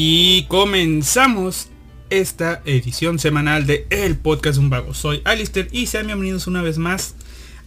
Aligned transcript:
Y 0.00 0.44
comenzamos 0.44 1.70
esta 2.08 2.62
edición 2.64 3.18
semanal 3.18 3.66
de 3.66 3.84
El 3.90 4.16
Podcast 4.16 4.60
Un 4.60 4.70
Vago. 4.70 4.94
Soy 4.94 5.22
Alistair 5.24 5.68
y 5.72 5.86
sean 5.86 6.06
bienvenidos 6.06 6.46
una 6.46 6.62
vez 6.62 6.78
más 6.78 7.16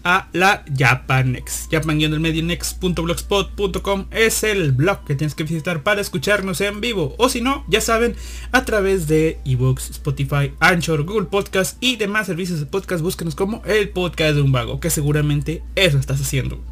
a 0.05 0.29
la 0.31 0.63
Japanex. 0.73 1.67
Japan-next.blogspot.com 1.69 4.05
es 4.11 4.45
el 4.45 4.71
blog 4.71 5.03
que 5.03 5.15
tienes 5.15 5.35
que 5.35 5.43
visitar 5.43 5.83
para 5.83 5.99
escucharnos 5.99 6.61
en 6.61 6.79
vivo. 6.79 7.15
O 7.17 7.27
si 7.27 7.41
no, 7.41 7.65
ya 7.67 7.81
saben, 7.81 8.15
a 8.53 8.63
través 8.63 9.09
de 9.09 9.37
ebooks, 9.43 9.89
Spotify, 9.89 10.53
Anchor, 10.61 11.03
Google 11.03 11.25
Podcast 11.25 11.75
y 11.81 11.97
demás 11.97 12.27
servicios 12.27 12.61
de 12.61 12.65
podcast, 12.65 13.03
búsquenos 13.03 13.35
como 13.35 13.61
el 13.65 13.89
podcast 13.89 14.35
de 14.35 14.41
un 14.41 14.53
vago, 14.53 14.79
que 14.79 14.89
seguramente 14.89 15.63
eso 15.75 15.97
estás 15.97 16.21
haciendo. 16.21 16.63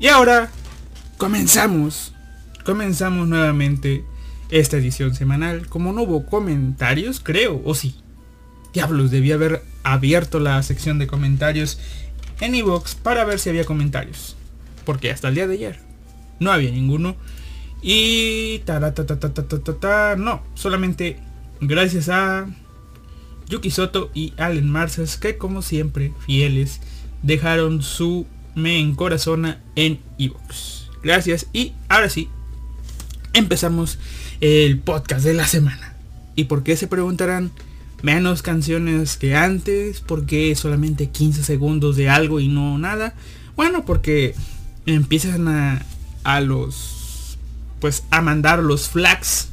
Y 0.00 0.08
ahora, 0.08 0.50
comenzamos. 1.18 2.14
Comenzamos 2.64 3.28
nuevamente 3.28 4.04
esta 4.52 4.76
edición 4.76 5.14
semanal. 5.14 5.66
Como 5.66 5.92
no 5.92 6.02
hubo 6.02 6.26
comentarios, 6.26 7.20
creo, 7.20 7.60
o 7.64 7.74
sí. 7.74 7.96
Diablos, 8.72 9.10
debía 9.10 9.34
haber 9.34 9.62
abierto 9.82 10.38
la 10.38 10.62
sección 10.62 10.98
de 10.98 11.06
comentarios 11.06 11.80
en 12.40 12.54
iVoox 12.54 12.94
para 12.94 13.24
ver 13.24 13.40
si 13.40 13.48
había 13.48 13.64
comentarios. 13.64 14.36
Porque 14.84 15.10
hasta 15.10 15.28
el 15.28 15.34
día 15.34 15.46
de 15.46 15.54
ayer 15.54 15.80
no 16.38 16.52
había 16.52 16.70
ninguno. 16.70 17.16
Y 17.80 18.60
ta, 18.60 18.78
ta, 18.94 19.06
ta, 19.06 19.18
ta, 19.18 19.58
ta, 19.80 20.16
no, 20.16 20.42
solamente 20.54 21.18
gracias 21.60 22.08
a 22.08 22.46
Yuki 23.48 23.70
Soto 23.70 24.10
y 24.14 24.34
Allen 24.36 24.70
Marsas 24.70 25.16
que 25.16 25.36
como 25.36 25.62
siempre 25.62 26.12
fieles 26.24 26.80
dejaron 27.22 27.82
su 27.82 28.26
me 28.54 28.78
encorazona 28.78 29.62
en 29.74 29.98
iVoox. 30.18 30.90
Gracias 31.02 31.46
y 31.52 31.72
ahora 31.88 32.08
sí 32.08 32.28
empezamos 33.32 33.98
el 34.42 34.78
podcast 34.78 35.24
de 35.24 35.32
la 35.32 35.46
semana. 35.46 35.94
¿Y 36.36 36.44
por 36.44 36.62
qué 36.62 36.76
se 36.76 36.86
preguntarán? 36.86 37.52
menos 38.02 38.42
canciones 38.42 39.16
que 39.16 39.34
antes, 39.34 40.00
porque 40.00 40.54
solamente 40.54 41.08
15 41.08 41.44
segundos 41.44 41.96
de 41.96 42.10
algo 42.10 42.40
y 42.40 42.48
no 42.48 42.76
nada. 42.78 43.14
Bueno, 43.56 43.84
porque 43.84 44.34
empiezan 44.86 45.48
a, 45.48 45.86
a 46.24 46.40
los, 46.40 47.38
pues 47.80 48.04
a 48.10 48.20
mandar 48.20 48.58
los 48.58 48.88
flags, 48.88 49.50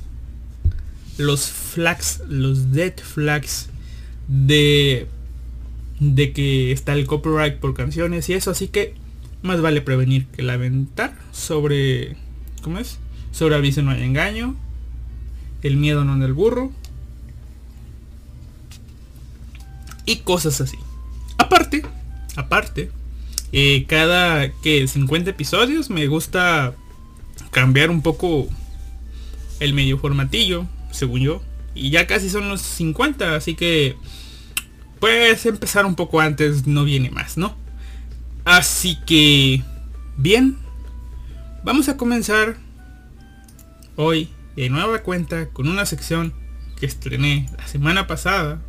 los 1.18 1.50
flags, 1.50 2.22
los 2.28 2.72
dead 2.72 2.94
flags 2.98 3.70
de, 4.28 5.08
de 6.00 6.34
que 6.34 6.72
está 6.72 6.94
el 6.94 7.06
copyright 7.06 7.60
por 7.60 7.74
canciones 7.74 8.30
y 8.30 8.34
eso, 8.34 8.52
así 8.52 8.68
que 8.68 8.96
más 9.42 9.62
vale 9.62 9.82
prevenir 9.82 10.26
que 10.28 10.42
lamentar 10.42 11.16
sobre, 11.32 12.18
¿cómo 12.64 12.80
es? 12.80 12.98
Sobre 13.32 13.56
aviso 13.56 13.84
no 13.84 13.92
hay 13.92 14.02
engaño, 14.04 14.56
el 15.64 15.78
miedo 15.78 16.06
no 16.06 16.14
en 16.14 16.24
el 16.24 16.34
burro 16.34 16.72
y 20.06 20.18
cosas 20.18 20.60
así. 20.62 20.78
Aparte, 21.38 21.84
aparte, 22.36 22.92
eh, 23.52 23.86
cada 23.88 24.52
que 24.52 24.88
50 24.88 25.30
episodios 25.30 25.90
me 25.90 26.08
gusta 26.08 26.74
cambiar 27.52 27.90
un 27.90 28.02
poco 28.02 28.48
el 29.60 29.74
medio 29.74 29.98
formatillo, 29.98 30.66
según 30.92 31.22
yo. 31.22 31.44
Y 31.76 31.92
ya 31.92 32.08
casi 32.08 32.30
son 32.30 32.50
los 32.50 32.62
50, 32.62 33.36
así 33.36 33.56
que 33.56 33.96
pues 35.00 35.46
empezar 35.46 35.86
un 35.86 35.96
poco 35.96 36.20
antes 36.20 36.68
no 36.68 36.84
viene 36.84 37.10
más, 37.10 37.38
¿no? 37.38 37.56
Así 38.44 38.98
que, 39.06 39.64
bien, 40.18 40.58
vamos 41.64 41.88
a 41.88 41.98
comenzar 41.98 42.58
hoy 43.96 44.30
de 44.60 44.70
nueva 44.70 45.00
cuenta 45.04 45.48
con 45.52 45.70
una 45.70 45.86
sección 45.86 46.34
que 46.78 46.86
estrené 46.86 47.50
la 47.58 47.66
semana 47.66 48.08
pasada 48.08 48.62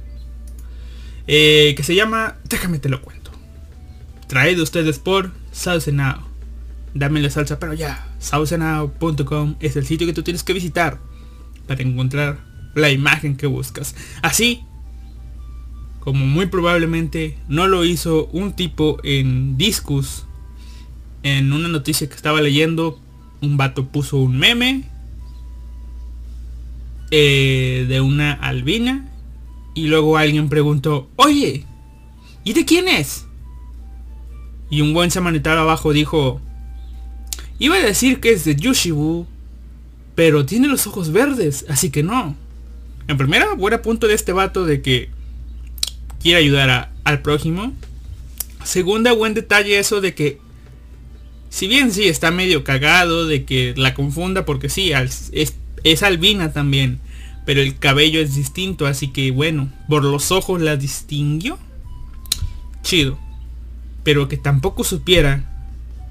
eh, 1.26 1.74
que 1.76 1.82
se 1.82 1.96
llama 1.96 2.36
Déjame 2.48 2.78
te 2.78 2.88
lo 2.88 3.02
cuento. 3.02 3.32
Traído 4.28 4.62
ustedes 4.62 5.00
por 5.00 5.32
Sausenao. 5.50 6.28
Dame 6.94 7.20
la 7.20 7.28
salsa, 7.28 7.58
pero 7.58 7.74
ya. 7.74 8.08
Sausenao.com 8.20 9.56
es 9.58 9.74
el 9.74 9.84
sitio 9.84 10.06
que 10.06 10.12
tú 10.12 10.22
tienes 10.22 10.44
que 10.44 10.52
visitar 10.52 11.00
para 11.66 11.82
encontrar 11.82 12.38
la 12.76 12.90
imagen 12.90 13.36
que 13.36 13.48
buscas. 13.48 13.96
Así 14.22 14.62
como 15.98 16.24
muy 16.24 16.46
probablemente 16.46 17.36
no 17.48 17.66
lo 17.66 17.84
hizo 17.84 18.26
un 18.26 18.54
tipo 18.54 18.98
en 19.02 19.56
Discus. 19.56 20.24
En 21.24 21.52
una 21.52 21.66
noticia 21.66 22.08
que 22.08 22.14
estaba 22.14 22.40
leyendo, 22.40 23.00
un 23.40 23.56
vato 23.56 23.88
puso 23.88 24.18
un 24.18 24.38
meme 24.38 24.89
eh, 27.10 27.86
de 27.88 28.00
una 28.00 28.32
albina 28.32 29.08
y 29.74 29.86
luego 29.86 30.16
alguien 30.16 30.48
preguntó, 30.48 31.08
oye, 31.16 31.64
¿y 32.44 32.52
de 32.52 32.64
quién 32.64 32.88
es? 32.88 33.26
Y 34.70 34.80
un 34.80 34.94
buen 34.94 35.10
samaritano 35.10 35.62
abajo 35.62 35.92
dijo, 35.92 36.40
iba 37.58 37.76
a 37.76 37.80
decir 37.80 38.20
que 38.20 38.32
es 38.32 38.44
de 38.44 38.56
Yushibu, 38.56 39.26
pero 40.14 40.46
tiene 40.46 40.68
los 40.68 40.86
ojos 40.86 41.12
verdes, 41.12 41.64
así 41.68 41.90
que 41.90 42.02
no. 42.02 42.36
En 43.08 43.16
primera, 43.16 43.54
buen 43.54 43.80
punto 43.82 44.06
de 44.06 44.14
este 44.14 44.32
vato 44.32 44.64
de 44.64 44.82
que 44.82 45.08
quiere 46.22 46.38
ayudar 46.38 46.92
al 47.04 47.22
prójimo. 47.22 47.72
Segunda, 48.62 49.12
buen 49.12 49.34
detalle 49.34 49.78
eso 49.78 50.00
de 50.00 50.14
que, 50.14 50.38
si 51.48 51.66
bien 51.66 51.90
sí 51.90 52.06
está 52.06 52.30
medio 52.30 52.62
cagado 52.62 53.26
de 53.26 53.44
que 53.44 53.74
la 53.76 53.94
confunda, 53.94 54.44
porque 54.44 54.68
sí, 54.68 54.92
es, 54.92 55.56
es 55.84 56.02
albina 56.02 56.52
también 56.52 57.00
pero 57.50 57.62
el 57.62 57.78
cabello 57.78 58.20
es 58.20 58.36
distinto, 58.36 58.86
así 58.86 59.08
que 59.08 59.32
bueno, 59.32 59.72
por 59.88 60.04
los 60.04 60.30
ojos 60.30 60.60
la 60.60 60.76
distinguió. 60.76 61.58
Chido. 62.82 63.18
Pero 64.04 64.28
que 64.28 64.36
tampoco 64.36 64.84
supiera 64.84 65.44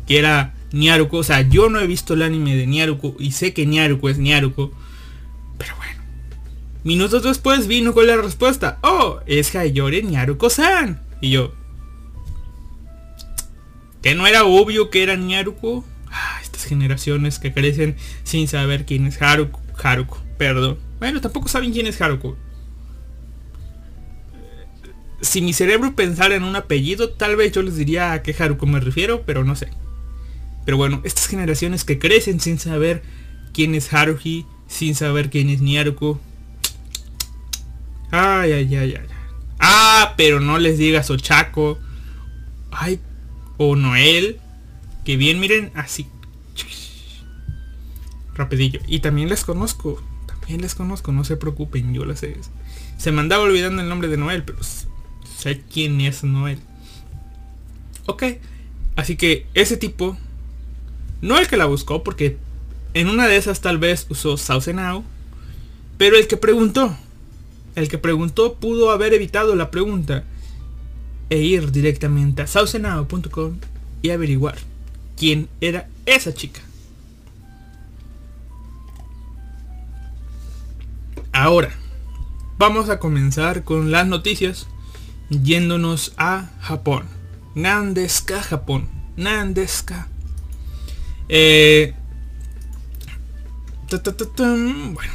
que 0.06 0.20
era 0.20 0.54
Nyaruko. 0.74 1.18
O 1.18 1.24
sea, 1.24 1.42
yo 1.42 1.70
no 1.70 1.80
he 1.80 1.88
visto 1.88 2.14
el 2.14 2.24
anime 2.24 2.58
de 2.58 2.68
Nyaruko 2.68 3.16
y 3.20 3.32
sé 3.32 3.54
que 3.54 3.66
Nyaruko 3.66 4.10
es 4.10 4.18
Nyaruko. 4.18 4.74
Pero 5.58 5.76
bueno. 5.78 6.02
Minutos 6.84 7.24
después 7.24 7.68
vino 7.68 7.94
con 7.94 8.08
la 8.08 8.18
respuesta. 8.18 8.80
Oh, 8.82 9.20
es 9.26 9.56
Hayore 9.56 10.04
Nyaruko-san. 10.04 11.02
Y 11.22 11.32
yo. 11.32 11.54
Que 14.02 14.14
no 14.14 14.28
era 14.28 14.44
obvio 14.44 14.90
que 14.90 15.04
era 15.04 15.16
Nyaruko. 15.16 15.86
Generaciones 16.66 17.40
que 17.40 17.54
crecen 17.54 17.96
sin 18.24 18.48
saber 18.48 18.86
quién 18.86 19.06
es 19.06 19.22
Haruko. 19.22 19.62
Haruko, 19.82 20.22
perdón. 20.38 20.78
Bueno, 21.00 21.22
tampoco 21.22 21.48
saben 21.48 21.72
quién 21.72 21.88
es 21.88 22.02
Haruko. 22.02 22.38
Si 25.22 25.42
mi 25.42 25.54
cerebro 25.54 25.96
pensara 25.96 26.36
en 26.36 26.44
un 26.44 26.56
apellido, 26.56 27.10
tal 27.10 27.36
vez 27.36 27.52
yo 27.52 27.62
les 27.62 27.76
diría 27.76 28.14
a 28.14 28.24
qué 28.24 28.36
Haruko 28.38 28.66
me 28.66 28.80
refiero, 28.80 29.24
pero 29.26 29.44
no 29.44 29.56
sé. 29.56 29.70
Pero 30.66 30.78
bueno, 30.78 31.02
estas 31.04 31.28
generaciones 31.28 31.84
que 31.84 32.00
crecen 32.00 32.40
sin 32.40 32.60
saber 32.60 33.02
quién 33.54 33.76
es 33.76 33.92
Haruhi, 33.92 34.46
sin 34.68 34.96
saber 34.96 35.30
quién 35.30 35.50
es 35.50 35.62
Nyaruko. 35.62 36.20
Ay, 38.12 38.52
ay, 38.54 38.76
ay, 38.76 38.96
ay. 38.96 39.08
Ah, 39.60 40.14
pero 40.16 40.40
no 40.40 40.58
les 40.58 40.78
digas 40.78 41.10
Ochako. 41.10 41.80
Ay, 42.72 43.00
o 43.58 43.76
Noel. 43.76 44.40
Que 45.04 45.18
bien, 45.18 45.40
miren, 45.40 45.72
así. 45.76 46.08
Rapidillo. 48.36 48.80
Y 48.88 49.00
también 49.00 49.30
les 49.30 49.44
conozco 49.44 50.02
les 50.58 50.76
conozco, 50.76 51.12
no 51.12 51.24
se 51.24 51.38
preocupen, 51.38 51.94
yo 51.94 52.06
las 52.06 52.20
sé. 52.20 52.38
Se 52.98 53.12
me 53.12 53.22
andaba 53.22 53.44
olvidando 53.44 53.82
el 53.82 53.90
nombre 53.90 54.08
de 54.08 54.18
Noel, 54.18 54.44
pero 54.44 54.60
sé 55.38 55.62
quién 55.72 56.02
es 56.02 56.24
Noel. 56.24 56.60
Ok, 58.08 58.24
así 58.96 59.16
que 59.16 59.46
ese 59.54 59.78
tipo, 59.78 60.18
no 61.22 61.38
el 61.38 61.48
que 61.48 61.58
la 61.58 61.66
buscó, 61.66 62.04
porque 62.04 62.38
en 62.94 63.08
una 63.08 63.28
de 63.28 63.38
esas 63.38 63.62
tal 63.62 63.78
vez 63.78 64.08
usó 64.10 64.38
Sausenao, 64.38 65.04
pero 65.98 66.18
el 66.18 66.28
que 66.28 66.38
preguntó, 66.38 66.98
el 67.76 67.88
que 67.88 67.98
preguntó 67.98 68.56
pudo 68.56 68.92
haber 68.92 69.14
evitado 69.14 69.56
la 69.56 69.70
pregunta 69.70 70.24
e 71.30 71.38
ir 71.38 71.72
directamente 71.72 72.42
a 72.42 72.48
sausenao.com 72.48 73.60
y 74.02 74.10
averiguar 74.10 74.58
quién 75.16 75.48
era 75.62 75.88
esa 76.16 76.34
chica. 76.34 76.62
Ahora, 81.32 81.70
vamos 82.58 82.90
a 82.90 83.00
comenzar 83.00 83.64
con 83.64 83.92
las 83.92 84.06
noticias 84.08 84.68
yéndonos 85.30 86.14
a 86.18 86.50
Japón. 86.60 87.06
Nandeska, 87.56 88.42
Japón. 88.42 88.90
Nandeska. 89.16 90.08
Eh, 91.30 91.94
bueno. 93.90 95.14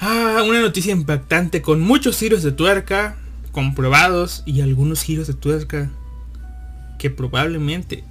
Ah, 0.00 0.42
una 0.46 0.60
noticia 0.60 0.92
impactante 0.92 1.62
con 1.62 1.80
muchos 1.80 2.18
giros 2.18 2.42
de 2.42 2.52
tuerca 2.52 3.16
comprobados 3.52 4.42
y 4.46 4.60
algunos 4.60 5.02
giros 5.02 5.26
de 5.26 5.34
tuerca 5.34 5.90
que 6.98 7.10
probablemente 7.10 8.04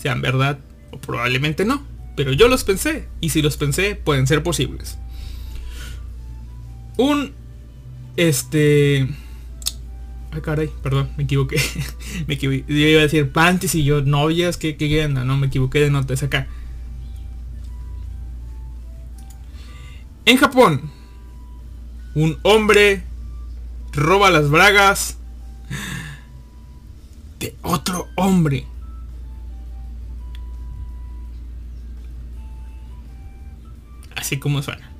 sean 0.00 0.20
verdad 0.20 0.58
o 0.90 0.98
probablemente 0.98 1.64
no 1.64 1.90
pero 2.20 2.34
yo 2.34 2.48
los 2.48 2.64
pensé. 2.64 3.08
Y 3.22 3.30
si 3.30 3.40
los 3.40 3.56
pensé, 3.56 3.94
pueden 3.94 4.26
ser 4.26 4.42
posibles. 4.42 4.98
Un... 6.98 7.32
Este... 8.16 9.08
Ay, 10.30 10.42
caray, 10.42 10.70
perdón, 10.82 11.08
me 11.16 11.24
equivoqué. 11.24 11.56
me 12.26 12.34
equivoqué. 12.34 12.64
Yo 12.68 12.74
iba 12.74 13.00
a 13.00 13.04
decir 13.04 13.32
panties 13.32 13.74
y 13.74 13.84
yo 13.84 14.02
novias, 14.02 14.58
que 14.58 14.76
qué 14.76 15.08
No, 15.08 15.36
me 15.38 15.46
equivoqué 15.46 15.80
de 15.80 15.90
notas 15.90 16.22
acá. 16.22 16.46
En 20.26 20.36
Japón, 20.36 20.90
un 22.14 22.38
hombre 22.42 23.02
roba 23.92 24.30
las 24.30 24.50
bragas 24.50 25.16
de 27.38 27.56
otro 27.62 28.08
hombre. 28.16 28.66
Así 34.20 34.38
como 34.38 34.62
suena. 34.62 34.92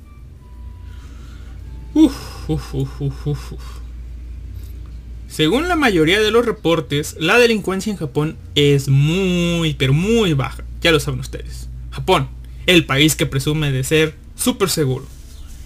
Según 5.29 5.69
la 5.69 5.77
mayoría 5.77 6.21
de 6.21 6.31
los 6.31 6.47
reportes, 6.47 7.17
la 7.19 7.39
delincuencia 7.39 7.91
en 7.91 7.99
Japón 7.99 8.37
es 8.55 8.89
muy, 8.89 9.75
pero 9.75 9.93
muy 9.93 10.33
baja. 10.33 10.65
Ya 10.81 10.91
lo 10.91 11.01
saben 11.01 11.21
ustedes. 11.21 11.69
Japón, 11.91 12.29
el 12.67 12.87
país 12.87 13.15
que 13.15 13.27
presume 13.27 13.71
de 13.71 13.85
ser 13.85 14.15
súper 14.35 14.71
seguro. 14.71 15.07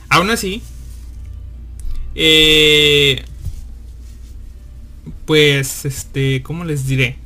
Aún 0.08 0.30
así, 0.30 0.62
eh, 2.16 3.24
pues, 5.26 5.84
este, 5.84 6.42
¿cómo 6.42 6.64
les 6.64 6.86
diré? 6.86 7.18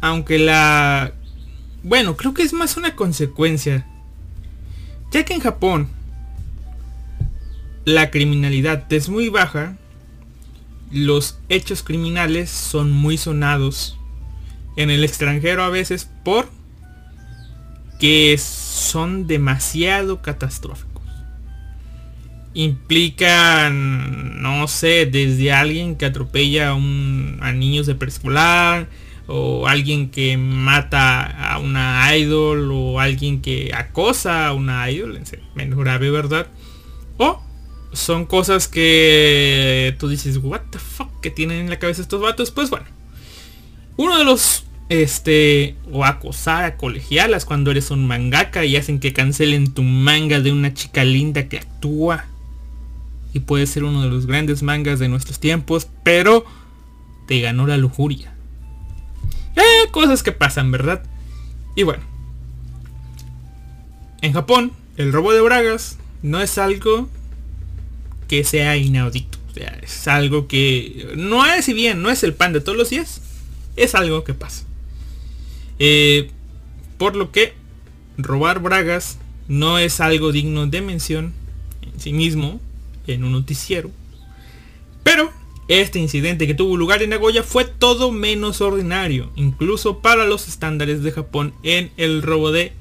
Aunque 0.00 0.38
la... 0.38 1.14
Bueno, 1.82 2.16
creo 2.16 2.32
que 2.32 2.42
es 2.42 2.52
más 2.52 2.76
una 2.76 2.96
consecuencia. 2.96 3.86
Ya 5.14 5.24
que 5.24 5.32
en 5.32 5.40
Japón 5.40 5.88
la 7.84 8.10
criminalidad 8.10 8.92
es 8.92 9.08
muy 9.08 9.28
baja, 9.28 9.76
los 10.90 11.38
hechos 11.48 11.84
criminales 11.84 12.50
son 12.50 12.90
muy 12.90 13.16
sonados 13.16 13.96
en 14.76 14.90
el 14.90 15.04
extranjero 15.04 15.62
a 15.62 15.68
veces 15.68 16.10
por 16.24 16.50
que 18.00 18.36
son 18.38 19.28
demasiado 19.28 20.20
catastróficos. 20.20 21.04
Implican, 22.52 24.42
no 24.42 24.66
sé, 24.66 25.06
desde 25.06 25.52
alguien 25.52 25.94
que 25.94 26.06
atropella 26.06 26.70
a, 26.70 26.74
un, 26.74 27.38
a 27.40 27.52
niños 27.52 27.86
de 27.86 27.94
preescolar, 27.94 28.88
o 29.26 29.66
alguien 29.66 30.10
que 30.10 30.36
mata 30.36 31.22
a 31.22 31.58
una 31.58 32.16
idol, 32.16 32.70
o 32.72 33.00
alguien 33.00 33.40
que 33.40 33.70
acosa 33.74 34.48
a 34.48 34.52
una 34.52 34.90
idol, 34.90 35.20
menos 35.54 35.78
grave, 35.78 36.10
¿verdad? 36.10 36.46
O 37.16 37.42
son 37.92 38.26
cosas 38.26 38.68
que 38.68 39.96
tú 39.98 40.08
dices, 40.08 40.38
what 40.42 40.62
the 40.70 40.78
fuck, 40.78 41.20
que 41.20 41.30
tienen 41.30 41.58
en 41.60 41.70
la 41.70 41.78
cabeza 41.78 42.02
estos 42.02 42.20
vatos, 42.20 42.50
pues 42.50 42.70
bueno. 42.70 42.86
Uno 43.96 44.18
de 44.18 44.24
los 44.24 44.64
este 44.88 45.76
o 45.90 46.04
acosar 46.04 46.64
a 46.64 46.76
colegialas 46.76 47.46
cuando 47.46 47.70
eres 47.70 47.90
un 47.90 48.06
mangaka 48.06 48.66
y 48.66 48.76
hacen 48.76 49.00
que 49.00 49.14
cancelen 49.14 49.72
tu 49.72 49.82
manga 49.82 50.40
de 50.40 50.52
una 50.52 50.74
chica 50.74 51.04
linda 51.04 51.48
que 51.48 51.58
actúa 51.58 52.26
y 53.32 53.40
puede 53.40 53.66
ser 53.66 53.84
uno 53.84 54.02
de 54.02 54.10
los 54.10 54.26
grandes 54.26 54.62
mangas 54.62 54.98
de 54.98 55.08
nuestros 55.08 55.40
tiempos, 55.40 55.88
pero 56.02 56.44
te 57.26 57.40
ganó 57.40 57.66
la 57.66 57.76
lujuria. 57.76 58.33
Cosas 59.90 60.22
que 60.22 60.32
pasan, 60.32 60.70
¿verdad? 60.70 61.02
Y 61.76 61.82
bueno. 61.84 62.02
En 64.22 64.32
Japón, 64.32 64.72
el 64.96 65.12
robo 65.12 65.32
de 65.32 65.40
bragas 65.40 65.98
no 66.22 66.40
es 66.40 66.58
algo 66.58 67.08
que 68.28 68.44
sea 68.44 68.76
inaudito. 68.76 69.38
O 69.50 69.54
sea, 69.54 69.78
es 69.82 70.08
algo 70.08 70.48
que 70.48 71.12
no 71.16 71.46
es, 71.46 71.66
si 71.66 71.74
bien 71.74 72.02
no 72.02 72.10
es 72.10 72.24
el 72.24 72.34
pan 72.34 72.52
de 72.52 72.60
todos 72.60 72.76
los 72.76 72.90
días, 72.90 73.20
es 73.76 73.94
algo 73.94 74.24
que 74.24 74.34
pasa. 74.34 74.64
Eh, 75.78 76.30
por 76.98 77.16
lo 77.16 77.30
que 77.30 77.54
robar 78.16 78.60
bragas 78.60 79.18
no 79.48 79.78
es 79.78 80.00
algo 80.00 80.32
digno 80.32 80.66
de 80.66 80.80
mención 80.80 81.32
en 81.82 82.00
sí 82.00 82.12
mismo, 82.12 82.60
en 83.06 83.24
un 83.24 83.32
noticiero. 83.32 83.90
Pero 85.02 85.30
este 85.68 85.98
incidente 85.98 86.46
que 86.46 86.54
tuvo 86.54 86.76
lugar 86.76 87.02
en 87.02 87.10
Nagoya 87.10 87.42
fue 87.42 87.64
todo 87.64 88.12
menos 88.12 88.60
ordinario, 88.60 89.30
incluso 89.34 90.00
para 90.00 90.26
los 90.26 90.48
estándares 90.48 91.02
de 91.02 91.12
Japón 91.12 91.54
en 91.62 91.90
el 91.96 92.22
robo 92.22 92.52
de 92.52 92.72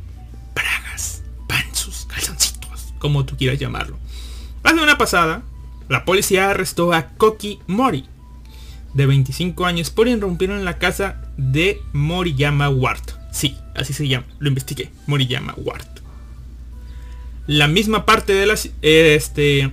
bragas, 0.53 1.23
panzos, 1.47 2.05
calzoncitos, 2.09 2.93
como 2.99 3.25
tú 3.25 3.37
quieras 3.37 3.59
llamarlo. 3.59 3.97
La 4.63 4.71
semana 4.71 4.97
pasada, 4.97 5.43
la 5.89 6.05
policía 6.05 6.49
arrestó 6.49 6.93
a 6.93 7.09
Koki 7.09 7.59
Mori, 7.67 8.05
de 8.93 9.05
25 9.05 9.65
años, 9.65 9.89
por 9.89 10.07
irrumpir 10.07 10.51
en 10.51 10.65
la 10.65 10.77
casa 10.77 11.21
de 11.37 11.79
Moriyama 11.93 12.69
Ward. 12.69 13.03
Sí, 13.31 13.57
así 13.75 13.93
se 13.93 14.07
llama, 14.07 14.27
lo 14.39 14.49
investigué, 14.49 14.91
Moriyama 15.07 15.53
Ward. 15.57 15.87
La 17.47 17.67
misma 17.67 18.05
parte 18.05 18.33
de 18.33 18.45
la... 18.45 18.55
Este, 18.81 19.71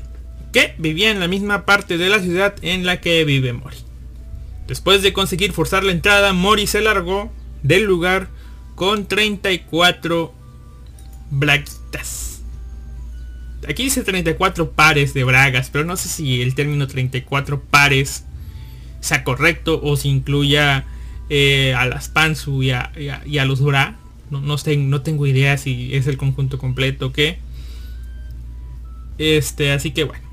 que 0.53 0.75
vivía 0.79 1.11
en 1.11 1.21
la 1.21 1.29
misma 1.29 1.65
parte 1.65 1.99
de 1.99 2.09
la 2.09 2.21
ciudad 2.21 2.55
en 2.63 2.85
la 2.85 3.01
que 3.01 3.25
vive 3.25 3.53
Mori. 3.53 3.77
Después 4.67 5.03
de 5.03 5.13
conseguir 5.13 5.53
forzar 5.53 5.85
la 5.85 5.93
entrada, 5.93 6.33
Mori 6.33 6.67
se 6.67 6.81
largó 6.81 7.31
del 7.63 7.85
lugar 7.85 8.29
con 8.75 9.07
34 9.07 10.33
braguitas. 11.31 12.43
Aquí 13.69 13.85
dice 13.85 14.03
34 14.03 14.73
pares 14.73 15.13
de 15.13 15.25
bragas, 15.25 15.71
pero 15.71 15.85
no 15.85 15.97
sé 15.97 16.09
si 16.09 16.41
el 16.41 16.55
término 16.55 16.87
34 16.87 17.61
pares 17.61 18.25
sea 19.01 19.25
correcto 19.25 19.81
o 19.83 19.97
si 19.97 20.09
incluya 20.09 20.87
eh, 21.29 21.75
a 21.75 21.87
las 21.87 22.09
pansu 22.09 22.63
y 22.63 22.71
a, 22.71 22.93
los 23.45 23.61
bra. 23.63 23.97
No, 24.31 24.41
no, 24.41 24.57
no 24.57 25.03
tengo 25.03 25.27
idea 25.27 25.59
si 25.59 25.95
es 25.95 26.07
el 26.07 26.17
conjunto 26.17 26.59
completo 26.59 27.09
o 27.09 27.13
qué. 27.13 27.39
Este, 29.19 29.73
así 29.73 29.91
que 29.91 30.05
bueno. 30.05 30.30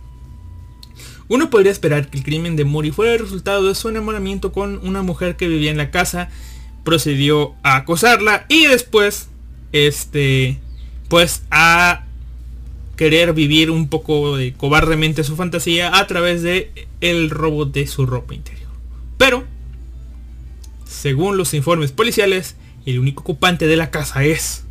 Uno 1.30 1.50
podría 1.50 1.72
esperar 1.72 2.10
que 2.10 2.18
el 2.18 2.24
crimen 2.24 2.56
de 2.56 2.64
Mori 2.64 2.92
fuera 2.92 3.14
el 3.14 3.20
resultado 3.20 3.68
de 3.68 3.76
su 3.76 3.90
enamoramiento 3.90 4.52
con 4.52 4.80
una 4.88 5.02
mujer 5.02 5.36
que 5.36 5.48
vivía 5.48 5.72
en 5.72 5.78
la 5.78 5.92
casa, 5.92 6.30
procedió 6.84 7.56
a 7.64 7.76
acosarla 7.76 8.46
y 8.48 8.66
después, 8.68 9.28
este, 9.74 10.60
pues 11.10 11.44
a 11.52 12.06
querer 12.96 13.34
vivir 13.34 13.72
un 13.72 13.90
poco 13.90 14.38
de 14.38 14.54
cobardemente 14.54 15.24
su 15.24 15.36
fantasía 15.36 15.98
a 15.98 16.08
través 16.08 16.42
de 16.44 16.72
el 17.02 17.30
robo 17.30 17.66
de 17.66 17.88
su 17.88 18.06
ropa 18.06 18.34
interior. 18.34 18.70
Pero, 19.18 19.44
según 20.86 21.38
los 21.38 21.54
informes 21.54 21.92
policiales, 21.92 22.56
el 22.86 23.00
único 23.00 23.22
ocupante 23.22 23.68
de 23.68 23.76
la 23.78 23.92
casa 23.92 24.24
es 24.24 24.64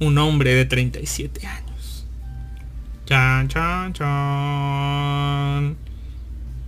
un 0.00 0.18
hombre 0.18 0.54
de 0.54 0.64
37 0.64 1.46
años. 1.46 1.63
Chan, 3.06 3.48
chan, 3.48 3.92
chan. 3.92 5.76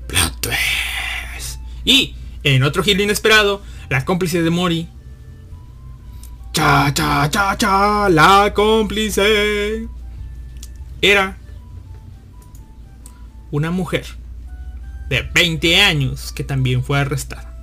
Plot 0.07 0.41
twist. 0.41 1.61
Y 1.85 2.15
en 2.43 2.63
otro 2.63 2.83
giro 2.83 3.03
inesperado, 3.03 3.63
la 3.89 4.05
cómplice 4.05 4.43
de 4.43 4.51
Mori. 4.51 4.89
Cha, 6.53 6.93
cha, 6.93 7.31
cha, 7.31 7.57
cha, 7.57 8.09
la 8.11 8.53
cómplice. 8.55 9.89
Era 11.01 11.39
una 13.51 13.71
mujer 13.71 14.05
de 15.09 15.23
20 15.23 15.81
años 15.81 16.33
que 16.33 16.45
también 16.45 16.85
fue 16.85 17.01
arrestada. 17.01 17.55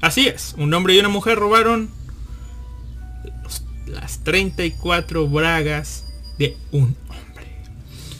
Así 0.00 0.28
es, 0.28 0.54
un 0.56 0.72
hombre 0.72 0.94
y 0.94 0.98
una 0.98 1.08
mujer 1.08 1.38
robaron 1.38 1.90
las 3.86 4.24
34 4.24 5.28
bragas 5.28 6.04
de 6.38 6.56
un 6.72 6.96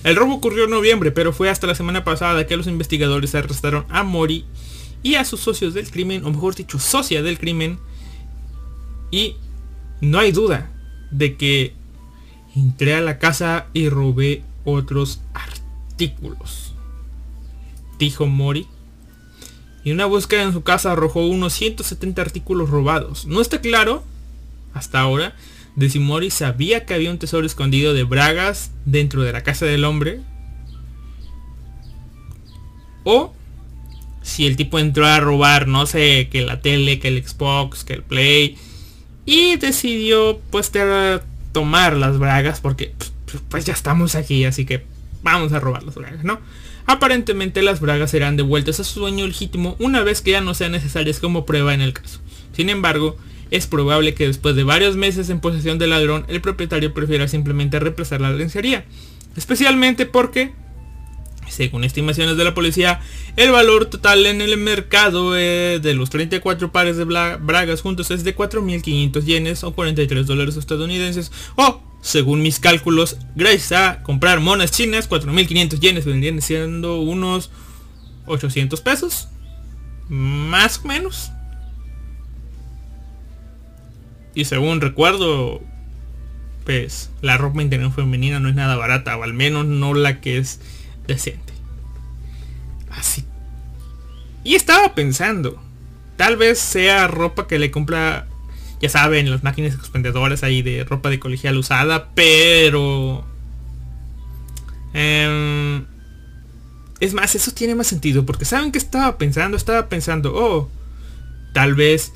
el 0.07 0.15
robo 0.15 0.35
ocurrió 0.35 0.65
en 0.65 0.71
noviembre, 0.71 1.11
pero 1.11 1.33
fue 1.33 1.51
hasta 1.51 1.67
la 1.67 1.75
semana 1.75 2.05
pasada 2.05 2.47
que 2.47 2.57
los 2.57 2.69
investigadores 2.69 3.35
arrestaron 3.35 3.87
a 3.89 4.05
Mori 4.05 4.45
y 5.03 5.17
a 5.17 5.25
sus 5.25 5.41
socios 5.41 5.75
del 5.75 5.91
crimen, 5.91 6.25
o 6.25 6.31
mejor 6.31 6.55
dicho, 6.55 6.79
socia 6.79 7.23
del 7.23 7.41
crimen. 7.41 7.81
Y 9.11 9.35
no 10.01 10.21
hay 10.21 10.31
duda 10.31 10.71
de 11.11 11.37
que 11.37 11.75
entré 12.55 12.95
a 12.95 13.01
la 13.01 13.19
casa 13.19 13.67
y 13.73 13.89
robé 13.89 14.45
otros 14.65 15.23
artículos. 15.35 16.73
Dijo 17.99 18.27
Mori. 18.27 18.69
Y 19.83 19.91
una 19.91 20.07
búsqueda 20.07 20.45
en 20.45 20.53
su 20.53 20.63
casa 20.63 20.93
arrojó 20.93 21.27
unos 21.27 21.53
170 21.55 22.23
artículos 22.23 22.71
robados. 22.71 23.27
No 23.27 23.41
está 23.41 23.61
claro, 23.61 24.05
hasta 24.73 25.01
ahora, 25.01 25.35
de 25.77 25.91
si 25.91 25.99
Mori 25.99 26.31
sabía 26.31 26.87
que 26.87 26.95
había 26.95 27.11
un 27.11 27.19
tesoro 27.19 27.47
escondido 27.47 27.95
de 27.95 28.03
bragas 28.03 28.73
dentro 28.87 29.23
de 29.23 29.33
la 29.33 29.43
casa 29.43 29.67
del 29.67 29.85
hombre. 29.85 30.21
O 33.05 33.35
si 34.23 34.47
el 34.47 34.57
tipo 34.57 34.79
entró 34.79 35.07
a 35.07 35.21
robar, 35.21 35.69
no 35.69 35.87
sé, 35.87 36.29
que 36.31 36.43
la 36.43 36.61
tele, 36.61 36.99
que 36.99 37.09
el 37.09 37.25
Xbox, 37.25 37.85
que 37.85 37.93
el 37.93 38.03
Play. 38.03 38.57
Y 39.25 39.57
decidió 39.57 40.41
pues 40.51 40.73
tomar 41.53 41.97
las 41.97 42.19
bragas 42.19 42.61
porque 42.61 42.93
pues, 42.97 43.43
pues 43.49 43.65
ya 43.65 43.73
estamos 43.73 44.15
aquí, 44.15 44.45
así 44.45 44.65
que 44.65 44.85
vamos 45.23 45.53
a 45.53 45.61
robar 45.61 45.83
las 45.83 45.95
bragas, 45.95 46.25
¿no? 46.25 46.41
Aparentemente 46.87 47.63
las 47.63 47.81
bragas 47.81 48.13
serán 48.13 48.37
devueltas 48.37 48.81
a 48.81 48.85
su 48.85 49.01
dueño 49.01 49.27
legítimo 49.27 49.77
una 49.79 50.03
vez 50.03 50.23
que 50.23 50.31
ya 50.31 50.41
no 50.41 50.55
sean 50.55 50.73
necesarias 50.73 51.21
como 51.21 51.45
prueba 51.45 51.75
en 51.75 51.81
el 51.81 51.93
caso. 51.93 52.21
Sin 52.53 52.71
embargo, 52.71 53.17
es 53.51 53.67
probable 53.67 54.15
que 54.15 54.27
después 54.27 54.57
de 54.57 54.65
varios 54.65 54.97
meses 54.97 55.31
en 55.31 55.41
posesión 55.41 55.79
del 55.79 55.91
ladrón, 55.91 56.25
el 56.29 56.41
propietario 56.41 56.93
prefiera 56.93 57.29
simplemente 57.29 57.79
represar 57.79 58.21
la 58.21 58.31
lencería. 58.31 58.85
Especialmente 59.37 60.07
porque, 60.07 60.53
según 61.49 61.85
estimaciones 61.85 62.37
de 62.37 62.45
la 62.45 62.55
policía, 62.55 63.01
el 63.37 63.51
valor 63.51 63.87
total 63.87 64.27
en 64.27 64.41
el 64.41 64.57
mercado 64.57 65.37
eh, 65.37 65.79
de 65.81 65.95
los 65.95 66.11
34 66.11 66.73
pares 66.73 66.97
de 66.97 67.05
bragas 67.05 67.83
juntos 67.83 68.11
es 68.11 68.25
de 68.25 68.37
4.500 68.37 69.25
yenes 69.25 69.65
o 69.65 69.73
43 69.75 70.27
dólares 70.27 70.57
estadounidenses 70.57 71.31
o 71.57 71.83
según 72.07 72.41
mis 72.41 72.61
cálculos, 72.61 73.17
gracias 73.35 73.73
a 73.73 74.03
comprar 74.05 74.39
monas 74.39 74.71
chinas, 74.71 75.11
4.500 75.11 75.81
yenes 75.81 76.05
vendrían 76.05 76.41
siendo 76.41 77.01
unos 77.01 77.51
800 78.27 78.81
pesos. 78.81 79.29
Más 80.09 80.81
o 80.85 80.87
menos. 80.89 81.33
Y 84.37 84.45
según 84.45 84.83
recuerdo, 84.83 85.63
pues 86.65 87.11
la 87.23 87.39
ropa 87.39 87.63
interior 87.63 87.91
femenina 87.91 88.39
no 88.39 88.51
es 88.51 88.55
nada 88.55 88.77
barata, 88.77 89.17
o 89.17 89.23
al 89.23 89.33
menos 89.33 89.65
no 89.65 89.95
la 89.95 90.21
que 90.21 90.37
es 90.37 90.61
decente. 91.07 91.55
Así. 92.91 93.25
Y 94.45 94.55
estaba 94.55 94.95
pensando, 94.95 95.61
tal 96.17 96.37
vez 96.37 96.59
sea 96.59 97.09
ropa 97.09 97.49
que 97.49 97.59
le 97.59 97.71
compra 97.71 98.27
ya 98.81 98.91
saben, 98.91 99.31
las 99.31 99.43
máquinas 99.43 99.75
expendedoras 99.75 100.43
ahí 100.43 100.61
de 100.61 100.85
ropa 100.85 101.09
de 101.09 101.19
colegial 101.19 101.57
usada, 101.57 102.11
pero... 102.15 103.25
Em, 104.93 105.87
es 107.01 107.15
más, 107.15 107.35
eso 107.35 107.53
tiene 107.53 107.75
más 107.75 107.87
sentido, 107.87 108.27
porque 108.27 108.45
¿saben 108.45 108.71
que 108.71 108.79
estaba 108.79 109.17
pensando? 109.17 109.57
Estaba 109.57 109.89
pensando, 109.89 110.35
oh, 110.35 110.71
tal 111.55 111.75
vez 111.75 112.13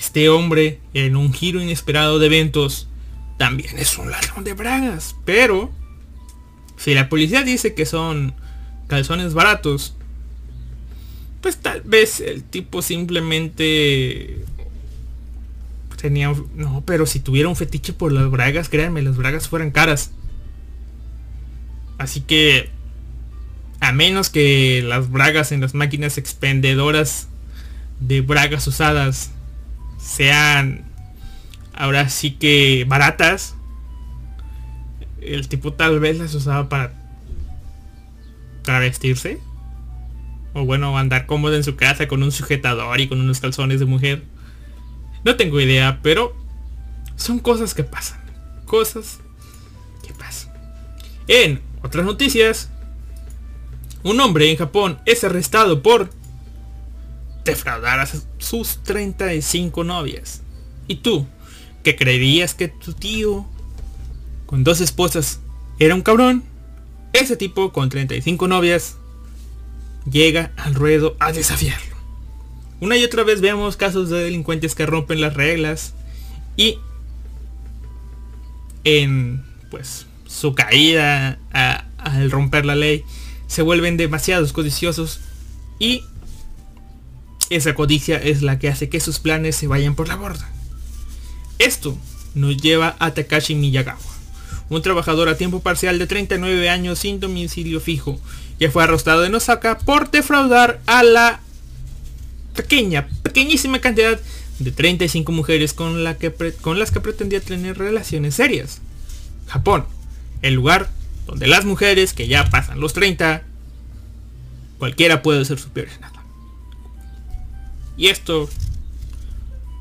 este 0.00 0.30
hombre 0.30 0.80
en 0.94 1.14
un 1.14 1.32
giro 1.34 1.60
inesperado 1.60 2.18
de 2.18 2.26
eventos 2.26 2.88
también 3.36 3.78
es 3.78 3.98
un 3.98 4.10
ladrón 4.10 4.44
de 4.44 4.54
bragas, 4.54 5.14
pero 5.26 5.70
si 6.78 6.94
la 6.94 7.10
policía 7.10 7.42
dice 7.42 7.74
que 7.74 7.84
son 7.84 8.34
calzones 8.88 9.34
baratos, 9.34 9.94
pues 11.42 11.58
tal 11.58 11.82
vez 11.82 12.20
el 12.20 12.42
tipo 12.42 12.80
simplemente 12.80 14.42
tenía... 16.00 16.34
No, 16.54 16.82
pero 16.86 17.04
si 17.04 17.20
tuviera 17.20 17.50
un 17.50 17.56
fetiche 17.56 17.92
por 17.92 18.10
las 18.10 18.30
bragas, 18.30 18.70
créanme, 18.70 19.02
las 19.02 19.18
bragas 19.18 19.48
fueran 19.48 19.70
caras. 19.70 20.12
Así 21.98 22.22
que... 22.22 22.70
A 23.80 23.92
menos 23.92 24.28
que 24.28 24.82
las 24.82 25.10
bragas 25.10 25.52
en 25.52 25.62
las 25.62 25.72
máquinas 25.74 26.18
expendedoras 26.18 27.28
de 28.00 28.20
bragas 28.20 28.66
usadas 28.66 29.30
sean 30.00 30.84
ahora 31.74 32.08
sí 32.08 32.32
que 32.32 32.84
baratas. 32.88 33.54
El 35.20 35.48
tipo 35.48 35.72
tal 35.72 36.00
vez 36.00 36.18
las 36.18 36.34
usaba 36.34 36.68
para 36.68 36.92
para 38.64 38.80
vestirse. 38.80 39.40
O 40.52 40.64
bueno, 40.64 40.96
andar 40.98 41.26
cómodo 41.26 41.54
en 41.54 41.64
su 41.64 41.76
casa 41.76 42.08
con 42.08 42.22
un 42.22 42.32
sujetador 42.32 43.00
y 43.00 43.08
con 43.08 43.20
unos 43.20 43.40
calzones 43.40 43.80
de 43.80 43.86
mujer. 43.86 44.24
No 45.24 45.36
tengo 45.36 45.60
idea, 45.60 46.00
pero 46.02 46.34
son 47.16 47.38
cosas 47.38 47.74
que 47.74 47.84
pasan. 47.84 48.20
Cosas 48.64 49.20
que 50.06 50.12
pasan. 50.14 50.52
En 51.28 51.60
otras 51.82 52.04
noticias, 52.04 52.70
un 54.02 54.18
hombre 54.20 54.50
en 54.50 54.56
Japón 54.56 54.98
es 55.06 55.22
arrestado 55.24 55.82
por 55.82 56.10
defraudar 57.50 58.00
a 58.00 58.08
sus 58.38 58.82
35 58.82 59.84
novias. 59.84 60.42
¿Y 60.88 60.96
tú? 60.96 61.26
¿Que 61.82 61.96
creías 61.96 62.54
que 62.54 62.68
tu 62.68 62.92
tío 62.92 63.46
con 64.46 64.64
dos 64.64 64.80
esposas 64.80 65.40
era 65.78 65.94
un 65.94 66.02
cabrón? 66.02 66.44
Ese 67.12 67.36
tipo 67.36 67.72
con 67.72 67.88
35 67.88 68.48
novias 68.48 68.96
llega 70.10 70.52
al 70.56 70.74
ruedo 70.74 71.16
a 71.18 71.32
desafiar. 71.32 71.80
Una 72.80 72.96
y 72.96 73.04
otra 73.04 73.24
vez 73.24 73.40
vemos 73.40 73.76
casos 73.76 74.08
de 74.08 74.22
delincuentes 74.22 74.74
que 74.74 74.86
rompen 74.86 75.20
las 75.20 75.34
reglas 75.34 75.94
y 76.56 76.78
en 78.84 79.44
pues 79.70 80.06
su 80.26 80.54
caída 80.54 81.38
al 81.52 82.30
romper 82.30 82.64
la 82.64 82.74
ley 82.74 83.04
se 83.46 83.62
vuelven 83.62 83.96
demasiados 83.96 84.52
codiciosos 84.52 85.20
y 85.78 86.04
esa 87.50 87.74
codicia 87.74 88.16
es 88.16 88.42
la 88.42 88.58
que 88.58 88.68
hace 88.68 88.88
que 88.88 89.00
sus 89.00 89.18
planes 89.18 89.56
se 89.56 89.66
vayan 89.66 89.94
por 89.94 90.08
la 90.08 90.16
borda. 90.16 90.48
Esto 91.58 91.98
nos 92.34 92.56
lleva 92.56 92.96
a 93.00 93.12
Takashi 93.12 93.54
Miyagawa, 93.56 93.98
un 94.68 94.82
trabajador 94.82 95.28
a 95.28 95.36
tiempo 95.36 95.60
parcial 95.60 95.98
de 95.98 96.06
39 96.06 96.70
años 96.70 97.00
sin 97.00 97.20
domicilio 97.20 97.80
fijo, 97.80 98.18
que 98.58 98.70
fue 98.70 98.84
arrestado 98.84 99.24
en 99.24 99.34
Osaka 99.34 99.78
por 99.78 100.10
defraudar 100.10 100.80
a 100.86 101.02
la 101.02 101.40
pequeña, 102.54 103.08
pequeñísima 103.22 103.80
cantidad 103.80 104.20
de 104.60 104.70
35 104.70 105.32
mujeres 105.32 105.72
con, 105.74 106.04
las 106.04 106.16
que 106.18 106.30
pretendía 107.00 107.40
tener 107.40 107.78
relaciones 107.78 108.34
serias. 108.34 108.80
Japón, 109.48 109.86
el 110.42 110.54
lugar 110.54 110.88
donde 111.26 111.46
las 111.46 111.64
mujeres 111.64 112.12
que 112.12 112.28
ya 112.28 112.48
pasan 112.50 112.80
los 112.80 112.92
30, 112.92 113.42
cualquiera 114.78 115.22
puede 115.22 115.44
ser 115.44 115.58
a 115.58 116.00
nada. 116.00 116.09
Y 118.00 118.08
esto, 118.08 118.48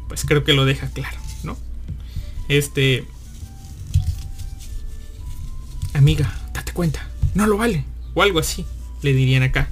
pues 0.09 0.25
creo 0.25 0.43
que 0.43 0.51
lo 0.51 0.65
deja 0.65 0.89
claro, 0.89 1.17
¿no? 1.43 1.57
Este... 2.49 3.05
Amiga, 5.93 6.37
date 6.53 6.73
cuenta, 6.73 7.07
no 7.33 7.47
lo 7.47 7.55
vale. 7.55 7.85
O 8.15 8.21
algo 8.21 8.39
así, 8.39 8.65
le 9.03 9.13
dirían 9.13 9.43
acá. 9.43 9.69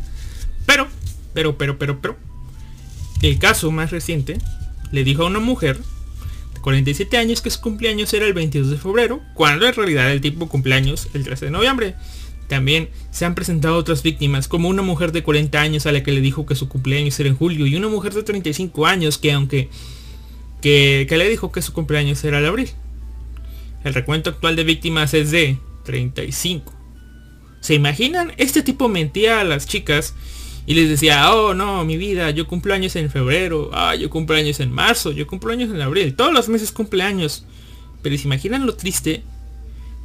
Pero, 0.65 0.87
pero, 1.33 1.57
pero, 1.57 1.77
pero, 1.77 1.99
pero, 1.99 2.15
el 3.21 3.37
caso 3.37 3.69
más 3.69 3.91
reciente 3.91 4.37
le 4.93 5.03
dijo 5.03 5.23
a 5.23 5.27
una 5.27 5.39
mujer 5.39 5.81
de 6.53 6.61
47 6.61 7.17
años 7.17 7.41
que 7.41 7.49
su 7.49 7.59
cumpleaños 7.59 8.13
era 8.13 8.25
el 8.25 8.33
22 8.33 8.69
de 8.69 8.77
febrero, 8.77 9.21
cuando 9.33 9.67
en 9.67 9.73
realidad 9.73 10.09
el 10.09 10.21
tipo 10.21 10.47
cumpleaños 10.47 11.09
el 11.13 11.25
13 11.25 11.45
de 11.47 11.51
noviembre. 11.51 11.95
También 12.47 12.89
se 13.11 13.25
han 13.25 13.35
presentado 13.35 13.75
otras 13.75 14.03
víctimas, 14.03 14.47
como 14.47 14.69
una 14.69 14.81
mujer 14.81 15.11
de 15.11 15.23
40 15.23 15.59
años 15.59 15.85
a 15.85 15.91
la 15.91 16.03
que 16.03 16.11
le 16.11 16.21
dijo 16.21 16.45
que 16.45 16.55
su 16.55 16.69
cumpleaños 16.69 17.19
era 17.19 17.29
en 17.29 17.35
julio 17.35 17.67
y 17.67 17.75
una 17.75 17.89
mujer 17.89 18.13
de 18.13 18.23
35 18.23 18.85
años 18.85 19.17
que 19.17 19.33
aunque 19.33 19.69
que, 20.61 21.07
le 21.09 21.29
dijo 21.29 21.51
que 21.51 21.61
su 21.61 21.73
cumpleaños 21.73 22.23
era 22.23 22.39
el 22.39 22.45
abril. 22.45 22.69
El 23.83 23.93
recuento 23.93 24.29
actual 24.29 24.55
de 24.55 24.63
víctimas 24.63 25.13
es 25.13 25.31
de 25.31 25.57
35. 25.85 26.73
¿Se 27.61 27.73
imaginan? 27.73 28.33
Este 28.37 28.61
tipo 28.61 28.87
mentía 28.87 29.41
a 29.41 29.43
las 29.43 29.67
chicas 29.67 30.13
y 30.65 30.73
les 30.73 30.89
decía, 30.89 31.33
oh 31.33 31.53
no, 31.53 31.85
mi 31.85 31.97
vida, 31.97 32.31
yo 32.31 32.47
cumplo 32.47 32.73
años 32.73 32.95
en 32.95 33.09
febrero, 33.09 33.69
ah, 33.73 33.95
yo 33.95 34.09
cumplo 34.09 34.35
años 34.35 34.59
en 34.59 34.71
marzo, 34.71 35.11
yo 35.11 35.27
cumplo 35.27 35.51
años 35.51 35.69
en 35.69 35.81
abril, 35.81 36.15
todos 36.15 36.33
los 36.33 36.49
meses 36.49 36.71
cumpleaños. 36.71 37.45
Pero 38.01 38.17
¿se 38.17 38.23
imaginan 38.23 38.65
lo 38.65 38.75
triste? 38.75 39.23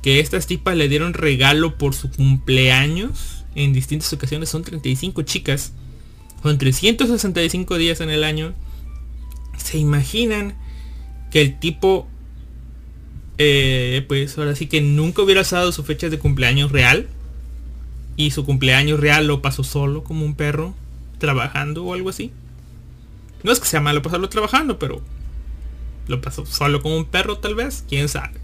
Que 0.02 0.20
estas 0.20 0.46
tipas 0.46 0.76
le 0.76 0.88
dieron 0.88 1.14
regalo 1.14 1.78
por 1.78 1.94
su 1.94 2.10
cumpleaños 2.10 3.44
en 3.54 3.72
distintas 3.72 4.12
ocasiones, 4.12 4.48
son 4.48 4.62
35 4.62 5.22
chicas, 5.22 5.72
con 6.42 6.58
365 6.58 7.78
días 7.78 8.00
en 8.00 8.10
el 8.10 8.24
año. 8.24 8.54
¿Se 9.56 9.78
imaginan 9.78 10.54
que 11.30 11.40
el 11.40 11.58
tipo, 11.60 12.08
eh, 13.38 14.04
pues 14.08 14.36
ahora 14.38 14.56
sí 14.56 14.66
que 14.66 14.80
nunca 14.80 15.22
hubiera 15.22 15.42
usado 15.42 15.70
su 15.72 15.84
fecha 15.84 16.08
de 16.08 16.18
cumpleaños 16.18 16.72
real? 16.72 17.08
y 18.16 18.30
su 18.30 18.44
cumpleaños 18.44 19.00
real 19.00 19.26
lo 19.26 19.42
pasó 19.42 19.64
solo 19.64 20.04
como 20.04 20.24
un 20.24 20.34
perro 20.34 20.74
trabajando 21.18 21.84
o 21.84 21.94
algo 21.94 22.10
así. 22.10 22.32
No 23.42 23.52
es 23.52 23.60
que 23.60 23.66
sea 23.66 23.80
malo 23.80 24.02
pasarlo 24.02 24.28
trabajando, 24.28 24.78
pero 24.78 25.02
lo 26.08 26.20
pasó 26.20 26.46
solo 26.46 26.82
como 26.82 26.96
un 26.96 27.06
perro 27.06 27.38
tal 27.38 27.54
vez, 27.54 27.84
quién 27.88 28.08
sabe. 28.08 28.40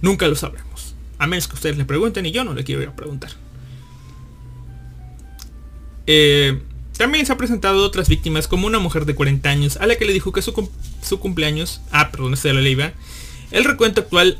Nunca 0.00 0.28
lo 0.28 0.34
sabremos. 0.34 0.69
A 1.20 1.28
menos 1.28 1.46
que 1.46 1.54
ustedes 1.54 1.76
le 1.76 1.84
pregunten 1.84 2.26
y 2.26 2.32
yo 2.32 2.42
no 2.42 2.52
le 2.52 2.64
quiero 2.64 2.82
ir 2.82 2.88
a 2.88 2.96
preguntar. 2.96 3.30
Eh, 6.08 6.60
también 6.98 7.24
se 7.24 7.32
ha 7.32 7.36
presentado 7.36 7.84
otras 7.84 8.08
víctimas 8.08 8.48
como 8.48 8.66
una 8.66 8.80
mujer 8.80 9.04
de 9.04 9.14
40 9.14 9.48
años 9.48 9.76
a 9.76 9.86
la 9.86 9.94
que 9.94 10.04
le 10.04 10.12
dijo 10.12 10.32
que 10.32 10.42
su, 10.42 10.68
su 11.00 11.20
cumpleaños... 11.20 11.80
Ah, 11.92 12.10
perdón, 12.10 12.36
se 12.36 12.52
lo 12.52 12.60
iba. 12.66 12.92
El 13.52 13.62
recuento 13.62 14.00
actual 14.00 14.36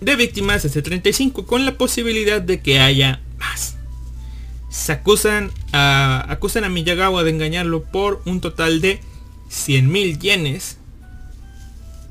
de 0.00 0.16
víctimas 0.16 0.64
es 0.64 0.72
de 0.72 0.80
35 0.80 1.44
con 1.44 1.66
la 1.66 1.76
posibilidad 1.76 2.40
de 2.40 2.62
que 2.62 2.80
haya 2.80 3.20
más 3.38 3.76
se 4.70 4.92
acusan 4.92 5.50
a, 5.72 6.24
acusan 6.28 6.64
a 6.64 6.68
Miyagawa 6.68 7.24
de 7.24 7.30
engañarlo 7.30 7.82
por 7.82 8.22
un 8.24 8.40
total 8.40 8.80
de 8.80 9.00
100 9.48 9.90
mil 9.90 10.18
yenes. 10.18 10.78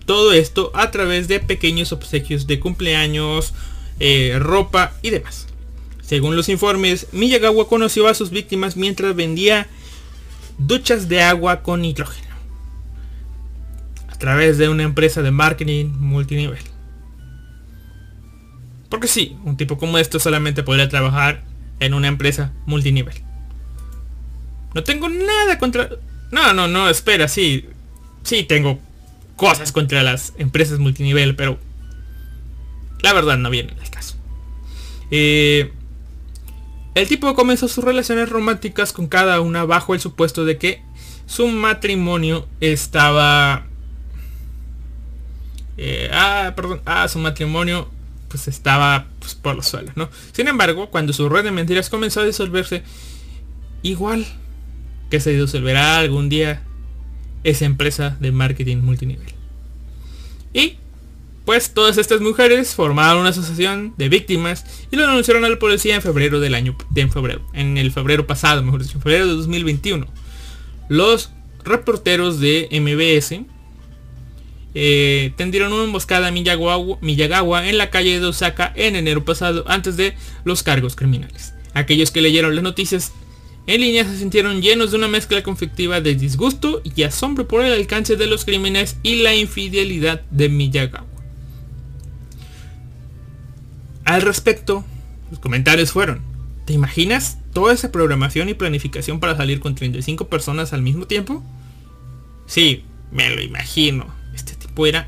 todo 0.06 0.34
esto 0.34 0.72
a 0.74 0.92
través 0.92 1.28
de 1.28 1.40
pequeños 1.40 1.92
obsequios 1.92 2.48
de 2.48 2.60
cumpleaños, 2.60 3.54
eh, 4.00 4.38
ropa 4.40 4.94
y 5.02 5.10
demás. 5.10 5.48
Según 6.02 6.36
los 6.36 6.50
informes, 6.50 7.08
Miyagawa 7.12 7.68
conoció 7.68 8.08
a 8.08 8.14
sus 8.14 8.32
víctimas 8.32 8.76
mientras 8.76 9.16
vendía 9.16 9.68
duchas 10.58 11.08
de 11.08 11.22
agua 11.22 11.62
con 11.62 11.82
nitrógeno 11.82 12.28
a 14.08 14.18
través 14.18 14.58
de 14.58 14.70
una 14.70 14.84
empresa 14.84 15.22
de 15.22 15.32
marketing 15.32 15.86
multinivel. 16.00 16.64
Porque 18.90 19.08
sí, 19.08 19.38
un 19.46 19.56
tipo 19.56 19.78
como 19.78 19.98
esto 19.98 20.20
solamente 20.20 20.64
podría 20.64 20.90
trabajar 20.90 21.44
en 21.80 21.94
una 21.94 22.08
empresa 22.08 22.52
multinivel. 22.66 23.16
No 24.74 24.84
tengo 24.84 25.10
nada 25.10 25.58
contra... 25.58 25.90
No, 26.32 26.54
no, 26.54 26.68
no, 26.68 26.90
espera, 26.90 27.28
sí. 27.28 27.70
Sí, 28.24 28.44
tengo 28.44 28.80
cosas 29.36 29.72
contra 29.72 30.04
las 30.04 30.34
empresas 30.38 30.80
multinivel, 30.80 31.36
pero... 31.36 31.60
La 33.02 33.14
verdad 33.14 33.38
no 33.38 33.50
viene 33.50 33.74
el 33.82 33.90
caso. 33.90 34.16
Eh, 35.12 35.72
el 36.96 37.08
tipo 37.08 37.34
comenzó 37.36 37.68
sus 37.68 37.84
relaciones 37.84 38.30
románticas 38.30 38.94
con 38.94 39.08
cada 39.08 39.40
una 39.42 39.66
bajo 39.66 39.94
el 39.94 40.00
supuesto 40.00 40.46
de 40.46 40.58
que 40.58 40.82
su 41.26 41.48
matrimonio 41.48 42.48
estaba... 42.60 43.66
Eh, 45.78 46.10
ah, 46.12 46.54
perdón. 46.56 46.82
Ah, 46.86 47.08
su 47.08 47.20
matrimonio 47.20 47.90
pues 48.28 48.48
estaba 48.48 49.08
pues, 49.20 49.36
por 49.36 49.56
los 49.56 49.68
suelos, 49.68 49.96
¿no? 49.96 50.10
Sin 50.34 50.48
embargo, 50.48 50.90
cuando 50.90 51.14
su 51.14 51.30
red 51.30 51.44
de 51.44 51.52
mentiras 51.52 51.90
comenzó 51.90 52.22
a 52.22 52.26
disolverse, 52.26 52.84
igual 53.82 54.26
que 55.10 55.20
se 55.20 55.32
disolverá 55.32 55.98
algún 55.98 56.30
día 56.30 56.64
esa 57.44 57.66
empresa 57.66 58.18
de 58.20 58.32
marketing 58.32 58.78
multinivel. 58.78 59.34
Y 60.54 60.78
pues 61.50 61.74
todas 61.74 61.98
estas 61.98 62.22
mujeres 62.22 62.76
formaron 62.76 63.22
una 63.22 63.32
asociación 63.32 63.96
de 63.98 64.08
víctimas 64.08 64.86
y 64.92 64.96
lo 64.96 65.08
anunciaron 65.08 65.46
a 65.46 65.50
la 65.50 65.58
policía 65.58 65.96
en 65.96 66.04
febrero 66.04 66.40
del 66.40 66.54
año, 66.54 66.78
en 66.94 67.10
febrero, 67.10 67.42
en 67.54 67.80
el 67.80 67.92
febrero 67.92 68.28
pasado, 68.28 68.62
mejor 68.62 68.84
dicho, 68.84 68.98
en 68.98 69.02
febrero 69.02 69.26
de 69.26 69.34
2021. 69.34 70.06
Los 70.90 71.32
reporteros 71.64 72.40
de 72.40 72.70
MBS 72.72 73.48
eh, 74.76 75.34
tendieron 75.38 75.74
una 75.74 75.86
emboscada 75.86 76.28
a 76.28 76.32
Miyagawa, 76.32 77.68
en 77.68 77.80
la 77.80 77.90
calle 77.90 78.20
de 78.20 78.28
Osaka 78.28 78.72
en 78.76 78.96
enero 78.96 79.26
pasado 79.26 79.64
antes 79.68 79.98
de 79.98 80.14
los 80.44 80.62
cargos 80.62 80.96
criminales. 80.96 81.56
Aquellos 81.74 82.12
que 82.12 82.22
leyeron 82.22 82.54
las 82.54 82.64
noticias 82.64 83.12
en 83.66 83.82
línea 83.82 84.06
se 84.06 84.20
sintieron 84.20 84.62
llenos 84.62 84.92
de 84.92 84.98
una 84.98 85.08
mezcla 85.08 85.42
conflictiva 85.42 86.00
de 86.00 86.14
disgusto 86.14 86.84
y 86.84 87.02
asombro 87.02 87.48
por 87.48 87.66
el 87.66 87.74
alcance 87.74 88.18
de 88.18 88.28
los 88.28 88.46
crímenes 88.46 88.98
y 89.02 89.24
la 89.24 89.34
infidelidad 89.34 90.22
de 90.30 90.48
Miyagawa. 90.50 91.19
Al 94.10 94.24
respecto, 94.24 94.84
los 95.30 95.38
comentarios 95.38 95.92
fueron, 95.92 96.22
¿te 96.66 96.74
imaginas 96.74 97.38
toda 97.54 97.76
esa 97.76 97.92
programación 97.92 98.50
y 98.50 98.56
planificación 98.56 99.20
para 99.20 99.38
salir 99.38 99.60
con 99.60 99.76
35 99.76 100.28
personas 100.30 100.74
al 100.74 100.82
mismo 100.82 101.06
tiempo? 101.06 101.44
Sí, 102.48 102.84
me 103.12 103.30
lo 103.30 103.40
imagino. 103.40 104.08
Este 104.34 104.56
tipo 104.56 104.88
era 104.88 105.08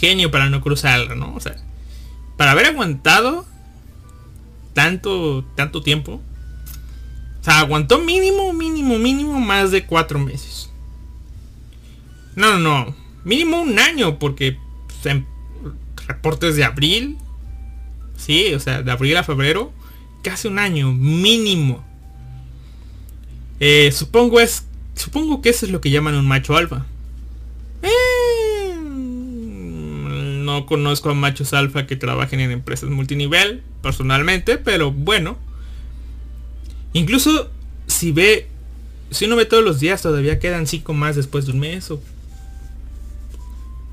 genio 0.00 0.30
para 0.30 0.50
no 0.50 0.60
cruzar, 0.60 1.16
¿no? 1.16 1.34
O 1.34 1.40
sea, 1.40 1.56
para 2.36 2.50
haber 2.50 2.66
aguantado 2.66 3.46
tanto, 4.74 5.42
tanto 5.54 5.80
tiempo. 5.80 6.20
O 7.40 7.42
sea, 7.42 7.60
aguantó 7.60 8.00
mínimo, 8.00 8.52
mínimo, 8.52 8.98
mínimo 8.98 9.40
más 9.40 9.70
de 9.70 9.86
cuatro 9.86 10.18
meses. 10.18 10.68
No, 12.36 12.58
no, 12.58 12.58
no. 12.58 12.94
Mínimo 13.24 13.62
un 13.62 13.78
año, 13.78 14.18
porque 14.18 14.58
reportes 16.06 16.56
de 16.56 16.64
abril 16.64 17.16
Sí, 18.16 18.54
o 18.54 18.60
sea, 18.60 18.82
de 18.82 18.90
abril 18.90 19.16
a 19.16 19.24
febrero, 19.24 19.72
casi 20.22 20.48
un 20.48 20.58
año 20.58 20.92
mínimo. 20.92 21.84
Eh, 23.60 23.92
supongo 23.92 24.40
es, 24.40 24.66
supongo 24.94 25.42
que 25.42 25.50
eso 25.50 25.66
es 25.66 25.72
lo 25.72 25.80
que 25.80 25.90
llaman 25.90 26.14
un 26.14 26.26
macho 26.26 26.56
alfa. 26.56 26.86
Eh, 27.82 28.74
no 30.44 30.66
conozco 30.66 31.10
a 31.10 31.14
machos 31.14 31.52
alfa 31.52 31.86
que 31.86 31.96
trabajen 31.96 32.40
en 32.40 32.50
empresas 32.50 32.90
multinivel, 32.90 33.62
personalmente, 33.82 34.58
pero 34.58 34.92
bueno. 34.92 35.36
Incluso 36.92 37.50
si 37.86 38.12
ve, 38.12 38.48
si 39.10 39.24
uno 39.26 39.36
ve 39.36 39.44
todos 39.46 39.64
los 39.64 39.80
días, 39.80 40.02
todavía 40.02 40.38
quedan 40.38 40.66
cinco 40.66 40.94
más 40.94 41.16
después 41.16 41.46
de 41.46 41.52
un 41.52 41.60
mes. 41.60 41.90
O, 41.90 42.00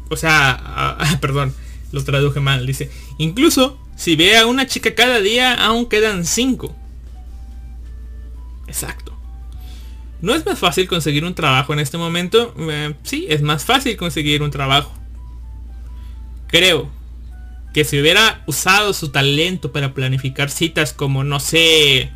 o 0.09 0.15
sea, 0.15 0.97
perdón, 1.21 1.53
lo 1.91 2.03
traduje 2.03 2.39
mal. 2.39 2.65
Dice, 2.65 2.89
incluso 3.17 3.79
si 4.01 4.15
ve 4.15 4.35
a 4.35 4.47
una 4.47 4.65
chica 4.65 4.95
cada 4.95 5.19
día, 5.19 5.53
aún 5.53 5.85
quedan 5.85 6.25
5. 6.25 6.75
Exacto. 8.65 9.15
¿No 10.21 10.33
es 10.33 10.43
más 10.43 10.57
fácil 10.57 10.87
conseguir 10.87 11.23
un 11.23 11.35
trabajo 11.35 11.71
en 11.71 11.77
este 11.77 11.99
momento? 11.99 12.51
Eh, 12.57 12.95
sí, 13.03 13.27
es 13.29 13.43
más 13.43 13.63
fácil 13.63 13.97
conseguir 13.97 14.41
un 14.41 14.49
trabajo. 14.49 14.91
Creo 16.47 16.89
que 17.75 17.83
si 17.83 18.01
hubiera 18.01 18.41
usado 18.47 18.93
su 18.93 19.09
talento 19.09 19.71
para 19.71 19.93
planificar 19.93 20.49
citas 20.49 20.93
como, 20.93 21.23
no 21.23 21.39
sé, 21.39 22.09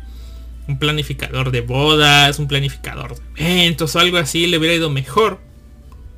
un 0.66 0.80
planificador 0.80 1.52
de 1.52 1.60
bodas, 1.60 2.40
un 2.40 2.48
planificador 2.48 3.14
de 3.14 3.22
eventos 3.36 3.94
o 3.94 4.00
algo 4.00 4.16
así, 4.16 4.48
le 4.48 4.58
hubiera 4.58 4.74
ido 4.74 4.90
mejor. 4.90 5.38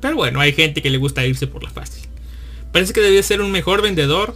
Pero 0.01 0.15
bueno, 0.15 0.39
hay 0.39 0.51
gente 0.53 0.81
que 0.81 0.89
le 0.89 0.97
gusta 0.97 1.27
irse 1.27 1.45
por 1.45 1.61
la 1.61 1.69
fácil. 1.69 2.09
Parece 2.71 2.91
que 2.91 3.01
debía 3.01 3.21
ser 3.21 3.39
un 3.41 3.51
mejor 3.51 3.83
vendedor 3.83 4.35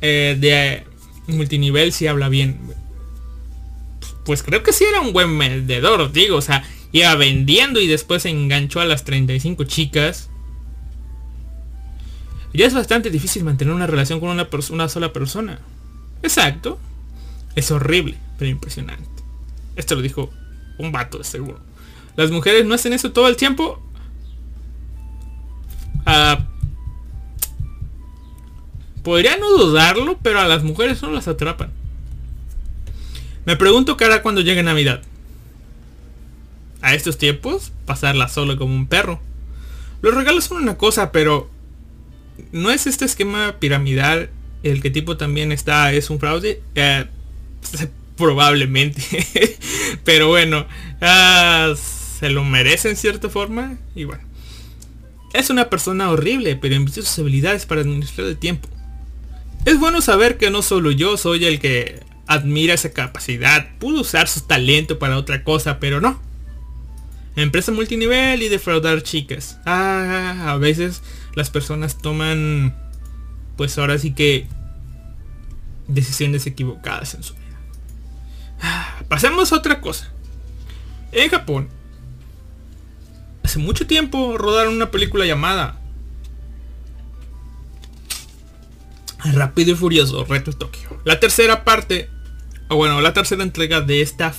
eh, 0.00 0.36
de 0.38 0.84
multinivel 1.32 1.92
si 1.92 2.06
habla 2.06 2.28
bien. 2.28 2.58
Pues 4.24 4.42
creo 4.42 4.62
que 4.62 4.72
sí 4.72 4.84
era 4.84 5.00
un 5.00 5.12
buen 5.12 5.38
vendedor, 5.38 6.10
digo, 6.12 6.36
o 6.36 6.42
sea, 6.42 6.64
iba 6.92 7.14
vendiendo 7.14 7.80
y 7.80 7.86
después 7.86 8.22
se 8.22 8.30
enganchó 8.30 8.80
a 8.80 8.84
las 8.84 9.04
35 9.04 9.64
chicas. 9.64 10.30
Ya 12.52 12.66
es 12.66 12.74
bastante 12.74 13.10
difícil 13.10 13.44
mantener 13.44 13.74
una 13.74 13.86
relación 13.86 14.18
con 14.18 14.30
una, 14.30 14.88
sola 14.88 15.12
persona. 15.12 15.60
Exacto. 16.22 16.78
Es 17.54 17.70
horrible, 17.70 18.16
pero 18.38 18.50
impresionante. 18.50 19.04
Esto 19.76 19.94
lo 19.94 20.02
dijo 20.02 20.30
un 20.78 20.90
vato 20.90 21.22
seguro. 21.22 21.60
Las 22.16 22.30
mujeres 22.30 22.64
no 22.64 22.74
hacen 22.74 22.94
eso 22.94 23.12
todo 23.12 23.28
el 23.28 23.36
tiempo. 23.36 23.82
Ah, 26.06 26.46
Podría 29.06 29.36
no 29.36 29.48
dudarlo, 29.56 30.18
pero 30.20 30.40
a 30.40 30.48
las 30.48 30.64
mujeres 30.64 31.00
no 31.00 31.12
las 31.12 31.28
atrapan. 31.28 31.70
Me 33.44 33.54
pregunto 33.54 33.96
qué 33.96 34.04
hará 34.04 34.20
cuando 34.20 34.40
llegue 34.40 34.64
Navidad. 34.64 35.00
A 36.82 36.92
estos 36.92 37.16
tiempos, 37.16 37.70
pasarla 37.84 38.26
solo 38.26 38.56
como 38.56 38.74
un 38.74 38.88
perro. 38.88 39.20
Los 40.02 40.12
regalos 40.12 40.46
son 40.46 40.60
una 40.60 40.76
cosa, 40.76 41.12
pero 41.12 41.48
¿no 42.50 42.72
es 42.72 42.88
este 42.88 43.04
esquema 43.04 43.60
piramidal 43.60 44.28
el 44.64 44.82
que 44.82 44.90
tipo 44.90 45.16
también 45.16 45.52
está, 45.52 45.92
es 45.92 46.10
un 46.10 46.18
fraude? 46.18 46.60
Eh, 46.74 47.04
probablemente. 48.16 49.04
pero 50.04 50.26
bueno, 50.26 50.66
ah, 51.00 51.74
se 51.76 52.28
lo 52.28 52.42
merece 52.42 52.90
en 52.90 52.96
cierta 52.96 53.30
forma. 53.30 53.78
Y 53.94 54.02
bueno. 54.02 54.24
Es 55.32 55.48
una 55.48 55.70
persona 55.70 56.10
horrible, 56.10 56.56
pero 56.56 56.74
envició 56.74 57.04
sus 57.04 57.20
habilidades 57.20 57.66
para 57.66 57.82
administrar 57.82 58.26
el 58.26 58.36
tiempo. 58.36 58.68
Es 59.66 59.80
bueno 59.80 60.00
saber 60.00 60.38
que 60.38 60.48
no 60.48 60.62
solo 60.62 60.92
yo 60.92 61.16
soy 61.16 61.44
el 61.44 61.58
que 61.58 62.00
admira 62.28 62.72
esa 62.72 62.92
capacidad. 62.92 63.68
Pudo 63.80 64.02
usar 64.02 64.28
su 64.28 64.42
talento 64.42 65.00
para 65.00 65.18
otra 65.18 65.42
cosa, 65.42 65.80
pero 65.80 66.00
no. 66.00 66.22
Empresa 67.34 67.72
multinivel 67.72 68.44
y 68.44 68.48
defraudar 68.48 69.02
chicas. 69.02 69.58
Ah, 69.66 70.52
a 70.52 70.56
veces 70.56 71.02
las 71.34 71.50
personas 71.50 71.98
toman, 71.98 72.76
pues 73.56 73.76
ahora 73.76 73.98
sí 73.98 74.14
que, 74.14 74.46
decisiones 75.88 76.46
equivocadas 76.46 77.14
en 77.14 77.24
su 77.24 77.34
vida. 77.34 77.58
Ah, 78.62 79.00
pasemos 79.08 79.52
a 79.52 79.56
otra 79.56 79.80
cosa. 79.80 80.12
En 81.10 81.28
Japón, 81.28 81.68
hace 83.42 83.58
mucho 83.58 83.88
tiempo 83.88 84.38
rodaron 84.38 84.74
una 84.74 84.92
película 84.92 85.26
llamada 85.26 85.80
Rápido 89.32 89.72
y 89.72 89.74
Furioso, 89.74 90.24
Reto 90.24 90.52
Tokio. 90.52 91.00
La 91.04 91.20
tercera 91.20 91.64
parte, 91.64 92.10
o 92.68 92.76
bueno, 92.76 93.00
la 93.00 93.12
tercera 93.12 93.42
entrega 93.42 93.80
de 93.80 94.02
esta 94.02 94.34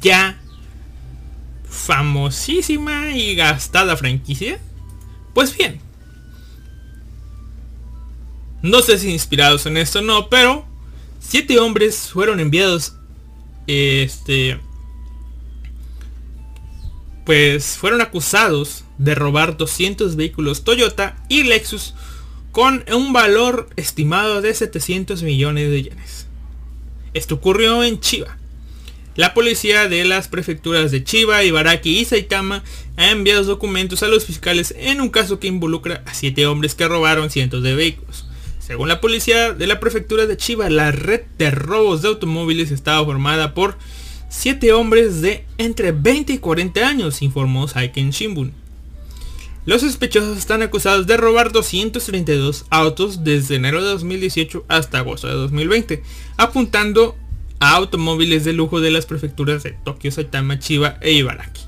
ya 0.00 0.40
famosísima 1.68 3.10
y 3.10 3.34
gastada 3.34 3.96
franquicia. 3.96 4.58
Pues 5.34 5.56
bien. 5.56 5.80
No 8.62 8.80
sé 8.80 8.98
si 8.98 9.10
inspirados 9.10 9.66
en 9.66 9.76
esto 9.76 9.98
o 10.00 10.02
no, 10.02 10.28
pero 10.28 10.66
siete 11.20 11.58
hombres 11.58 12.10
fueron 12.12 12.40
enviados 12.40 12.94
este 13.66 14.60
pues 17.24 17.76
fueron 17.76 18.00
acusados 18.00 18.84
de 18.98 19.16
robar 19.16 19.56
200 19.56 20.14
vehículos 20.14 20.62
Toyota 20.62 21.16
y 21.28 21.42
Lexus 21.42 21.94
con 22.56 22.86
un 22.90 23.12
valor 23.12 23.68
estimado 23.76 24.40
de 24.40 24.54
700 24.54 25.22
millones 25.22 25.70
de 25.70 25.82
yenes. 25.82 26.26
Esto 27.12 27.34
ocurrió 27.34 27.84
en 27.84 28.00
Chiba. 28.00 28.38
La 29.14 29.34
policía 29.34 29.88
de 29.88 30.06
las 30.06 30.28
prefecturas 30.28 30.90
de 30.90 31.04
Chiba, 31.04 31.44
Ibaraki 31.44 31.98
y 31.98 32.06
Saitama 32.06 32.64
ha 32.96 33.10
enviado 33.10 33.44
documentos 33.44 34.02
a 34.02 34.08
los 34.08 34.24
fiscales 34.24 34.74
en 34.78 35.02
un 35.02 35.10
caso 35.10 35.38
que 35.38 35.48
involucra 35.48 36.02
a 36.06 36.14
siete 36.14 36.46
hombres 36.46 36.74
que 36.74 36.88
robaron 36.88 37.28
cientos 37.28 37.62
de 37.62 37.74
vehículos. 37.74 38.26
Según 38.58 38.88
la 38.88 39.02
policía 39.02 39.52
de 39.52 39.66
la 39.66 39.78
prefectura 39.78 40.24
de 40.24 40.38
Chiba, 40.38 40.70
la 40.70 40.92
red 40.92 41.24
de 41.36 41.50
robos 41.50 42.00
de 42.00 42.08
automóviles 42.08 42.70
estaba 42.70 43.04
formada 43.04 43.52
por 43.52 43.76
siete 44.30 44.72
hombres 44.72 45.20
de 45.20 45.44
entre 45.58 45.92
20 45.92 46.32
y 46.32 46.38
40 46.38 46.88
años, 46.88 47.20
informó 47.20 47.68
Saiken 47.68 48.12
Shimbun. 48.12 48.54
Los 49.66 49.80
sospechosos 49.80 50.38
están 50.38 50.62
acusados 50.62 51.08
de 51.08 51.16
robar 51.16 51.50
232 51.50 52.66
autos 52.70 53.24
desde 53.24 53.56
enero 53.56 53.82
de 53.82 53.90
2018 53.90 54.64
hasta 54.68 54.98
agosto 54.98 55.26
de 55.26 55.34
2020, 55.34 56.04
apuntando 56.36 57.16
a 57.58 57.74
automóviles 57.74 58.44
de 58.44 58.52
lujo 58.52 58.80
de 58.80 58.92
las 58.92 59.06
prefecturas 59.06 59.64
de 59.64 59.72
Tokio, 59.72 60.12
Saitama, 60.12 60.60
Chiba 60.60 60.98
e 61.00 61.12
Ibaraki. 61.12 61.62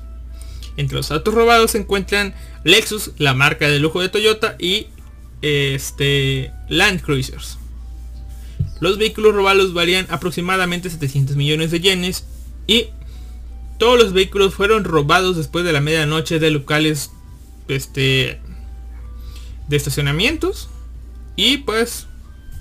Entre 0.77 0.95
los 0.95 1.11
autos 1.11 1.33
robados 1.33 1.71
se 1.71 1.79
encuentran 1.79 2.33
Lexus, 2.63 3.11
la 3.17 3.33
marca 3.33 3.67
de 3.67 3.79
lujo 3.79 3.99
de 3.99 4.07
Toyota, 4.07 4.55
y 4.57 4.87
este 5.41 6.53
Land 6.69 7.01
Cruisers. 7.01 7.57
Los 8.79 8.97
vehículos 8.97 9.35
robados 9.35 9.73
valían 9.73 10.07
aproximadamente 10.09 10.89
700 10.89 11.35
millones 11.35 11.71
de 11.71 11.81
yenes 11.81 12.23
y 12.65 12.87
todos 13.77 13.99
los 13.99 14.13
vehículos 14.13 14.53
fueron 14.53 14.85
robados 14.85 15.35
después 15.35 15.65
de 15.65 15.73
la 15.73 15.81
medianoche 15.81 16.39
de 16.39 16.51
locales 16.51 17.11
este, 17.75 18.39
de 19.67 19.77
estacionamientos 19.77 20.69
y 21.35 21.57
pues 21.57 22.07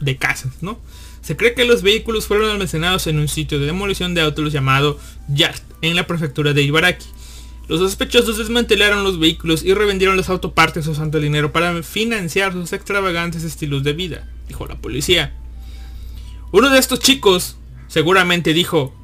de 0.01 0.17
casas, 0.17 0.63
¿no? 0.63 0.81
Se 1.21 1.37
cree 1.37 1.55
que 1.55 1.65
los 1.65 1.83
vehículos 1.83 2.27
fueron 2.27 2.51
almacenados 2.51 3.07
en 3.07 3.19
un 3.19 3.29
sitio 3.29 3.59
de 3.59 3.67
demolición 3.67 4.15
de 4.15 4.23
autos 4.23 4.53
llamado 4.53 4.99
Yard, 5.29 5.61
en 5.83 5.97
la 5.97 6.07
prefectura 6.07 6.53
de 6.53 6.63
Ibaraki. 6.63 7.07
Los 7.67 7.81
sospechosos 7.81 8.39
desmantelaron 8.39 9.05
los 9.05 9.19
vehículos 9.19 9.63
y 9.63 9.75
revendieron 9.75 10.17
las 10.17 10.31
autopartes 10.31 10.87
usando 10.87 11.19
el 11.19 11.25
dinero 11.25 11.53
para 11.53 11.83
financiar 11.83 12.53
sus 12.53 12.73
extravagantes 12.73 13.45
estilos 13.45 13.83
de 13.83 13.93
vida, 13.93 14.27
dijo 14.47 14.67
la 14.67 14.77
policía. 14.77 15.35
Uno 16.51 16.71
de 16.71 16.79
estos 16.79 17.01
chicos 17.01 17.59
seguramente 17.89 18.55
dijo, 18.55 18.95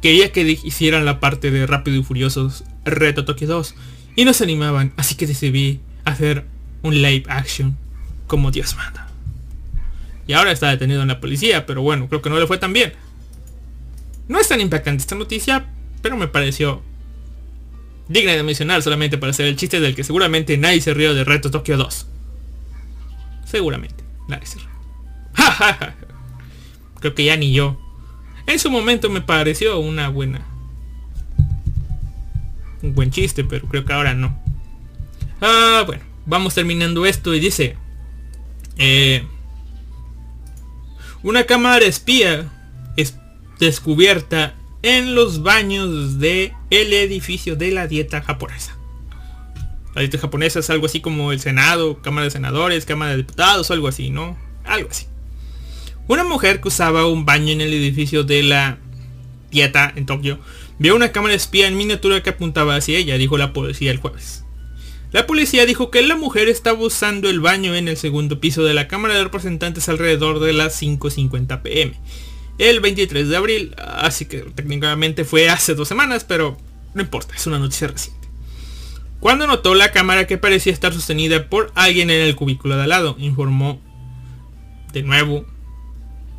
quería 0.00 0.32
que 0.32 0.58
hicieran 0.62 1.04
la 1.04 1.20
parte 1.20 1.50
de 1.50 1.66
Rápido 1.66 1.98
y 1.98 2.02
Furiosos 2.02 2.64
Reto 2.84 3.26
Tokio 3.26 3.46
2 3.46 3.74
y 4.16 4.24
no 4.24 4.32
se 4.32 4.44
animaban, 4.44 4.92
así 4.96 5.14
que 5.14 5.26
decidí 5.26 5.80
hacer 6.04 6.44
un 6.82 7.00
live 7.02 7.24
action 7.28 7.76
como 8.26 8.50
Dios 8.50 8.76
manda. 8.76 9.08
Y 10.26 10.32
ahora 10.32 10.52
está 10.52 10.68
detenido 10.68 11.02
en 11.02 11.08
la 11.08 11.20
policía, 11.20 11.66
pero 11.66 11.82
bueno, 11.82 12.08
creo 12.08 12.22
que 12.22 12.30
no 12.30 12.38
le 12.38 12.46
fue 12.46 12.58
tan 12.58 12.72
bien. 12.72 12.92
No 14.28 14.38
es 14.38 14.48
tan 14.48 14.60
impactante 14.60 15.00
esta 15.00 15.16
noticia, 15.16 15.66
pero 16.02 16.16
me 16.16 16.28
pareció 16.28 16.82
digna 18.08 18.32
de 18.32 18.42
mencionar 18.42 18.82
solamente 18.82 19.18
para 19.18 19.30
hacer 19.30 19.46
el 19.46 19.56
chiste 19.56 19.80
del 19.80 19.94
que 19.94 20.04
seguramente 20.04 20.56
nadie 20.56 20.80
se 20.80 20.94
rió 20.94 21.14
de 21.14 21.24
Reto 21.24 21.50
Tokio 21.50 21.76
2. 21.76 22.06
Seguramente, 23.44 24.04
nadie 24.28 24.46
se 24.46 24.58
rió. 24.58 24.68
Creo 27.00 27.14
que 27.14 27.24
ya 27.24 27.36
ni 27.36 27.52
yo. 27.52 27.80
En 28.46 28.58
su 28.58 28.70
momento 28.70 29.10
me 29.10 29.20
pareció 29.20 29.78
una 29.78 30.08
buena 30.08 30.49
un 32.82 32.94
buen 32.94 33.10
chiste, 33.10 33.44
pero 33.44 33.66
creo 33.66 33.84
que 33.84 33.92
ahora 33.92 34.14
no. 34.14 34.38
Ah, 35.40 35.84
bueno, 35.86 36.02
vamos 36.26 36.54
terminando 36.54 37.06
esto 37.06 37.34
y 37.34 37.40
dice... 37.40 37.76
Eh, 38.76 39.26
una 41.22 41.44
cámara 41.44 41.84
espía 41.84 42.50
es 42.96 43.16
descubierta 43.58 44.54
en 44.82 45.14
los 45.14 45.42
baños 45.42 46.18
del 46.18 46.52
el 46.70 46.92
edificio 46.94 47.56
de 47.56 47.72
la 47.72 47.86
dieta 47.86 48.22
japonesa. 48.22 48.76
La 49.94 50.00
dieta 50.00 50.18
japonesa 50.18 50.60
es 50.60 50.70
algo 50.70 50.86
así 50.86 51.00
como 51.00 51.32
el 51.32 51.40
Senado, 51.40 52.00
Cámara 52.00 52.24
de 52.24 52.30
Senadores, 52.30 52.86
Cámara 52.86 53.10
de 53.10 53.18
Diputados, 53.18 53.70
algo 53.70 53.88
así, 53.88 54.08
¿no? 54.08 54.38
Algo 54.64 54.88
así. 54.90 55.06
Una 56.08 56.24
mujer 56.24 56.60
que 56.60 56.68
usaba 56.68 57.06
un 57.06 57.26
baño 57.26 57.52
en 57.52 57.60
el 57.60 57.74
edificio 57.74 58.24
de 58.24 58.42
la 58.42 58.78
dieta 59.50 59.92
en 59.94 60.06
Tokio 60.06 60.38
Vio 60.80 60.96
una 60.96 61.12
cámara 61.12 61.34
espía 61.34 61.68
en 61.68 61.76
miniatura 61.76 62.22
que 62.22 62.30
apuntaba 62.30 62.74
hacia 62.74 62.96
ella, 62.96 63.18
dijo 63.18 63.36
la 63.36 63.52
policía 63.52 63.90
el 63.90 63.98
jueves. 63.98 64.46
La 65.12 65.26
policía 65.26 65.66
dijo 65.66 65.90
que 65.90 66.00
la 66.00 66.16
mujer 66.16 66.48
estaba 66.48 66.80
usando 66.80 67.28
el 67.28 67.38
baño 67.38 67.74
en 67.74 67.86
el 67.86 67.98
segundo 67.98 68.40
piso 68.40 68.64
de 68.64 68.72
la 68.72 68.88
Cámara 68.88 69.14
de 69.14 69.24
Representantes 69.24 69.90
alrededor 69.90 70.40
de 70.40 70.54
las 70.54 70.80
5.50 70.80 71.60
pm. 71.60 71.92
El 72.56 72.80
23 72.80 73.28
de 73.28 73.36
abril, 73.36 73.74
así 73.76 74.24
que 74.24 74.38
técnicamente 74.38 75.26
fue 75.26 75.50
hace 75.50 75.74
dos 75.74 75.86
semanas, 75.86 76.24
pero 76.24 76.56
no 76.94 77.02
importa, 77.02 77.34
es 77.34 77.46
una 77.46 77.58
noticia 77.58 77.88
reciente. 77.88 78.28
Cuando 79.20 79.46
notó 79.46 79.74
la 79.74 79.92
cámara 79.92 80.26
que 80.26 80.38
parecía 80.38 80.72
estar 80.72 80.94
sostenida 80.94 81.50
por 81.50 81.72
alguien 81.74 82.08
en 82.08 82.22
el 82.22 82.36
cubículo 82.36 82.78
de 82.78 82.84
al 82.84 82.88
lado, 82.88 83.16
informó 83.18 83.82
de 84.94 85.02
nuevo 85.02 85.44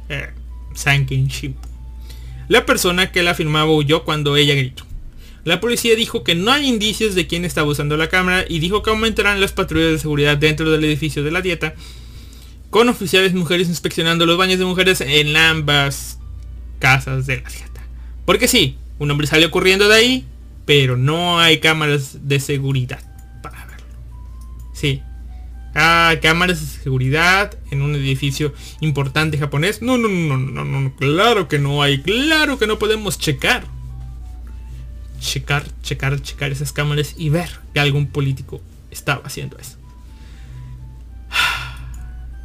eh, 0.09 0.31
Sankin. 0.73 1.29
La 2.51 2.65
persona 2.65 3.13
que 3.13 3.23
la 3.23 3.33
filmaba 3.33 3.71
huyó 3.71 4.03
cuando 4.03 4.35
ella 4.35 4.55
gritó. 4.55 4.83
La 5.45 5.61
policía 5.61 5.95
dijo 5.95 6.25
que 6.25 6.35
no 6.35 6.51
hay 6.51 6.67
indicios 6.67 7.15
de 7.15 7.25
quién 7.25 7.45
estaba 7.45 7.69
usando 7.69 7.95
la 7.95 8.09
cámara 8.09 8.43
y 8.45 8.59
dijo 8.59 8.83
que 8.83 8.89
aumentarán 8.89 9.39
las 9.39 9.53
patrullas 9.53 9.91
de 9.91 9.99
seguridad 9.99 10.35
dentro 10.35 10.69
del 10.69 10.83
edificio 10.83 11.23
de 11.23 11.31
la 11.31 11.41
dieta 11.41 11.75
con 12.69 12.89
oficiales 12.89 13.33
mujeres 13.33 13.69
inspeccionando 13.69 14.25
los 14.25 14.37
baños 14.37 14.59
de 14.59 14.65
mujeres 14.65 14.99
en 14.99 15.37
ambas 15.37 16.19
casas 16.79 17.25
de 17.25 17.37
la 17.37 17.49
dieta. 17.49 17.87
Porque 18.25 18.49
sí, 18.49 18.75
un 18.99 19.09
hombre 19.09 19.27
salió 19.27 19.49
corriendo 19.49 19.87
de 19.87 19.95
ahí, 19.95 20.25
pero 20.65 20.97
no 20.97 21.39
hay 21.39 21.61
cámaras 21.61 22.27
de 22.27 22.41
seguridad 22.41 22.99
para 23.41 23.65
verlo. 23.65 23.87
Sí, 24.73 25.01
Ah, 25.73 26.15
cámaras 26.21 26.59
de 26.59 26.83
seguridad 26.83 27.57
en 27.71 27.81
un 27.81 27.95
edificio 27.95 28.53
importante 28.81 29.37
japonés. 29.37 29.81
No, 29.81 29.97
no, 29.97 30.09
no, 30.09 30.37
no, 30.37 30.65
no, 30.65 30.81
no, 30.81 30.95
claro 30.95 31.47
que 31.47 31.59
no 31.59 31.81
hay, 31.81 32.01
claro 32.01 32.59
que 32.59 32.67
no 32.67 32.77
podemos 32.77 33.17
checar. 33.17 33.63
Checar, 35.19 35.65
checar, 35.81 36.21
checar 36.21 36.51
esas 36.51 36.73
cámaras 36.73 37.15
y 37.17 37.29
ver 37.29 37.49
que 37.73 37.79
algún 37.79 38.07
político 38.07 38.61
estaba 38.89 39.21
haciendo 39.23 39.57
eso. 39.57 39.77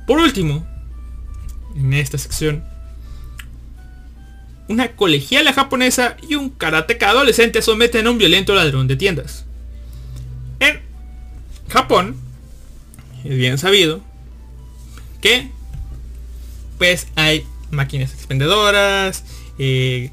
Por 0.06 0.20
último, 0.20 0.64
en 1.74 1.92
esta 1.94 2.18
sección, 2.18 2.64
una 4.68 4.92
colegiala 4.92 5.52
japonesa 5.52 6.16
y 6.28 6.36
un 6.36 6.50
karateka 6.50 7.10
adolescente 7.10 7.60
someten 7.60 8.06
a 8.06 8.10
un 8.10 8.18
violento 8.18 8.54
ladrón 8.54 8.86
de 8.86 8.96
tiendas. 8.96 9.46
En 10.60 10.80
Japón, 11.68 12.16
es 13.28 13.36
bien 13.36 13.58
sabido 13.58 14.00
que 15.20 15.50
pues 16.78 17.08
hay 17.16 17.44
máquinas 17.70 18.12
expendedoras, 18.12 19.24
eh, 19.58 20.10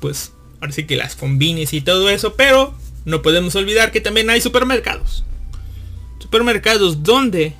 pues 0.00 0.32
ahora 0.60 0.74
que 0.74 0.96
las 0.96 1.16
combines 1.16 1.72
y 1.72 1.80
todo 1.80 2.10
eso, 2.10 2.34
pero 2.34 2.74
no 3.04 3.22
podemos 3.22 3.54
olvidar 3.54 3.92
que 3.92 4.00
también 4.00 4.28
hay 4.30 4.40
supermercados. 4.40 5.24
Supermercados 6.18 7.02
donde 7.02 7.54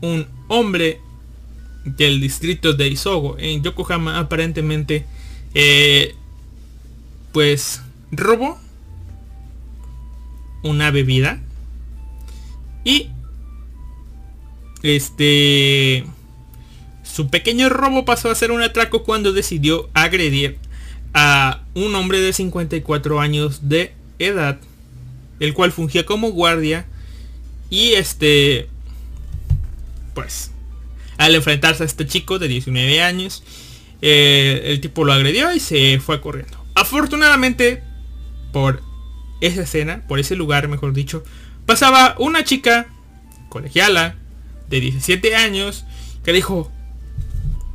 un 0.00 0.26
hombre 0.48 1.00
del 1.84 2.20
distrito 2.20 2.72
de 2.72 2.88
Isogo 2.88 3.36
en 3.38 3.62
Yokohama 3.62 4.18
aparentemente 4.18 5.06
eh, 5.54 6.14
pues 7.32 7.82
robó 8.12 8.58
una 10.62 10.90
bebida 10.90 11.40
y 12.84 13.08
este... 14.82 16.04
Su 17.02 17.28
pequeño 17.28 17.68
robo 17.68 18.04
pasó 18.04 18.30
a 18.30 18.34
ser 18.34 18.52
un 18.52 18.62
atraco 18.62 19.02
cuando 19.02 19.32
decidió 19.32 19.90
agredir 19.94 20.58
a 21.12 21.64
un 21.74 21.94
hombre 21.96 22.20
de 22.20 22.32
54 22.32 23.20
años 23.20 23.68
de 23.68 23.92
edad, 24.20 24.60
el 25.40 25.54
cual 25.54 25.72
fungía 25.72 26.06
como 26.06 26.30
guardia 26.30 26.86
y 27.68 27.92
este, 27.94 28.68
pues, 30.14 30.50
al 31.18 31.34
enfrentarse 31.34 31.82
a 31.82 31.86
este 31.86 32.06
chico 32.06 32.38
de 32.38 32.48
19 32.48 33.02
años, 33.02 33.42
eh, 34.02 34.62
el 34.66 34.80
tipo 34.80 35.04
lo 35.04 35.12
agredió 35.12 35.52
y 35.54 35.60
se 35.60 36.00
fue 36.00 36.20
corriendo. 36.20 36.64
Afortunadamente, 36.74 37.82
por 38.52 38.82
esa 39.40 39.62
escena, 39.62 40.04
por 40.08 40.18
ese 40.18 40.36
lugar, 40.36 40.68
mejor 40.68 40.92
dicho, 40.92 41.22
pasaba 41.66 42.16
una 42.18 42.44
chica 42.44 42.88
colegiala 43.48 44.16
de 44.70 44.80
17 44.80 45.36
años 45.36 45.84
que 46.24 46.32
dijo, 46.32 46.70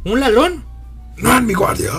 ¿un 0.04 0.20
lalón? 0.20 0.66
No 1.18 1.38
en 1.38 1.46
mi 1.46 1.54
guardia. 1.54 1.92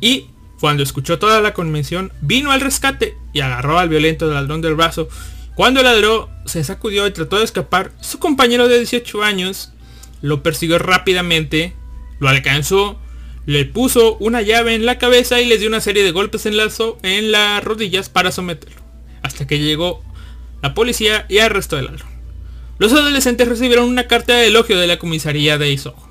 Y 0.00 0.26
Cuando 0.60 0.82
escuchó 0.82 1.20
toda 1.20 1.40
la 1.40 1.54
convención, 1.54 2.12
vino 2.20 2.50
al 2.50 2.60
rescate 2.60 3.16
y 3.32 3.40
agarró 3.40 3.78
al 3.78 3.88
violento 3.88 4.26
ladrón 4.26 4.60
del 4.60 4.74
brazo. 4.74 5.08
Cuando 5.54 5.84
ladró, 5.84 6.28
se 6.46 6.64
sacudió 6.64 7.06
y 7.06 7.12
trató 7.12 7.38
de 7.38 7.44
escapar. 7.44 7.92
Su 8.00 8.18
compañero 8.18 8.66
de 8.66 8.78
18 8.78 9.22
años 9.22 9.72
lo 10.20 10.42
persiguió 10.42 10.80
rápidamente, 10.80 11.74
lo 12.18 12.28
alcanzó, 12.28 12.98
le 13.46 13.66
puso 13.66 14.16
una 14.16 14.42
llave 14.42 14.74
en 14.74 14.84
la 14.84 14.98
cabeza 14.98 15.40
y 15.40 15.46
le 15.46 15.58
dio 15.58 15.68
una 15.68 15.80
serie 15.80 16.02
de 16.02 16.10
golpes 16.10 16.44
en, 16.46 16.54
en 17.02 17.32
las 17.32 17.62
rodillas 17.62 18.08
para 18.08 18.32
someterlo. 18.32 18.82
Hasta 19.22 19.46
que 19.46 19.60
llegó 19.60 20.02
la 20.60 20.74
policía 20.74 21.24
y 21.28 21.38
arrestó 21.38 21.76
al 21.76 21.86
ladrón. 21.86 22.17
Los 22.78 22.92
adolescentes 22.92 23.48
recibieron 23.48 23.88
una 23.88 24.06
carta 24.06 24.34
de 24.34 24.46
elogio 24.48 24.78
de 24.78 24.86
la 24.86 24.98
comisaría 24.98 25.58
de 25.58 25.72
Isojo. 25.72 26.08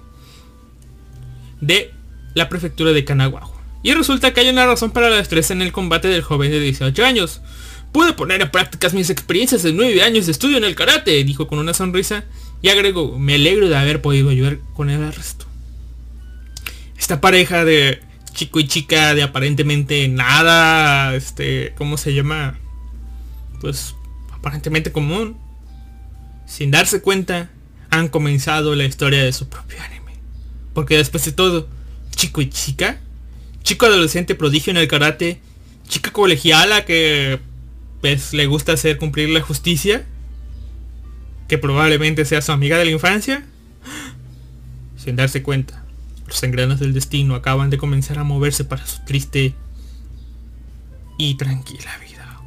De 1.61 1.93
la 2.33 2.49
prefectura 2.49 2.91
de 2.91 3.05
Kanagawa. 3.05 3.51
Y 3.83 3.93
resulta 3.93 4.33
que 4.33 4.41
hay 4.41 4.49
una 4.49 4.65
razón 4.65 4.91
para 4.91 5.09
la 5.09 5.19
estrés 5.19 5.51
en 5.51 5.61
el 5.61 5.71
combate 5.71 6.07
del 6.07 6.21
joven 6.21 6.51
de 6.51 6.59
18 6.59 7.05
años. 7.05 7.41
Pude 7.91 8.13
poner 8.13 8.41
en 8.41 8.51
prácticas 8.51 8.93
mis 8.93 9.09
experiencias 9.09 9.63
de 9.63 9.71
9 9.71 10.03
años 10.03 10.25
de 10.25 10.31
estudio 10.33 10.57
en 10.57 10.65
el 10.65 10.75
karate, 10.75 11.23
dijo 11.23 11.47
con 11.47 11.59
una 11.59 11.73
sonrisa 11.73 12.25
y 12.61 12.69
agregó, 12.69 13.17
me 13.17 13.35
alegro 13.35 13.69
de 13.69 13.77
haber 13.77 14.01
podido 14.01 14.29
ayudar 14.29 14.59
con 14.73 14.89
el 14.89 15.03
arresto. 15.03 15.45
Esta 16.97 17.21
pareja 17.21 17.63
de 17.63 18.01
chico 18.33 18.59
y 18.59 18.67
chica 18.67 19.15
de 19.15 19.23
aparentemente 19.23 20.07
nada, 20.09 21.15
este, 21.15 21.73
¿cómo 21.77 21.97
se 21.97 22.13
llama? 22.13 22.59
Pues 23.61 23.95
aparentemente 24.31 24.91
común. 24.91 25.37
Sin 26.47 26.71
darse 26.71 27.01
cuenta, 27.01 27.49
han 27.91 28.07
comenzado 28.07 28.73
la 28.73 28.85
historia 28.85 29.23
de 29.23 29.33
su 29.33 29.49
propio 29.49 29.77
anime. 29.83 30.13
Porque 30.73 30.97
después 30.97 31.23
de 31.25 31.33
todo, 31.33 31.67
chico 32.15 32.41
y 32.41 32.49
chica, 32.49 32.99
chico 33.63 33.85
adolescente 33.85 34.33
prodigio 34.33 34.71
en 34.71 34.77
el 34.77 34.87
karate, 34.87 35.41
chica 35.87 36.11
colegiala 36.11 36.85
que 36.85 37.39
pues 38.01 38.33
le 38.33 38.45
gusta 38.45 38.73
hacer 38.73 38.97
cumplir 38.97 39.29
la 39.29 39.41
justicia, 39.41 40.05
que 41.47 41.57
probablemente 41.57 42.25
sea 42.25 42.41
su 42.41 42.53
amiga 42.53 42.77
de 42.77 42.85
la 42.85 42.91
infancia, 42.91 43.45
sin 44.97 45.17
darse 45.17 45.43
cuenta. 45.43 45.83
Los 46.27 46.41
engranes 46.43 46.79
del 46.79 46.93
destino 46.93 47.35
acaban 47.35 47.69
de 47.69 47.77
comenzar 47.77 48.19
a 48.19 48.23
moverse 48.23 48.63
para 48.63 48.85
su 48.85 49.03
triste 49.05 49.53
y 51.17 51.35
tranquila 51.35 51.97
vida. 51.99 52.39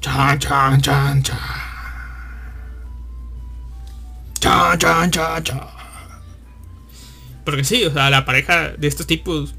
Chan, 0.00 0.38
chan, 0.38 0.80
chan, 0.80 1.22
chan. 1.22 1.69
Chan, 4.40 4.78
chan, 4.78 5.10
chan, 5.10 5.42
chan. 5.44 5.60
Porque 7.44 7.64
sí, 7.64 7.84
o 7.84 7.92
sea, 7.92 8.10
la 8.10 8.24
pareja 8.24 8.70
de 8.70 8.88
estos 8.88 9.06
tipos 9.06 9.54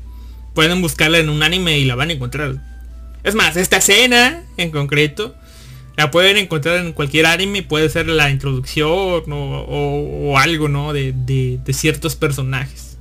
pueden 0.53 0.81
buscarla 0.81 1.19
en 1.19 1.29
un 1.29 1.43
anime 1.43 1.77
y 1.77 1.85
la 1.85 1.95
van 1.95 2.09
a 2.09 2.13
encontrar. 2.13 2.55
Es 3.23 3.35
más, 3.35 3.55
esta 3.55 3.77
escena 3.77 4.43
en 4.57 4.71
concreto 4.71 5.35
la 5.97 6.09
pueden 6.09 6.37
encontrar 6.37 6.77
en 6.77 6.93
cualquier 6.93 7.25
anime, 7.25 7.63
puede 7.63 7.89
ser 7.89 8.07
la 8.07 8.29
introducción 8.29 9.23
o, 9.29 10.37
algo, 10.37 10.67
¿no? 10.67 10.93
De, 10.93 11.59
ciertos 11.73 12.15
personajes. 12.15 12.97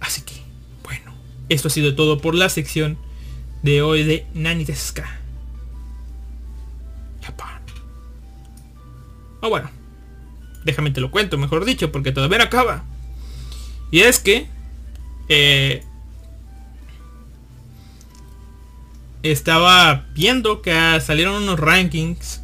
Así 0.00 0.22
que, 0.22 0.34
bueno, 0.82 1.14
esto 1.48 1.68
ha 1.68 1.70
sido 1.70 1.94
todo 1.94 2.20
por 2.20 2.34
la 2.34 2.48
sección 2.48 2.98
de 3.62 3.82
hoy 3.82 4.02
de 4.02 4.26
Nani 4.34 4.64
Teska. 4.64 5.18
Japón. 7.22 7.48
O 9.42 9.48
bueno, 9.50 9.70
déjame 10.64 10.90
te 10.90 11.00
lo 11.00 11.10
cuento, 11.10 11.38
mejor 11.38 11.64
dicho, 11.64 11.92
porque 11.92 12.12
todavía 12.12 12.38
no 12.38 12.44
acaba. 12.44 12.84
Y 13.90 14.00
es 14.00 14.20
que 14.20 14.48
eh, 15.28 15.84
estaba 19.22 20.06
viendo 20.14 20.62
que 20.62 20.72
salieron 21.00 21.42
unos 21.42 21.58
rankings 21.58 22.42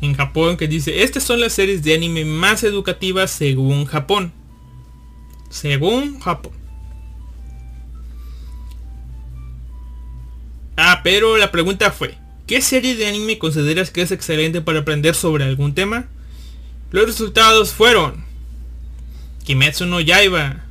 en 0.00 0.14
Japón 0.14 0.56
que 0.56 0.68
dice, 0.68 1.02
estas 1.02 1.24
son 1.24 1.40
las 1.40 1.52
series 1.52 1.82
de 1.82 1.94
anime 1.94 2.24
más 2.24 2.62
educativas 2.62 3.30
según 3.30 3.84
Japón. 3.84 4.32
Según 5.50 6.20
Japón. 6.20 6.52
Ah, 10.76 11.00
pero 11.02 11.36
la 11.36 11.50
pregunta 11.50 11.90
fue, 11.90 12.14
¿qué 12.46 12.62
serie 12.62 12.94
de 12.94 13.08
anime 13.08 13.38
consideras 13.38 13.90
que 13.90 14.02
es 14.02 14.12
excelente 14.12 14.60
para 14.60 14.80
aprender 14.80 15.14
sobre 15.14 15.44
algún 15.44 15.74
tema? 15.74 16.06
Los 16.90 17.06
resultados 17.06 17.72
fueron 17.72 18.24
Kimetsu 19.44 19.86
no 19.86 20.00
Yaiba. 20.00 20.64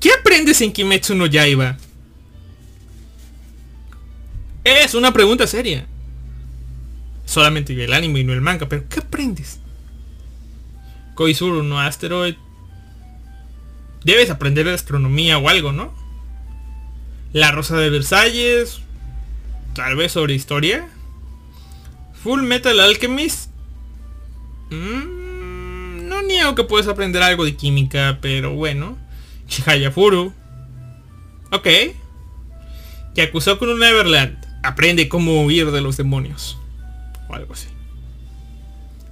¿Qué 0.00 0.10
aprendes 0.12 0.60
en 0.60 0.72
Kimetsu 0.72 1.14
no 1.14 1.26
Yaiba? 1.26 1.76
Es 4.64 4.94
una 4.94 5.12
pregunta 5.12 5.46
seria. 5.46 5.86
Solamente 7.24 7.72
el 7.84 7.92
anime 7.92 8.20
y 8.20 8.24
no 8.24 8.32
el 8.32 8.40
manga, 8.40 8.68
pero 8.68 8.88
¿qué 8.88 9.00
aprendes? 9.00 9.60
Koizuru 11.14 11.62
no 11.62 11.80
Asteroid. 11.80 12.36
Debes 14.04 14.30
aprender 14.30 14.66
de 14.66 14.74
astronomía 14.74 15.38
o 15.38 15.48
algo, 15.48 15.72
¿no? 15.72 15.92
La 17.32 17.50
Rosa 17.50 17.76
de 17.76 17.90
Versalles. 17.90 18.80
Tal 19.74 19.96
vez 19.96 20.12
sobre 20.12 20.34
historia. 20.34 20.88
Full 22.22 22.42
Metal 22.42 22.78
Alchemist. 22.78 23.50
Mm, 24.70 25.17
no 26.22 26.26
niego 26.26 26.54
que 26.54 26.64
puedes 26.64 26.88
aprender 26.88 27.22
algo 27.22 27.44
de 27.44 27.56
química, 27.56 28.18
pero 28.20 28.54
bueno. 28.54 28.98
Chihaya 29.46 29.90
Furu. 29.90 30.32
Ok. 31.50 31.66
acusó 33.22 33.58
con 33.58 33.70
un 33.70 33.80
Neverland 33.80 34.38
aprende 34.62 35.08
cómo 35.08 35.44
huir 35.44 35.70
de 35.70 35.80
los 35.80 35.96
demonios. 35.96 36.58
O 37.28 37.34
algo 37.34 37.52
así. 37.52 37.68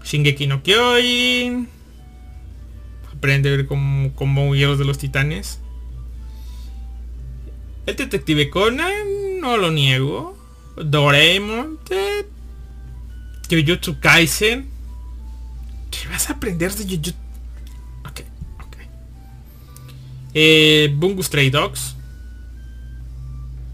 Shingeki 0.05 0.47
no 0.47 0.63
Kyojin. 0.63 1.69
Aprende 3.13 3.67
cómo, 3.67 4.15
cómo 4.15 4.49
huir 4.51 4.77
de 4.77 4.85
los 4.85 4.99
titanes. 4.99 5.61
El 7.87 7.97
detective 7.97 8.51
Conan, 8.51 9.41
no 9.41 9.57
lo 9.57 9.71
niego. 9.71 10.37
Doraemon. 10.77 11.79
Jujutsu 13.49 14.01
Kaisen. 14.01 14.76
¿Qué 16.03 16.09
vas 16.09 16.29
a 16.29 16.35
aprender 16.35 16.73
de 16.73 16.85
Jujutsu? 16.85 17.13
Ok, 18.05 18.21
ok. 18.59 18.77
Eh, 20.35 20.93
Bungo 20.95 21.23
Stray 21.23 21.51
Dogs. 21.51 21.95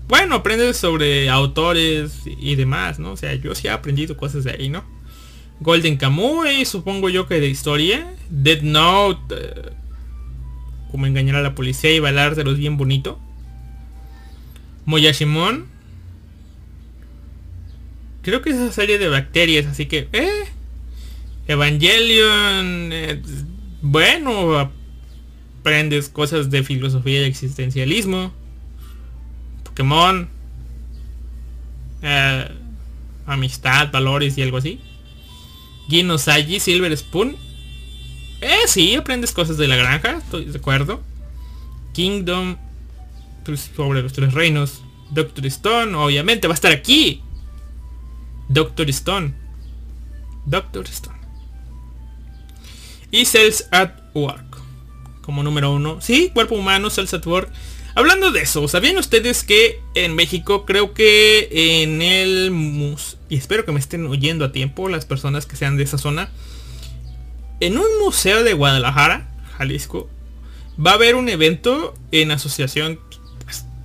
Bueno, 0.08 0.36
aprendes 0.36 0.76
sobre 0.76 1.30
autores 1.30 2.20
y 2.26 2.54
demás, 2.54 2.98
¿no? 2.98 3.12
O 3.12 3.16
sea, 3.16 3.34
yo 3.34 3.54
sí 3.54 3.66
he 3.66 3.70
aprendido 3.70 4.16
cosas 4.16 4.44
de 4.44 4.52
ahí, 4.52 4.68
¿no? 4.68 4.84
Golden 5.60 5.96
Kamuy, 5.96 6.64
supongo 6.64 7.08
yo 7.08 7.26
que 7.26 7.40
de 7.40 7.48
historia. 7.48 8.14
Dead 8.28 8.62
Note, 8.62 9.34
eh, 9.34 9.72
como 10.90 11.06
engañar 11.06 11.36
a 11.36 11.42
la 11.42 11.54
policía 11.54 11.94
y 11.94 12.00
bailárselos 12.00 12.58
bien 12.58 12.76
bonito. 12.76 13.18
Moyashimon. 14.84 15.66
Creo 18.22 18.42
que 18.42 18.50
es 18.50 18.56
esa 18.56 18.72
serie 18.72 18.98
de 18.98 19.08
bacterias, 19.08 19.66
así 19.66 19.86
que... 19.86 20.08
Eh, 20.12 20.44
Evangelion. 21.46 22.90
Eh, 22.92 23.22
bueno, 23.80 24.70
aprendes 25.60 26.08
cosas 26.08 26.50
de 26.50 26.62
filosofía 26.62 27.22
y 27.22 27.24
existencialismo. 27.24 28.32
Pokémon. 29.64 30.28
Eh, 32.02 32.48
amistad, 33.26 33.90
valores 33.90 34.36
y 34.38 34.42
algo 34.42 34.56
así. 34.56 34.80
Ginosagi, 35.88 36.60
Silver 36.60 36.96
Spoon. 36.96 37.36
Eh, 38.40 38.66
sí, 38.66 38.94
aprendes 38.96 39.32
cosas 39.32 39.56
de 39.56 39.68
la 39.68 39.76
granja, 39.76 40.18
estoy 40.18 40.46
de 40.46 40.58
acuerdo. 40.58 41.00
Kingdom, 41.92 42.56
pues, 43.44 43.70
sobre 43.76 44.02
los 44.02 44.12
tres 44.12 44.32
reinos. 44.32 44.82
Doctor 45.10 45.46
Stone, 45.46 45.94
obviamente, 45.94 46.48
va 46.48 46.54
a 46.54 46.56
estar 46.56 46.72
aquí. 46.72 47.22
Doctor 48.48 48.88
Stone. 48.90 49.34
Doctor 50.46 50.86
Stone. 50.88 51.21
Y 53.12 53.26
Cells 53.26 53.68
at 53.70 53.92
Work. 54.14 54.56
Como 55.20 55.44
número 55.44 55.72
uno. 55.72 56.00
Sí, 56.00 56.32
cuerpo 56.34 56.56
humano, 56.56 56.90
Cells 56.90 57.14
at 57.14 57.24
Work. 57.24 57.52
Hablando 57.94 58.32
de 58.32 58.40
eso, 58.40 58.66
¿sabían 58.66 58.96
ustedes 58.96 59.44
que 59.44 59.78
en 59.94 60.16
México 60.16 60.64
creo 60.64 60.94
que 60.94 61.82
en 61.82 62.02
el 62.02 62.50
mus 62.50 63.18
y 63.32 63.36
espero 63.36 63.64
que 63.64 63.72
me 63.72 63.80
estén 63.80 64.06
oyendo 64.06 64.44
a 64.44 64.52
tiempo 64.52 64.90
las 64.90 65.06
personas 65.06 65.46
que 65.46 65.56
sean 65.56 65.78
de 65.78 65.84
esa 65.84 65.96
zona, 65.96 66.28
en 67.60 67.78
un 67.78 67.86
museo 67.98 68.44
de 68.44 68.52
Guadalajara, 68.52 69.26
Jalisco, 69.56 70.10
va 70.78 70.90
a 70.90 70.94
haber 70.96 71.14
un 71.14 71.30
evento 71.30 71.94
en 72.10 72.30
asociación 72.30 73.00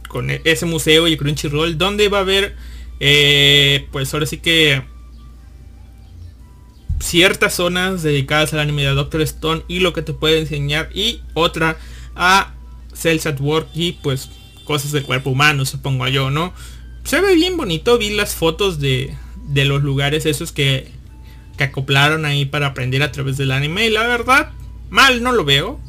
con 0.10 0.32
e-, 0.32 0.42
ese 0.44 0.66
museo 0.66 1.08
y 1.08 1.16
Crunchyroll, 1.16 1.78
donde 1.78 2.10
va 2.10 2.18
a 2.18 2.22
haber, 2.22 2.58
eh, 3.00 3.88
pues 3.94 4.14
ahora 4.14 4.26
sí 4.26 4.40
que 4.40 4.84
ciertas 7.08 7.54
zonas 7.56 8.04
dedicadas 8.04 8.54
al 8.54 8.60
anime 8.60 8.84
de 8.84 8.90
Doctor 8.90 9.22
Stone 9.22 9.64
y 9.68 9.80
lo 9.80 9.94
que 9.94 10.02
te 10.02 10.14
puede 10.14 10.40
enseñar 10.40 10.90
y 10.94 11.22
otra 11.34 11.78
a 12.16 12.54
Cells 12.94 13.26
at 13.26 13.40
Work 13.40 13.70
y 13.74 13.94
pues 13.94 14.30
cosas 14.66 14.92
del 14.92 15.04
cuerpo 15.04 15.30
humano, 15.30 15.66
supongo 15.66 16.08
yo, 16.10 16.30
¿no? 16.30 16.54
Se 17.06 17.22
ve 17.22 17.36
bien 17.36 17.56
bonito, 17.56 17.98
vi 17.98 18.10
las 18.10 18.36
fotos 18.36 18.80
de, 18.80 19.16
de 19.48 19.64
los 19.64 19.82
lugares 19.82 20.26
esos 20.26 20.52
que, 20.52 20.92
que 21.58 21.64
acoplaron 21.64 22.26
ahí 22.26 22.46
para 22.46 22.68
aprender 22.68 23.02
a 23.02 23.12
través 23.14 23.38
del 23.38 23.52
anime 23.52 23.88
y 23.88 23.90
la 23.90 24.06
verdad, 24.06 24.52
mal 24.90 25.24
no 25.24 25.32
lo 25.32 25.46
veo. 25.46 25.80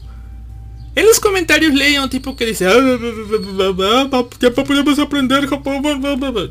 En 0.98 1.06
los 1.06 1.20
comentarios 1.20 1.74
leí 1.74 1.94
a 1.94 2.02
un 2.02 2.11
tipo 2.11 2.34
que 2.34 2.44
dice, 2.44 2.64
ya 2.64 4.50
podemos 4.50 4.98
aprender 4.98 5.48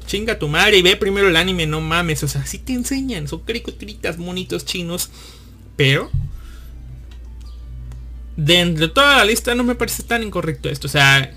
chinga 0.06 0.40
tu 0.40 0.48
madre 0.48 0.78
y 0.78 0.82
ve 0.82 0.96
primero 0.96 1.28
el 1.28 1.36
anime, 1.36 1.68
no 1.68 1.82
mames, 1.82 2.24
o 2.24 2.30
sea, 2.30 2.46
sí 2.46 2.58
te 2.58 2.72
enseñan, 2.72 3.28
son 3.28 3.42
caricaturitas, 3.42 4.18
monitos 4.18 4.64
chinos, 4.64 5.10
pero 5.76 6.10
de 8.38 8.88
toda 8.88 9.18
la 9.18 9.26
lista 9.26 9.54
no 9.54 9.66
me 9.66 9.76
parece 9.76 10.04
tan 10.04 10.24
incorrecto 10.24 10.70
esto, 10.70 10.88
o 10.88 10.92
sea, 10.92 11.36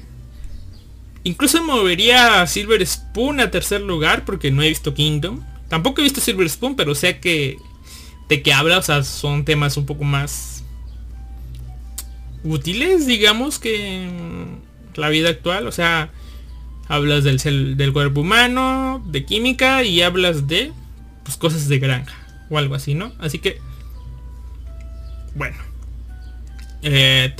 incluso 1.24 1.64
movería 1.64 2.42
a 2.42 2.46
Silver 2.46 2.86
Spoon 2.86 3.40
a 3.40 3.50
tercer 3.50 3.80
lugar 3.80 4.24
porque 4.24 4.52
no 4.52 4.62
he 4.62 4.68
visto 4.68 4.94
Kingdom, 4.94 5.44
tampoco 5.68 6.00
he 6.00 6.04
visto 6.04 6.20
Silver 6.20 6.48
Spoon, 6.48 6.76
pero 6.76 6.94
sé 6.94 7.18
que 7.18 7.56
de 8.28 8.40
que 8.40 8.52
habla, 8.52 8.78
o 8.78 8.82
sea, 8.82 9.02
son 9.02 9.44
temas 9.44 9.76
un 9.76 9.84
poco 9.84 10.04
más 10.04 10.59
útiles, 12.44 13.06
digamos, 13.06 13.58
que 13.58 14.08
la 14.94 15.08
vida 15.08 15.30
actual. 15.30 15.66
O 15.66 15.72
sea, 15.72 16.10
hablas 16.88 17.24
del, 17.24 17.76
del 17.76 17.92
cuerpo 17.92 18.20
humano, 18.20 19.02
de 19.06 19.24
química 19.24 19.84
y 19.84 20.02
hablas 20.02 20.46
de 20.48 20.72
pues, 21.24 21.36
cosas 21.36 21.68
de 21.68 21.78
granja 21.78 22.16
o 22.50 22.58
algo 22.58 22.74
así, 22.74 22.94
¿no? 22.94 23.12
Así 23.18 23.38
que, 23.38 23.58
bueno. 25.34 25.56
Eh, 26.82 27.32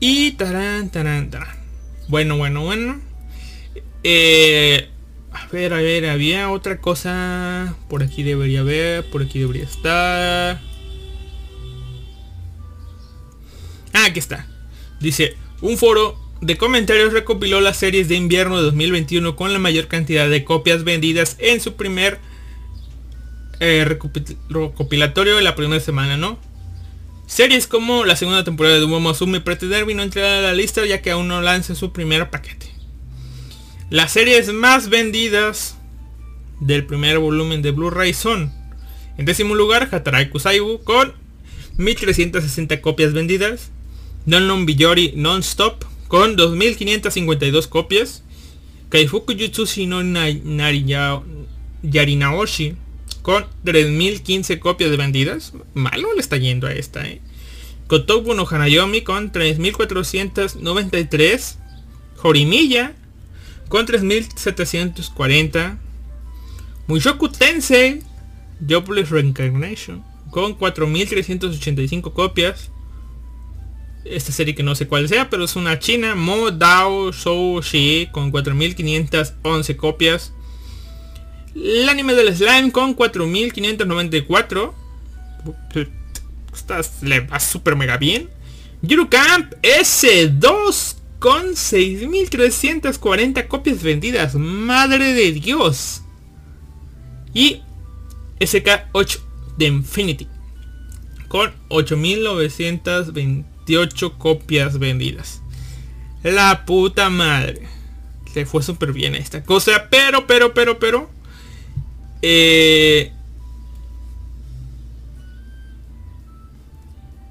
y 0.00 0.32
tarán, 0.32 0.90
tarán, 0.90 1.30
tarán. 1.30 1.56
Bueno, 2.08 2.36
bueno, 2.36 2.62
bueno. 2.62 3.00
Eh, 4.04 4.88
a 5.32 5.46
ver, 5.48 5.72
a 5.72 5.78
ver, 5.78 6.06
había 6.06 6.50
otra 6.50 6.80
cosa. 6.80 7.74
Por 7.88 8.02
aquí 8.02 8.22
debería 8.22 8.60
haber, 8.60 9.10
por 9.10 9.22
aquí 9.22 9.40
debería 9.40 9.64
estar. 9.64 10.60
Ah, 13.98 14.06
aquí 14.06 14.20
está. 14.20 14.46
Dice, 15.00 15.34
un 15.60 15.76
foro 15.76 16.16
de 16.40 16.56
comentarios 16.56 17.12
recopiló 17.12 17.60
las 17.60 17.78
series 17.78 18.08
de 18.08 18.14
invierno 18.14 18.56
de 18.56 18.62
2021 18.62 19.34
con 19.34 19.52
la 19.52 19.58
mayor 19.58 19.88
cantidad 19.88 20.28
de 20.28 20.44
copias 20.44 20.84
vendidas 20.84 21.34
en 21.40 21.60
su 21.60 21.74
primer 21.74 22.20
eh, 23.58 23.84
recopilatorio 23.84 25.34
de 25.34 25.42
la 25.42 25.56
primera 25.56 25.80
semana, 25.80 26.16
¿no? 26.16 26.38
Series 27.26 27.66
como 27.66 28.04
la 28.04 28.14
segunda 28.14 28.44
temporada 28.44 28.76
de 28.76 28.82
Dumo 28.82 29.12
Sumi 29.14 29.40
pretender 29.40 29.84
no 29.96 30.02
entrar 30.04 30.26
a 30.26 30.42
la 30.42 30.52
lista 30.52 30.86
ya 30.86 31.02
que 31.02 31.10
aún 31.10 31.26
no 31.26 31.42
lanza 31.42 31.74
su 31.74 31.92
primer 31.92 32.30
paquete. 32.30 32.72
Las 33.90 34.12
series 34.12 34.52
más 34.52 34.90
vendidas 34.90 35.76
del 36.60 36.86
primer 36.86 37.18
volumen 37.18 37.62
de 37.62 37.72
Blu-ray 37.72 38.14
son 38.14 38.52
en 39.16 39.24
décimo 39.24 39.56
lugar 39.56 39.88
Hatarai 39.90 40.30
Kusaibu 40.30 40.84
con 40.84 41.14
1360 41.78 42.80
copias 42.80 43.12
vendidas. 43.12 43.72
Non 44.28 44.66
Biyori 44.66 45.14
Non-Stop 45.16 45.86
con 46.06 46.36
2552 46.36 47.66
copias. 47.66 48.22
Kaifuku 48.90 49.32
Jutsushi 49.32 49.86
no 49.86 50.02
Yarinaoshi 51.82 52.76
con 53.22 53.46
3015 53.64 54.58
copias 54.58 54.94
vendidas. 54.98 55.54
Malo 55.72 56.12
le 56.12 56.20
está 56.20 56.36
yendo 56.36 56.66
a 56.66 56.74
esta, 56.74 57.08
eh. 57.08 57.22
Kotobu 57.86 58.34
no 58.34 58.46
Hanayomi 58.46 59.00
con 59.00 59.32
3493. 59.32 61.58
Horimiya 62.22 62.94
con 63.70 63.86
3740. 63.86 65.78
Mushoku 66.86 67.30
Tensei 67.30 68.02
Jobless 68.60 69.08
Reincarnation 69.08 70.04
con 70.30 70.52
4385 70.52 72.12
copias 72.12 72.70
esta 74.04 74.32
serie 74.32 74.54
que 74.54 74.62
no 74.62 74.74
sé 74.74 74.86
cuál 74.86 75.08
sea, 75.08 75.30
pero 75.30 75.44
es 75.44 75.56
una 75.56 75.78
china, 75.78 76.14
Mo 76.14 76.50
Dao 76.50 77.12
Shou 77.12 77.60
Shi, 77.62 78.08
con 78.12 78.30
4511 78.30 79.76
copias. 79.76 80.32
El 81.54 81.88
anime 81.88 82.14
del 82.14 82.34
slime 82.34 82.70
con 82.72 82.94
4594. 82.94 84.74
Estás, 86.54 87.02
le 87.02 87.20
va 87.20 87.40
super 87.40 87.76
mega 87.76 87.96
bien. 87.96 88.28
Yuru 88.82 89.08
Camp 89.08 89.54
S2 89.62 90.96
con 91.18 91.56
6340 91.56 93.48
copias 93.48 93.82
vendidas. 93.82 94.34
Madre 94.34 95.14
de 95.14 95.32
Dios. 95.32 96.02
Y 97.34 97.62
SK8 98.40 99.18
de 99.56 99.66
Infinity 99.66 100.28
con 101.28 101.52
8920 101.68 103.44
copias 104.18 104.78
vendidas. 104.78 105.42
La 106.22 106.64
puta 106.64 107.10
madre. 107.10 107.68
Se 108.32 108.46
fue 108.46 108.62
súper 108.62 108.92
bien 108.92 109.14
esta 109.14 109.42
cosa. 109.42 109.88
Pero, 109.90 110.26
pero, 110.26 110.54
pero, 110.54 110.78
pero. 110.78 111.10
Eh, 112.22 113.12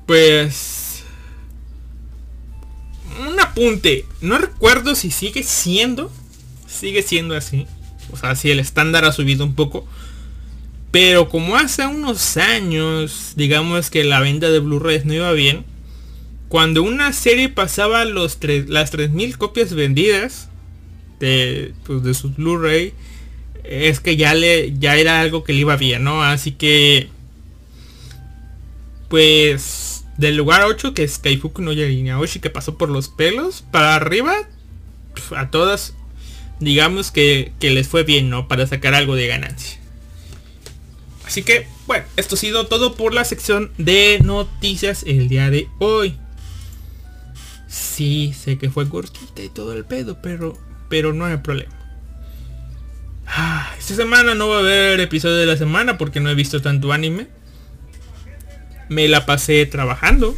pues... 0.05 1.03
Un 3.27 3.39
apunte. 3.39 4.05
No 4.21 4.37
recuerdo 4.37 4.95
si 4.95 5.11
sigue 5.11 5.43
siendo. 5.43 6.11
Sigue 6.67 7.01
siendo 7.01 7.35
así. 7.35 7.65
O 8.11 8.17
sea, 8.17 8.35
si 8.35 8.51
el 8.51 8.59
estándar 8.59 9.05
ha 9.05 9.11
subido 9.11 9.43
un 9.43 9.55
poco. 9.55 9.87
Pero 10.91 11.29
como 11.29 11.57
hace 11.57 11.85
unos 11.85 12.37
años, 12.37 13.33
digamos 13.35 13.89
que 13.89 14.03
la 14.03 14.19
venta 14.19 14.49
de 14.49 14.59
Blu-rays 14.59 15.05
no 15.05 15.13
iba 15.13 15.31
bien 15.33 15.65
cuando 16.49 16.83
una 16.83 17.13
serie 17.13 17.49
pasaba 17.49 18.05
los 18.05 18.37
las 18.67 18.91
3000 18.91 19.37
copias 19.37 19.73
vendidas 19.73 20.49
de, 21.19 21.73
pues, 21.85 22.03
de 22.03 22.13
su 22.13 22.29
Blu-ray, 22.29 22.93
es 23.63 23.99
que 23.99 24.15
ya 24.15 24.33
le 24.33 24.77
ya 24.77 24.95
era 24.95 25.19
algo 25.19 25.43
que 25.43 25.53
le 25.53 25.59
iba 25.59 25.75
bien, 25.75 26.03
¿no? 26.03 26.23
Así 26.23 26.51
que 26.51 27.09
pues 29.09 30.05
del 30.17 30.35
lugar 30.35 30.63
8 30.63 30.93
que 30.93 31.03
es 31.03 31.17
Kaifuku 31.19 31.61
no 31.61 31.71
Yarinaoshi 31.71 32.39
que 32.39 32.49
pasó 32.49 32.77
por 32.77 32.89
los 32.89 33.07
pelos 33.07 33.63
para 33.71 33.95
arriba 33.95 34.35
a 35.35 35.49
todas 35.49 35.93
digamos 36.59 37.11
que, 37.11 37.51
que 37.59 37.69
les 37.69 37.87
fue 37.87 38.03
bien, 38.03 38.29
¿no? 38.29 38.47
Para 38.47 38.67
sacar 38.67 38.93
algo 38.93 39.15
de 39.15 39.27
ganancia. 39.27 39.79
Así 41.25 41.43
que, 41.43 41.67
bueno, 41.85 42.05
esto 42.15 42.35
ha 42.35 42.37
sido 42.37 42.67
todo 42.67 42.95
por 42.95 43.13
la 43.13 43.25
sección 43.25 43.71
de 43.77 44.19
noticias 44.23 45.03
el 45.05 45.27
día 45.27 45.49
de 45.49 45.67
hoy. 45.79 46.17
Sí, 47.77 48.33
sé 48.33 48.57
que 48.57 48.71
fue 48.71 48.89
cortita 48.89 49.43
y 49.43 49.49
todo 49.49 49.73
el 49.73 49.85
pedo, 49.85 50.19
pero, 50.21 50.57
pero 50.89 51.13
no 51.13 51.25
hay 51.25 51.37
problema. 51.37 51.73
Ah, 53.27 53.71
esta 53.77 53.93
semana 53.93 54.33
no 54.33 54.47
va 54.47 54.57
a 54.57 54.59
haber 54.59 54.99
episodio 54.99 55.35
de 55.35 55.45
la 55.45 55.57
semana 55.57 55.97
porque 55.97 56.19
no 56.19 56.29
he 56.29 56.35
visto 56.35 56.59
tanto 56.61 56.91
anime. 56.91 57.27
Me 58.89 59.07
la 59.07 59.27
pasé 59.27 59.65
trabajando. 59.67 60.35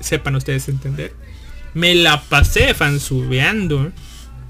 sepan 0.00 0.34
ustedes 0.34 0.68
entender. 0.68 1.14
Me 1.74 1.94
la 1.94 2.20
pasé 2.22 2.74
fansubeando. 2.74 3.92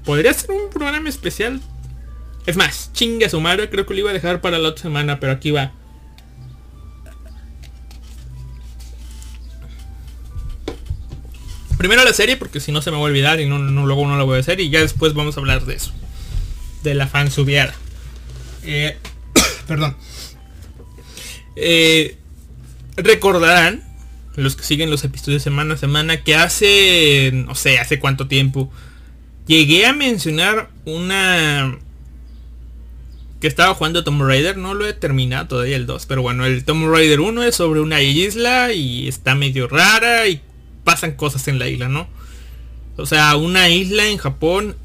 Podría 0.03 0.33
ser 0.33 0.51
un 0.51 0.71
programa 0.71 1.09
especial. 1.09 1.61
Es 2.47 2.57
más, 2.57 2.91
chinga 2.93 3.29
su 3.29 3.39
madre, 3.39 3.69
creo 3.69 3.85
que 3.85 3.93
lo 3.93 3.99
iba 3.99 4.09
a 4.09 4.13
dejar 4.13 4.41
para 4.41 4.57
la 4.57 4.69
otra 4.69 4.81
semana, 4.81 5.19
pero 5.19 5.31
aquí 5.31 5.51
va. 5.51 5.73
Primero 11.83 12.05
la 12.05 12.13
serie 12.13 12.37
porque 12.37 12.61
si 12.61 12.71
no 12.71 12.81
se 12.81 12.91
me 12.91 12.95
va 12.95 13.03
a 13.03 13.07
olvidar 13.07 13.41
y 13.41 13.45
no, 13.45 13.59
luego 13.59 14.07
no 14.07 14.15
la 14.15 14.23
voy 14.23 14.37
a 14.37 14.39
hacer 14.39 14.61
y 14.61 14.69
ya 14.69 14.79
después 14.79 15.13
vamos 15.13 15.35
a 15.35 15.41
hablar 15.41 15.65
de 15.65 15.75
eso. 15.75 15.91
De 16.81 16.93
la 16.93 17.07
fan 17.07 17.29
subiada. 17.29 17.75
Eh, 18.63 18.97
perdón. 19.67 19.97
Eh, 21.57 22.15
recordarán 22.95 23.83
los 24.37 24.55
que 24.55 24.63
siguen 24.63 24.89
los 24.89 25.03
episodios 25.03 25.43
semana 25.43 25.73
a 25.73 25.77
semana 25.77 26.23
que 26.23 26.35
hace, 26.35 27.31
no 27.33 27.53
sé, 27.53 27.79
hace 27.79 27.99
cuánto 27.99 28.29
tiempo, 28.29 28.71
llegué 29.45 29.85
a 29.85 29.91
mencionar 29.91 30.69
una 30.85 31.77
que 33.41 33.47
estaba 33.47 33.75
jugando 33.75 34.05
Tomb 34.05 34.21
Raider, 34.21 34.55
no 34.55 34.73
lo 34.73 34.87
he 34.87 34.93
terminado 34.93 35.47
todavía 35.49 35.75
el 35.75 35.85
2, 35.85 36.05
pero 36.05 36.21
bueno, 36.21 36.45
el 36.45 36.63
Tomb 36.63 36.89
Raider 36.89 37.19
1 37.19 37.43
es 37.43 37.55
sobre 37.55 37.81
una 37.81 38.01
isla 38.01 38.71
y 38.71 39.09
está 39.09 39.35
medio 39.35 39.67
rara 39.67 40.29
y 40.29 40.41
pasan 40.83 41.13
cosas 41.13 41.47
en 41.47 41.59
la 41.59 41.67
isla, 41.67 41.87
¿no? 41.89 42.07
O 42.97 43.05
sea, 43.05 43.35
una 43.35 43.69
isla 43.69 44.07
en 44.07 44.17
Japón, 44.17 44.75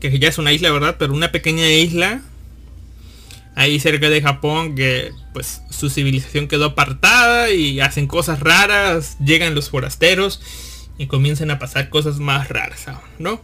que 0.00 0.18
ya 0.18 0.28
es 0.28 0.38
una 0.38 0.52
isla, 0.52 0.70
¿verdad? 0.70 0.96
Pero 0.98 1.12
una 1.14 1.32
pequeña 1.32 1.68
isla 1.68 2.22
ahí 3.54 3.78
cerca 3.80 4.08
de 4.08 4.22
Japón 4.22 4.74
que 4.74 5.12
pues 5.32 5.62
su 5.70 5.90
civilización 5.90 6.48
quedó 6.48 6.66
apartada 6.66 7.50
y 7.50 7.80
hacen 7.80 8.06
cosas 8.06 8.40
raras, 8.40 9.16
llegan 9.24 9.54
los 9.54 9.70
forasteros, 9.70 10.40
y 10.98 11.06
comienzan 11.06 11.50
a 11.50 11.58
pasar 11.58 11.88
cosas 11.88 12.18
más 12.18 12.48
raras 12.48 12.86
¿no? 13.18 13.40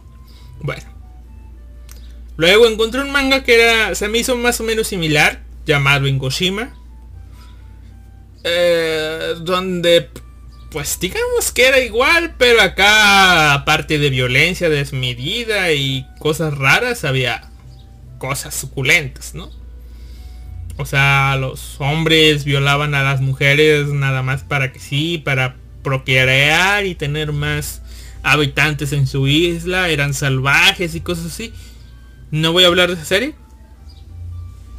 Bueno. 0.61 0.83
Luego 2.37 2.67
encontré 2.67 3.01
un 3.01 3.11
manga 3.11 3.43
que 3.43 3.61
era, 3.61 3.95
se 3.95 4.07
me 4.07 4.19
hizo 4.19 4.37
más 4.37 4.59
o 4.61 4.63
menos 4.63 4.87
similar, 4.87 5.41
llamado 5.65 6.07
Ingoshima. 6.07 6.73
Eh, 8.45 9.33
donde, 9.41 10.09
pues 10.71 10.99
digamos 10.99 11.51
que 11.51 11.67
era 11.67 11.79
igual, 11.79 12.35
pero 12.37 12.61
acá, 12.61 13.53
aparte 13.53 13.97
de 13.97 14.09
violencia 14.09 14.69
desmedida 14.69 15.71
y 15.71 16.05
cosas 16.19 16.57
raras, 16.57 17.03
había 17.03 17.49
cosas 18.19 18.53
suculentas, 18.53 19.33
¿no? 19.33 19.49
O 20.77 20.85
sea, 20.85 21.35
los 21.37 21.75
hombres 21.81 22.45
violaban 22.45 22.95
a 22.95 23.03
las 23.03 23.19
mujeres 23.19 23.87
nada 23.87 24.21
más 24.21 24.43
para 24.43 24.71
que 24.71 24.79
sí, 24.79 25.17
para 25.17 25.55
procrear 25.83 26.85
y 26.85 26.95
tener 26.95 27.33
más 27.33 27.81
habitantes 28.23 28.93
en 28.93 29.07
su 29.07 29.27
isla, 29.27 29.89
eran 29.89 30.13
salvajes 30.13 30.95
y 30.95 31.01
cosas 31.01 31.27
así. 31.27 31.53
No 32.31 32.53
voy 32.53 32.63
a 32.63 32.67
hablar 32.67 32.89
de 32.89 32.95
esa 32.95 33.05
serie. 33.05 33.35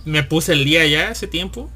Me 0.04 0.22
puse 0.22 0.52
el 0.52 0.64
día 0.64 0.86
ya 0.86 1.08
hace 1.08 1.26
tiempo. 1.26 1.70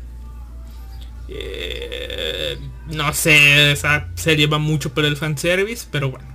Eh, 1.29 2.59
no 2.87 3.13
sé, 3.13 3.73
esa 3.73 4.09
serie 4.15 4.47
va 4.47 4.59
mucho 4.59 4.93
por 4.93 5.05
el 5.05 5.17
fanservice, 5.17 5.87
pero 5.91 6.11
bueno. 6.11 6.27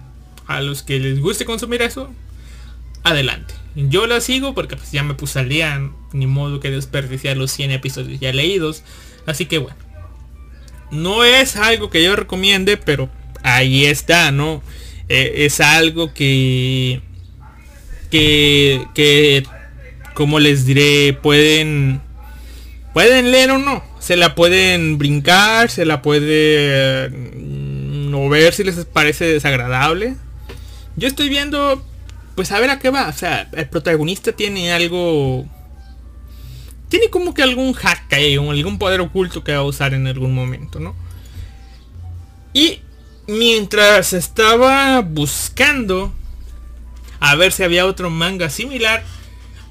A 0.48 0.62
los 0.62 0.82
que 0.82 1.00
les 1.00 1.20
guste 1.20 1.46
consumir 1.46 1.82
eso, 1.84 2.12
adelante. 3.04 3.54
Yo 3.76 4.08
la 4.08 4.20
sigo 4.20 4.56
porque 4.56 4.76
pues 4.76 4.92
ya 4.92 5.04
me 5.04 5.14
puse 5.14 5.40
al 5.40 5.92
ni 6.12 6.26
modo 6.26 6.60
que 6.60 6.72
desperdiciar 6.72 7.38
los 7.38 7.52
100 7.52 7.72
episodios 7.72 8.20
ya 8.20 8.34
leídos. 8.34 8.84
Así 9.26 9.46
que 9.46 9.60
bueno. 9.60 9.78
No 10.92 11.24
es 11.24 11.56
algo 11.56 11.92
que 11.92 12.04
yo 12.04 12.16
recomiende, 12.16 12.78
pero 12.78 13.10
ahí 13.44 13.86
está, 13.86 14.32
¿no? 14.32 14.64
Eh, 15.08 15.46
es 15.46 15.60
algo 15.60 16.14
que, 16.14 17.02
que, 18.10 18.86
que, 18.96 19.44
como 20.16 20.40
les 20.40 20.66
diré, 20.66 21.14
pueden, 21.14 22.02
pueden 22.94 23.32
leer 23.32 23.52
o 23.52 23.60
no. 23.60 23.84
Se 24.10 24.18
la 24.18 24.34
pueden 24.34 24.98
brincar, 24.98 25.70
se 25.70 25.86
la 25.86 26.02
puede 26.02 27.12
no 27.12 28.28
ver 28.28 28.56
si 28.56 28.64
les 28.64 28.84
parece 28.86 29.26
desagradable. 29.26 30.16
Yo 30.96 31.08
estoy 31.08 31.30
viendo 31.30 31.86
pues 32.34 32.52
a 32.52 32.60
ver 32.60 32.72
a 32.72 32.80
qué 32.80 32.90
va. 32.90 33.08
O 33.08 33.14
sea, 33.14 33.48
el 33.52 33.70
protagonista 33.70 34.32
tiene 34.32 34.74
algo... 34.74 35.46
Tiene 36.88 37.12
como 37.12 37.36
que 37.36 37.44
algún 37.44 37.74
hack 37.74 38.12
ahí, 38.14 38.36
o 38.36 38.50
algún 38.50 38.80
poder 38.80 39.00
oculto 39.00 39.44
que 39.44 39.52
va 39.52 39.60
a 39.60 39.64
usar 39.64 39.94
en 39.94 40.08
algún 40.08 40.34
momento, 40.34 40.80
¿no? 40.80 40.96
Y 42.52 42.80
mientras 43.28 44.14
estaba 44.14 45.02
buscando 45.02 46.12
a 47.20 47.36
ver 47.36 47.52
si 47.52 47.62
había 47.62 47.86
otro 47.86 48.10
manga 48.10 48.50
similar, 48.50 49.04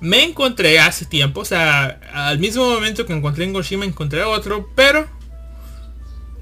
me 0.01 0.25
encontré 0.25 0.79
hace 0.79 1.05
tiempo, 1.05 1.41
o 1.41 1.45
sea, 1.45 2.01
al 2.13 2.39
mismo 2.39 2.69
momento 2.69 3.07
que 3.07 3.13
encontré 3.13 3.45
en 3.45 3.53
Goshima 3.53 3.85
encontré 3.85 4.23
otro, 4.23 4.71
pero 4.75 5.09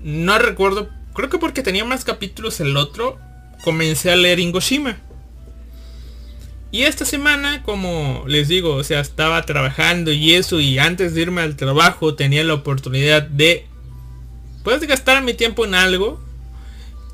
no 0.02 0.38
recuerdo, 0.38 0.88
creo 1.14 1.30
que 1.30 1.38
porque 1.38 1.62
tenía 1.62 1.84
más 1.84 2.04
capítulos 2.04 2.60
el 2.60 2.76
otro, 2.76 3.18
comencé 3.64 4.10
a 4.10 4.16
leer 4.16 4.38
Ingoshima. 4.38 4.98
Y 6.70 6.82
esta 6.82 7.04
semana, 7.04 7.62
como 7.62 8.24
les 8.26 8.48
digo, 8.48 8.74
o 8.74 8.84
sea, 8.84 9.00
estaba 9.00 9.40
trabajando 9.46 10.12
y 10.12 10.34
eso, 10.34 10.60
y 10.60 10.78
antes 10.78 11.14
de 11.14 11.22
irme 11.22 11.40
al 11.40 11.56
trabajo 11.56 12.14
tenía 12.14 12.44
la 12.44 12.54
oportunidad 12.54 13.22
de, 13.22 13.66
pues, 14.62 14.80
gastar 14.82 15.22
mi 15.22 15.32
tiempo 15.32 15.64
en 15.64 15.74
algo. 15.74 16.22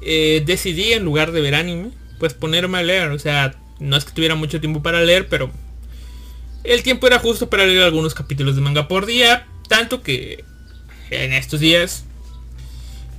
Eh, 0.00 0.42
decidí, 0.44 0.92
en 0.92 1.04
lugar 1.04 1.32
de 1.32 1.40
ver 1.40 1.54
anime, 1.54 1.90
pues 2.18 2.34
ponerme 2.34 2.78
a 2.78 2.82
leer. 2.82 3.10
O 3.10 3.18
sea, 3.18 3.54
no 3.78 3.96
es 3.96 4.04
que 4.04 4.12
tuviera 4.12 4.34
mucho 4.34 4.60
tiempo 4.60 4.82
para 4.82 5.02
leer, 5.02 5.28
pero 5.28 5.50
el 6.64 6.82
tiempo 6.82 7.06
era 7.06 7.18
justo 7.18 7.50
para 7.50 7.66
leer 7.66 7.82
algunos 7.82 8.14
capítulos 8.14 8.54
de 8.54 8.62
manga 8.62 8.88
por 8.88 9.06
día. 9.06 9.46
Tanto 9.68 10.02
que 10.02 10.44
en 11.10 11.32
estos 11.32 11.60
días 11.60 12.04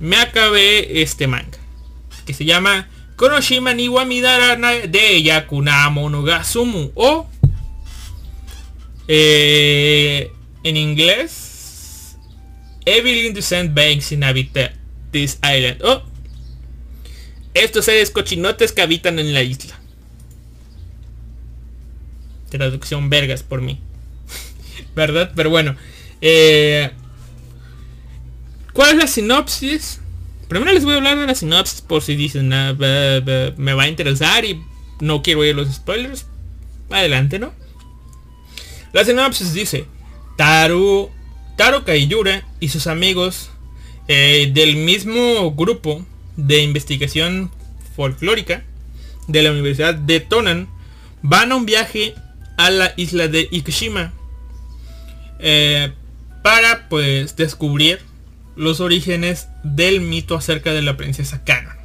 me 0.00 0.16
acabé 0.16 1.02
este 1.02 1.26
manga. 1.26 1.58
Que 2.26 2.34
se 2.34 2.44
llama 2.44 2.88
Konoshima 3.16 3.74
ni 3.74 3.88
de 3.88 5.22
Yakuna 5.22 5.88
Monogasumu 5.90 6.90
o 6.94 7.28
eh, 9.06 10.32
en 10.62 10.76
inglés 10.76 12.16
Evelyn 12.86 13.34
Descent 13.34 13.74
Banks 13.74 14.12
inhabita 14.12 14.72
this 15.12 15.38
island 15.44 15.82
o 15.82 16.02
estos 17.52 17.84
seres 17.84 18.10
cochinotes 18.10 18.72
que 18.72 18.82
habitan 18.82 19.18
en 19.18 19.34
la 19.34 19.42
isla 19.42 19.78
traducción 22.58 23.10
vergas 23.10 23.42
por 23.42 23.60
mí 23.60 23.80
verdad 24.96 25.32
pero 25.34 25.50
bueno 25.50 25.76
eh, 26.26 26.90
¿cuál 28.72 28.92
es 28.92 28.96
la 28.96 29.06
sinopsis? 29.06 30.00
Primero 30.48 30.72
les 30.72 30.84
voy 30.84 30.94
a 30.94 30.96
hablar 30.96 31.18
de 31.18 31.26
la 31.26 31.34
sinopsis 31.34 31.82
por 31.82 32.02
si 32.02 32.16
dicen, 32.16 32.50
ah, 32.52 32.72
me 32.74 33.74
va 33.74 33.82
a 33.82 33.88
interesar 33.88 34.44
y 34.46 34.58
no 35.00 35.22
quiero 35.22 35.40
oír 35.40 35.54
los 35.54 35.70
spoilers. 35.70 36.26
Adelante, 36.90 37.38
¿no? 37.38 37.52
La 38.92 39.04
sinopsis 39.04 39.52
dice, 39.52 39.86
Taru, 40.36 41.10
Taro 41.56 41.84
Kaiyura 41.84 42.46
y 42.60 42.68
sus 42.68 42.86
amigos 42.86 43.50
eh, 44.08 44.50
del 44.54 44.76
mismo 44.76 45.52
grupo 45.52 46.04
de 46.36 46.62
investigación 46.62 47.50
folclórica 47.96 48.64
de 49.28 49.42
la 49.42 49.50
Universidad 49.50 49.94
de 49.94 50.20
Tonan 50.20 50.68
van 51.22 51.52
a 51.52 51.56
un 51.56 51.66
viaje 51.66 52.14
a 52.56 52.70
la 52.70 52.92
isla 52.96 53.28
de 53.28 53.48
Ikushima 53.50 54.12
eh, 55.38 55.92
para 56.42 56.88
pues 56.88 57.36
descubrir 57.36 58.00
los 58.56 58.80
orígenes 58.80 59.48
del 59.62 60.00
mito 60.00 60.36
acerca 60.36 60.72
de 60.72 60.82
la 60.82 60.96
princesa 60.96 61.42
Kanon. 61.44 61.76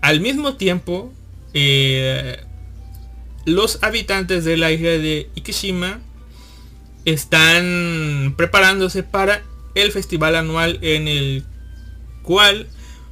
Al 0.00 0.20
mismo 0.20 0.56
tiempo, 0.56 1.12
eh, 1.54 2.42
los 3.44 3.82
habitantes 3.82 4.44
de 4.44 4.56
la 4.56 4.70
isla 4.70 4.90
de 4.90 5.30
Ikishima 5.34 6.00
están 7.04 8.34
preparándose 8.36 9.02
para 9.02 9.42
el 9.74 9.92
festival 9.92 10.36
anual 10.36 10.78
en 10.82 11.08
el 11.08 11.44
cual 12.22 12.68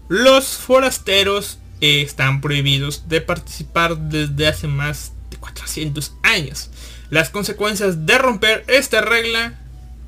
los 0.08 0.56
forasteros 0.56 1.58
están 1.80 2.40
prohibidos 2.40 3.08
de 3.08 3.20
participar 3.20 3.96
desde 3.96 4.46
hace 4.48 4.66
más 4.66 5.12
400 5.40 6.14
años. 6.22 6.70
Las 7.10 7.30
consecuencias 7.30 8.06
de 8.06 8.18
romper 8.18 8.64
esta 8.68 9.00
regla 9.00 9.58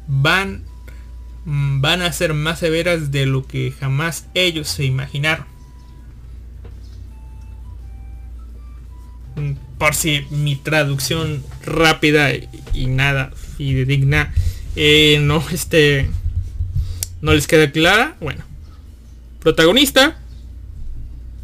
van 0.07 0.64
Mm, 1.45 1.81
van 1.81 2.03
a 2.03 2.12
ser 2.12 2.35
más 2.35 2.59
severas 2.59 3.11
de 3.11 3.26
lo 3.26 3.47
que 3.47 3.72
jamás 3.72 4.26
ellos 4.35 4.68
se 4.68 4.85
imaginaron. 4.85 5.47
Mm, 9.37 9.53
por 9.78 9.95
si 9.95 10.26
mi 10.31 10.57
traducción 10.57 11.43
rápida 11.64 12.31
y 12.74 12.87
nada 12.87 13.33
fidedigna 13.57 14.35
eh, 14.76 15.18
no 15.22 15.43
este 15.51 16.09
no 17.22 17.33
les 17.33 17.47
queda 17.47 17.72
clara. 17.72 18.16
Bueno, 18.20 18.45
protagonista, 19.41 20.18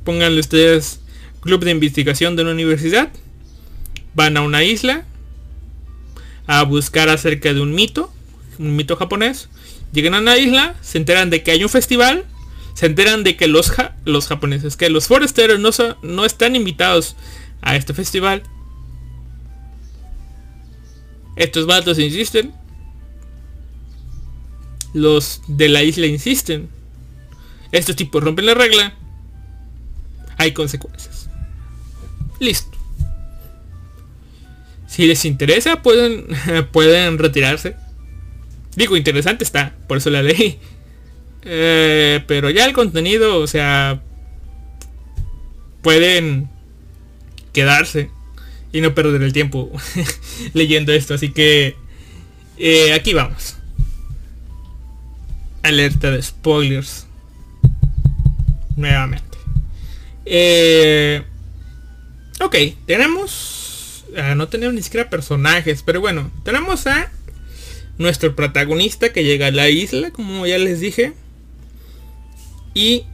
pónganle 0.04 0.40
ustedes 0.40 1.00
club 1.40 1.64
de 1.64 1.70
investigación 1.70 2.36
de 2.36 2.42
una 2.42 2.52
universidad, 2.52 3.10
van 4.16 4.36
a 4.36 4.42
una 4.42 4.64
isla 4.64 5.04
a 6.48 6.64
buscar 6.64 7.08
acerca 7.08 7.54
de 7.54 7.60
un 7.60 7.72
mito, 7.72 8.12
un 8.58 8.74
mito 8.74 8.96
japonés, 8.96 9.48
Llegan 9.92 10.14
a 10.14 10.18
una 10.18 10.36
isla, 10.36 10.74
se 10.82 10.98
enteran 10.98 11.30
de 11.30 11.42
que 11.42 11.52
hay 11.52 11.62
un 11.62 11.70
festival, 11.70 12.26
se 12.74 12.84
enteran 12.84 13.24
de 13.24 13.34
que 13.34 13.46
los, 13.46 13.72
los 14.04 14.26
japoneses, 14.26 14.76
que 14.76 14.90
los 14.90 15.06
forasteros 15.06 15.58
no, 15.58 15.70
no 16.02 16.24
están 16.26 16.54
invitados 16.54 17.16
a 17.62 17.76
este 17.76 17.94
festival. 17.94 18.42
Estos 21.36 21.66
vatos 21.66 21.98
insisten. 21.98 22.52
Los 24.92 25.40
de 25.46 25.70
la 25.70 25.82
isla 25.82 26.06
insisten. 26.06 26.68
Estos 27.72 27.96
tipos 27.96 28.22
rompen 28.22 28.44
la 28.44 28.54
regla. 28.54 28.94
Hay 30.36 30.52
consecuencias. 30.52 31.30
Listo. 32.38 32.75
Si 34.96 35.06
les 35.06 35.26
interesa 35.26 35.82
pueden, 35.82 36.24
pueden 36.72 37.18
retirarse. 37.18 37.76
Digo, 38.76 38.96
interesante 38.96 39.44
está, 39.44 39.74
por 39.86 39.98
eso 39.98 40.08
la 40.08 40.22
leí. 40.22 40.58
Eh, 41.42 42.24
pero 42.26 42.48
ya 42.48 42.64
el 42.64 42.72
contenido, 42.72 43.38
o 43.40 43.46
sea, 43.46 44.00
pueden 45.82 46.48
quedarse 47.52 48.08
y 48.72 48.80
no 48.80 48.94
perder 48.94 49.22
el 49.22 49.34
tiempo 49.34 49.70
leyendo 50.54 50.94
esto. 50.94 51.12
Así 51.12 51.30
que 51.30 51.76
eh, 52.56 52.94
aquí 52.94 53.12
vamos. 53.12 53.58
Alerta 55.62 56.10
de 56.10 56.22
spoilers. 56.22 57.06
Nuevamente. 58.76 59.36
Eh, 60.24 61.22
ok, 62.40 62.56
tenemos... 62.86 63.55
No 64.34 64.48
tenemos 64.48 64.74
ni 64.74 64.82
siquiera 64.82 65.10
personajes, 65.10 65.82
pero 65.84 66.00
bueno, 66.00 66.30
tenemos 66.44 66.86
a 66.86 67.10
nuestro 67.98 68.34
protagonista 68.34 69.12
que 69.12 69.24
llega 69.24 69.48
a 69.48 69.50
la 69.50 69.68
isla, 69.68 70.10
como 70.10 70.46
ya 70.46 70.58
les 70.58 70.80
dije. 70.80 71.12
Y 72.74 73.04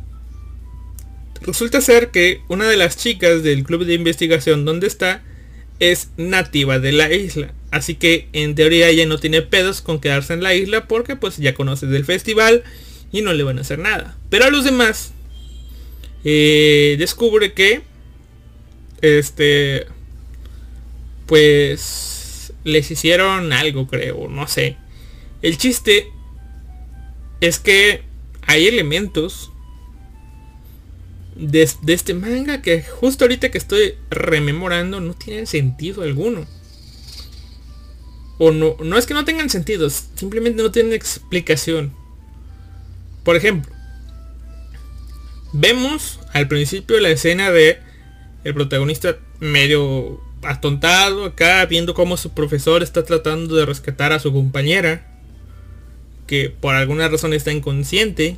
resulta 1.41 1.81
ser 1.81 2.11
que 2.11 2.41
una 2.49 2.69
de 2.69 2.77
las 2.77 2.97
chicas 2.97 3.43
del 3.43 3.65
club 3.65 3.85
de 3.85 3.95
investigación 3.95 4.65
donde 4.65 4.87
está 4.87 5.23
es 5.81 6.11
nativa 6.17 6.79
de 6.79 6.93
la 6.93 7.13
isla. 7.13 7.53
Así 7.71 7.95
que 7.95 8.29
en 8.33 8.55
teoría 8.55 8.89
ella 8.89 9.07
no 9.07 9.19
tiene 9.19 9.43
pedos 9.43 9.81
con 9.81 10.01
quedarse 10.01 10.35
en 10.35 10.43
la 10.43 10.55
isla 10.55 10.87
porque 10.87 11.17
pues 11.17 11.39
ya 11.39 11.55
conoce 11.55 11.87
del 11.87 12.05
festival 12.05 12.63
y 13.11 13.23
no 13.23 13.33
le 13.33 13.43
van 13.43 13.59
a 13.59 13.63
hacer 13.63 13.79
nada. 13.79 14.17
Pero 14.31 14.45
a 14.45 14.51
los 14.51 14.65
demás 14.65 15.13
eh, 16.25 16.97
descubre 16.99 17.53
que 17.53 17.83
este 19.01 19.87
pues 21.33 22.53
les 22.63 22.91
hicieron 22.91 23.55
algo 23.55 23.87
creo, 23.87 24.29
no 24.29 24.47
sé. 24.49 24.77
El 25.41 25.57
chiste 25.57 26.13
es 27.41 27.59
que 27.59 28.03
hay 28.47 28.67
elementos 28.67 29.51
de, 31.35 31.67
este 31.87 32.13
manga 32.13 32.61
que 32.61 32.83
justo 32.83 33.25
ahorita 33.25 33.51
que 33.51 33.57
estoy 33.57 33.95
rememorando 34.11 35.01
no 35.01 35.15
tienen 35.15 35.47
sentido 35.47 36.03
alguno. 36.03 36.47
O 38.37 38.51
no, 38.51 38.77
no 38.85 38.99
es 38.99 39.07
que 39.07 39.15
no 39.15 39.25
tengan 39.25 39.49
sentido, 39.49 39.89
simplemente 39.89 40.63
no 40.63 40.71
tienen 40.71 40.93
explicación. 40.93 41.95
Por 43.25 43.37
ejemplo, 43.37 43.73
vemos 45.55 46.21
al 46.35 46.47
principio 46.47 47.01
la 47.01 47.09
escena 47.09 47.51
de 47.51 47.79
el 48.45 48.53
protagonista 48.53 49.17
medio 49.41 50.21
atontado 50.43 51.25
acá, 51.25 51.65
viendo 51.67 51.95
cómo 51.95 52.17
su 52.17 52.31
profesor 52.33 52.83
está 52.83 53.05
tratando 53.05 53.55
de 53.57 53.67
rescatar 53.67 54.13
a 54.13 54.19
su 54.19 54.33
compañera, 54.33 55.07
que 56.27 56.51
por 56.51 56.75
alguna 56.75 57.09
razón 57.09 57.33
está 57.33 57.53
inconsciente. 57.53 58.37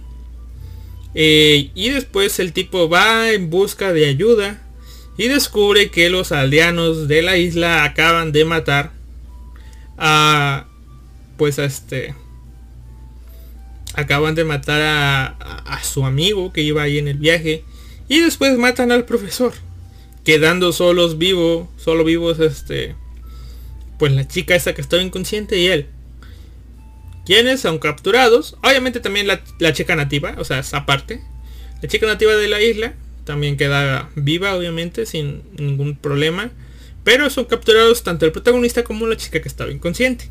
Eh, 1.14 1.70
y 1.74 1.90
después 1.90 2.38
el 2.40 2.52
tipo 2.52 2.88
va 2.88 3.30
en 3.30 3.48
busca 3.48 3.92
de 3.92 4.06
ayuda 4.06 4.60
y 5.16 5.28
descubre 5.28 5.90
que 5.90 6.10
los 6.10 6.32
aldeanos 6.32 7.06
de 7.08 7.22
la 7.22 7.36
isla 7.36 7.84
acaban 7.84 8.32
de 8.32 8.44
matar 8.44 8.92
a 9.96 10.66
pues 11.36 11.58
a 11.58 11.64
este 11.64 12.14
acaban 13.94 14.34
de 14.34 14.44
matar 14.44 14.80
a, 14.82 15.80
su 15.84 16.04
amigo 16.04 16.52
que 16.52 16.62
iba 16.62 16.82
ahí 16.82 16.98
en 16.98 17.06
el 17.06 17.18
viaje 17.18 17.62
y 18.08 18.20
después 18.20 18.56
matan 18.58 18.90
al 18.90 19.04
profesor 19.04 19.52
quedando 20.24 20.72
solos 20.72 21.18
vivos 21.18 21.68
solo 21.76 22.04
vivos 22.04 22.38
este 22.40 22.94
pues 23.98 24.12
la 24.12 24.26
chica 24.26 24.54
esa 24.54 24.74
que 24.74 24.80
estaba 24.80 25.02
inconsciente 25.02 25.58
y 25.58 25.66
él 25.66 25.88
quienes 27.24 27.60
son 27.60 27.78
capturados. 27.78 28.56
Obviamente 28.62 29.00
también 29.00 29.26
la, 29.26 29.72
chica 29.72 29.96
nativa, 29.96 30.34
o 30.38 30.44
sea, 30.44 30.60
esa 30.60 30.86
parte. 30.86 31.20
La 31.82 31.88
chica 31.88 32.06
nativa 32.06 32.34
de 32.34 32.48
la 32.48 32.62
isla 32.62 32.94
también 33.24 33.56
queda 33.56 34.10
viva, 34.14 34.54
obviamente, 34.54 35.06
sin 35.06 35.42
ningún 35.58 35.96
problema. 35.96 36.50
Pero 37.02 37.28
son 37.30 37.44
capturados 37.44 38.02
tanto 38.02 38.24
el 38.24 38.32
protagonista 38.32 38.84
como 38.84 39.06
la 39.06 39.16
chica 39.16 39.40
que 39.40 39.48
estaba 39.48 39.70
inconsciente. 39.70 40.30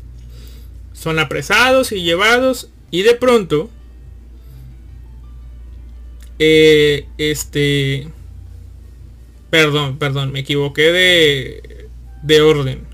Son 0.92 1.18
apresados 1.18 1.92
y 1.92 2.02
llevados 2.02 2.70
y 2.90 3.02
de 3.02 3.14
pronto... 3.14 3.70
Eh, 6.38 7.06
este... 7.16 8.08
Perdón, 9.54 9.98
perdón, 9.98 10.32
me 10.32 10.40
equivoqué 10.40 10.90
de, 10.90 11.88
de 12.24 12.40
orden. 12.40 12.88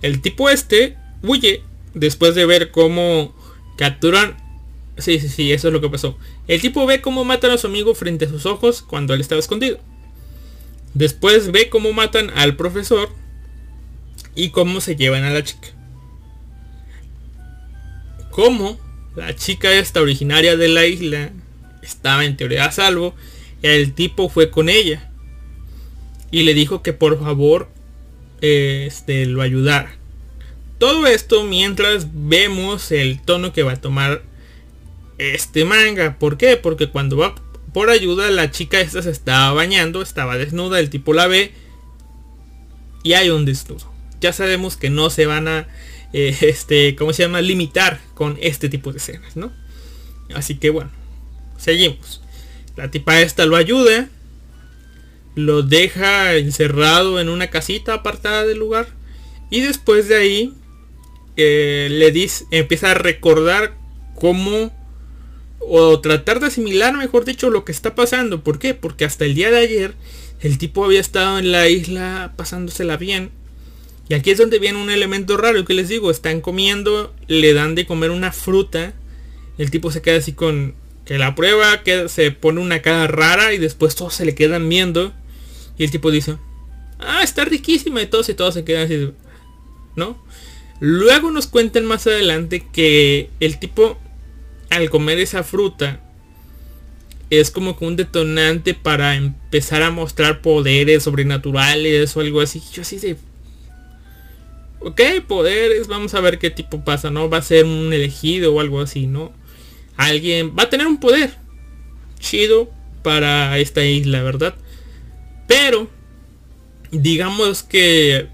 El 0.00 0.22
tipo 0.22 0.48
este 0.48 0.96
huye 1.22 1.62
después 1.92 2.34
de 2.34 2.46
ver 2.46 2.70
cómo 2.70 3.36
capturan... 3.76 4.38
Sí, 4.96 5.20
sí, 5.20 5.28
sí, 5.28 5.52
eso 5.52 5.68
es 5.68 5.74
lo 5.74 5.82
que 5.82 5.90
pasó. 5.90 6.16
El 6.48 6.62
tipo 6.62 6.86
ve 6.86 7.02
cómo 7.02 7.26
matan 7.26 7.50
a 7.50 7.58
su 7.58 7.66
amigo 7.66 7.94
frente 7.94 8.24
a 8.24 8.30
sus 8.30 8.46
ojos 8.46 8.80
cuando 8.80 9.12
él 9.12 9.20
estaba 9.20 9.38
escondido. 9.38 9.80
Después 10.94 11.52
ve 11.52 11.68
cómo 11.68 11.92
matan 11.92 12.30
al 12.36 12.56
profesor 12.56 13.10
y 14.34 14.48
cómo 14.48 14.80
se 14.80 14.96
llevan 14.96 15.24
a 15.24 15.30
la 15.30 15.44
chica. 15.44 15.68
Cómo 18.30 18.80
la 19.14 19.36
chica 19.36 19.70
esta 19.70 20.00
originaria 20.00 20.56
de 20.56 20.68
la 20.68 20.86
isla 20.86 21.32
estaba 21.82 22.24
en 22.24 22.38
teoría 22.38 22.64
a 22.64 22.72
salvo, 22.72 23.14
el 23.60 23.92
tipo 23.92 24.30
fue 24.30 24.50
con 24.50 24.70
ella 24.70 25.11
y 26.32 26.42
le 26.42 26.54
dijo 26.54 26.82
que 26.82 26.92
por 26.92 27.20
favor 27.20 27.68
este, 28.40 29.26
lo 29.26 29.42
ayudara. 29.42 29.94
Todo 30.78 31.06
esto 31.06 31.44
mientras 31.44 32.08
vemos 32.12 32.90
el 32.90 33.22
tono 33.22 33.52
que 33.52 33.62
va 33.62 33.72
a 33.72 33.80
tomar 33.80 34.22
este 35.18 35.64
manga. 35.64 36.18
¿Por 36.18 36.36
qué? 36.36 36.56
Porque 36.56 36.88
cuando 36.88 37.16
va 37.16 37.36
por 37.72 37.90
ayuda 37.90 38.30
la 38.30 38.50
chica 38.50 38.80
esta 38.80 39.02
se 39.02 39.10
estaba 39.10 39.52
bañando, 39.52 40.02
estaba 40.02 40.36
desnuda, 40.36 40.80
el 40.80 40.90
tipo 40.90 41.14
la 41.14 41.26
ve 41.28 41.52
y 43.02 43.12
hay 43.12 43.30
un 43.30 43.44
desnudo. 43.44 43.90
Ya 44.20 44.32
sabemos 44.32 44.76
que 44.76 44.90
no 44.90 45.10
se 45.10 45.26
van 45.26 45.48
a, 45.48 45.68
eh, 46.12 46.36
este, 46.42 46.96
¿cómo 46.96 47.12
se 47.12 47.22
llama? 47.22 47.40
Limitar 47.40 48.00
con 48.14 48.38
este 48.40 48.68
tipo 48.68 48.92
de 48.92 48.98
escenas, 48.98 49.36
¿no? 49.36 49.52
Así 50.34 50.56
que 50.56 50.70
bueno, 50.70 50.90
seguimos. 51.58 52.22
La 52.76 52.90
tipa 52.90 53.20
esta 53.20 53.44
lo 53.44 53.56
ayuda, 53.56 54.08
lo 55.34 55.62
deja 55.62 56.36
encerrado 56.36 57.20
en 57.20 57.28
una 57.28 57.48
casita 57.48 57.94
apartada 57.94 58.44
del 58.44 58.58
lugar 58.58 58.88
y 59.50 59.60
después 59.60 60.08
de 60.08 60.16
ahí 60.16 60.54
le 61.36 62.10
dice, 62.12 62.44
empieza 62.50 62.90
a 62.90 62.94
recordar 62.94 63.74
cómo 64.14 64.72
o 65.58 66.00
tratar 66.00 66.40
de 66.40 66.46
asimilar, 66.46 66.96
mejor 66.96 67.24
dicho, 67.24 67.50
lo 67.50 67.64
que 67.64 67.72
está 67.72 67.94
pasando. 67.94 68.42
¿Por 68.42 68.58
qué? 68.58 68.74
Porque 68.74 69.04
hasta 69.04 69.24
el 69.24 69.34
día 69.34 69.50
de 69.50 69.58
ayer 69.58 69.94
el 70.40 70.58
tipo 70.58 70.84
había 70.84 71.00
estado 71.00 71.38
en 71.38 71.52
la 71.52 71.68
isla 71.68 72.34
pasándosela 72.36 72.96
bien. 72.96 73.30
Y 74.08 74.14
aquí 74.14 74.30
es 74.30 74.38
donde 74.38 74.58
viene 74.58 74.82
un 74.82 74.90
elemento 74.90 75.36
raro 75.36 75.64
que 75.64 75.74
les 75.74 75.88
digo, 75.88 76.10
están 76.10 76.40
comiendo, 76.40 77.14
le 77.28 77.54
dan 77.54 77.74
de 77.74 77.86
comer 77.86 78.10
una 78.10 78.32
fruta. 78.32 78.92
El 79.56 79.70
tipo 79.70 79.90
se 79.90 80.02
queda 80.02 80.18
así 80.18 80.32
con 80.32 80.74
que 81.04 81.18
la 81.18 81.34
prueba, 81.34 81.82
que 81.82 82.08
se 82.08 82.30
pone 82.32 82.60
una 82.60 82.82
cara 82.82 83.06
rara 83.06 83.52
y 83.54 83.58
después 83.58 83.94
todos 83.94 84.14
se 84.14 84.24
le 84.24 84.34
quedan 84.34 84.68
viendo. 84.68 85.12
Y 85.82 85.84
el 85.84 85.90
tipo 85.90 86.12
dice, 86.12 86.36
ah, 87.00 87.24
está 87.24 87.44
riquísima 87.44 88.00
y 88.00 88.06
todos 88.06 88.28
y 88.28 88.34
todos 88.34 88.54
se 88.54 88.62
quedan 88.62 88.84
así, 88.84 89.10
¿no? 89.96 90.16
Luego 90.78 91.32
nos 91.32 91.48
cuentan 91.48 91.86
más 91.86 92.06
adelante 92.06 92.64
que 92.72 93.30
el 93.40 93.58
tipo 93.58 93.98
al 94.70 94.90
comer 94.90 95.18
esa 95.18 95.42
fruta 95.42 95.98
es 97.30 97.50
como 97.50 97.76
que 97.76 97.84
un 97.84 97.96
detonante 97.96 98.74
para 98.74 99.16
empezar 99.16 99.82
a 99.82 99.90
mostrar 99.90 100.40
poderes 100.40 101.02
sobrenaturales 101.02 102.16
o 102.16 102.20
algo 102.20 102.40
así. 102.40 102.62
Yo 102.72 102.82
así 102.82 102.98
de... 102.98 103.16
Ok, 104.78 105.00
poderes, 105.26 105.88
vamos 105.88 106.14
a 106.14 106.20
ver 106.20 106.38
qué 106.38 106.50
tipo 106.50 106.84
pasa, 106.84 107.10
¿no? 107.10 107.28
Va 107.28 107.38
a 107.38 107.42
ser 107.42 107.64
un 107.64 107.92
elegido 107.92 108.54
o 108.54 108.60
algo 108.60 108.80
así, 108.80 109.08
¿no? 109.08 109.32
Alguien 109.96 110.54
va 110.56 110.62
a 110.62 110.70
tener 110.70 110.86
un 110.86 111.00
poder 111.00 111.34
chido 112.20 112.70
para 113.02 113.58
esta 113.58 113.84
isla, 113.84 114.22
¿verdad? 114.22 114.54
Pero, 115.52 115.86
digamos 116.90 117.62
que 117.62 118.26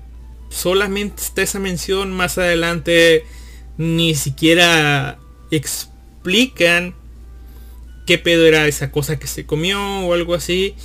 solamente 0.50 1.20
está 1.20 1.42
esa 1.42 1.58
mención 1.58 2.12
más 2.12 2.38
adelante 2.38 3.24
ni 3.76 4.14
siquiera 4.14 5.18
explican 5.50 6.94
qué 8.06 8.18
pedo 8.18 8.46
era 8.46 8.68
esa 8.68 8.92
cosa 8.92 9.18
que 9.18 9.26
se 9.26 9.46
comió 9.46 9.80
o 10.06 10.14
algo 10.14 10.34
así. 10.34 10.76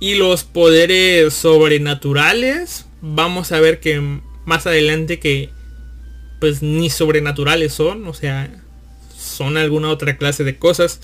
Y 0.00 0.16
los 0.16 0.42
poderes 0.42 1.32
sobrenaturales 1.32 2.86
vamos 3.00 3.52
a 3.52 3.60
ver 3.60 3.78
que 3.78 4.20
más 4.44 4.66
adelante 4.66 5.20
que 5.20 5.50
pues 6.40 6.62
ni 6.62 6.90
sobrenaturales 6.90 7.72
son 7.72 8.08
o 8.08 8.12
sea 8.12 8.50
son 9.16 9.56
alguna 9.56 9.90
otra 9.90 10.16
clase 10.16 10.42
de 10.42 10.58
cosas. 10.58 10.98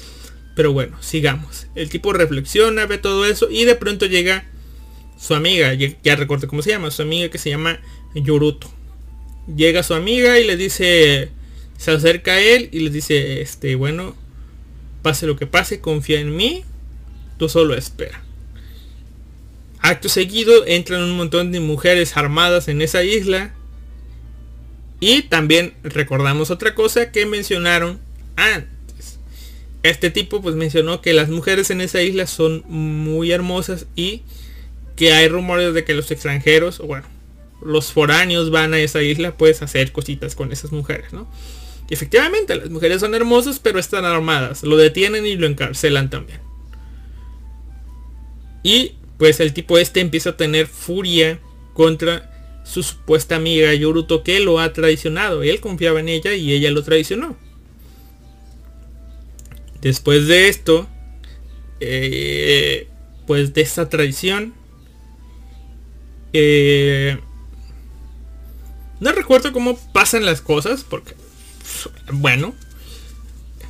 Pero 0.57 0.73
bueno 0.73 0.97
sigamos. 1.01 1.69
El 1.77 1.89
tipo 1.89 2.13
reflexiona 2.13 2.87
ve 2.87 2.99
todo 2.99 3.25
eso 3.27 3.49
y 3.49 3.65
de 3.65 3.77
pronto 3.77 4.07
llega 4.07 4.45
su 5.23 5.37
amiga 5.37 5.73
ya, 5.75 6.17
recuerdo 6.17 6.49
cómo 6.49 6.63
se 6.63 6.71
llama 6.71 6.91
su 6.91 7.01
amiga 7.01 7.29
que 7.29 7.39
se 7.39 7.49
llama 7.49 7.79
Yoruto. 8.13 8.69
Llega 9.57 9.85
su 9.85 9.95
amiga 9.95 10.41
y 10.41 10.45
le 10.45 10.57
dice, 10.57 11.31
se 11.79 11.91
acerca 11.93 12.33
a 12.33 12.41
él 12.41 12.69
y 12.73 12.81
le 12.81 12.91
dice, 12.91 13.41
este, 13.41 13.77
bueno, 13.77 14.17
pase 15.01 15.29
lo 15.29 15.37
que 15.37 15.47
pase, 15.47 15.81
confía 15.81 16.19
en 16.19 16.35
mí, 16.35 16.65
tú 17.39 17.49
solo 17.49 17.77
espera. 17.77 18.21
Acto 19.79 20.09
seguido 20.09 20.67
entran 20.67 21.05
un 21.05 21.17
montón 21.17 21.53
de 21.53 21.61
mujeres 21.61 22.17
armadas 22.17 22.67
en 22.67 22.83
esa 22.83 23.05
isla. 23.05 23.55
Y 24.99 25.23
también 25.23 25.75
recordamos 25.85 26.51
otra 26.51 26.75
cosa 26.75 27.13
que 27.13 27.27
mencionaron 27.27 28.01
antes. 28.35 29.21
este 29.85 30.11
tipo 30.11 30.43
pues 30.43 30.57
mencionó 30.57 31.01
que 31.01 31.13
las 31.13 31.29
mujeres 31.29 31.71
en 31.71 31.81
esa 31.81 32.03
isla 32.03 32.27
son 32.27 32.65
muy 32.67 33.31
hermosas 33.31 33.87
y 33.95 34.23
que 34.97 35.13
hay 35.13 35.29
rumores 35.29 35.75
de 35.75 35.85
que 35.85 35.95
los 35.95 36.11
extranjeros, 36.11 36.81
o 36.81 36.87
bueno, 36.87 37.07
los 37.65 37.93
foráneos 37.93 38.51
van 38.51 38.75
a 38.75 38.79
esa 38.79 39.03
isla 39.03 39.37
pues 39.37 39.63
hacer 39.63 39.93
cositas 39.93 40.35
con 40.35 40.53
esas 40.53 40.73
mujeres, 40.73 41.13
¿no? 41.13 41.31
Y 41.89 41.95
efectivamente, 41.95 42.57
las 42.57 42.71
mujeres 42.71 43.01
son 43.01 43.15
hermosas 43.15 43.59
pero 43.59 43.79
están 43.79 44.05
armadas, 44.05 44.63
lo 44.63 44.77
detienen 44.77 45.27
y 45.27 45.37
lo 45.37 45.47
encarcelan 45.47 46.11
también. 46.11 46.41
Y 48.63 48.95
pues 49.19 49.41
el 49.41 49.53
tipo 49.53 49.79
este 49.79 50.01
empieza 50.01 50.31
a 50.31 50.37
tener 50.37 50.67
furia 50.67 51.39
contra 51.75 52.61
su 52.65 52.83
supuesta 52.83 53.37
amiga 53.37 53.75
Yoruto 53.75 54.23
que 54.23 54.41
lo 54.41 54.61
ha 54.61 54.73
traicionado. 54.73 55.43
Él 55.43 55.61
confiaba 55.61 56.01
en 56.01 56.09
ella 56.09 56.35
y 56.35 56.53
ella 56.53 56.71
lo 56.71 56.83
traicionó. 56.83 57.37
Después 59.81 60.29
de 60.29 60.49
esto, 60.49 60.89
eh, 61.81 62.89
pues 63.27 63.53
de 63.53 63.63
esta 63.63 63.89
traición, 63.89 64.55
eh, 66.33 67.19
no 69.01 69.13
recuerdo 69.13 69.53
cómo 69.53 69.79
pasan 69.93 70.25
las 70.25 70.41
cosas, 70.41 70.85
porque, 70.85 71.15
bueno, 72.13 72.55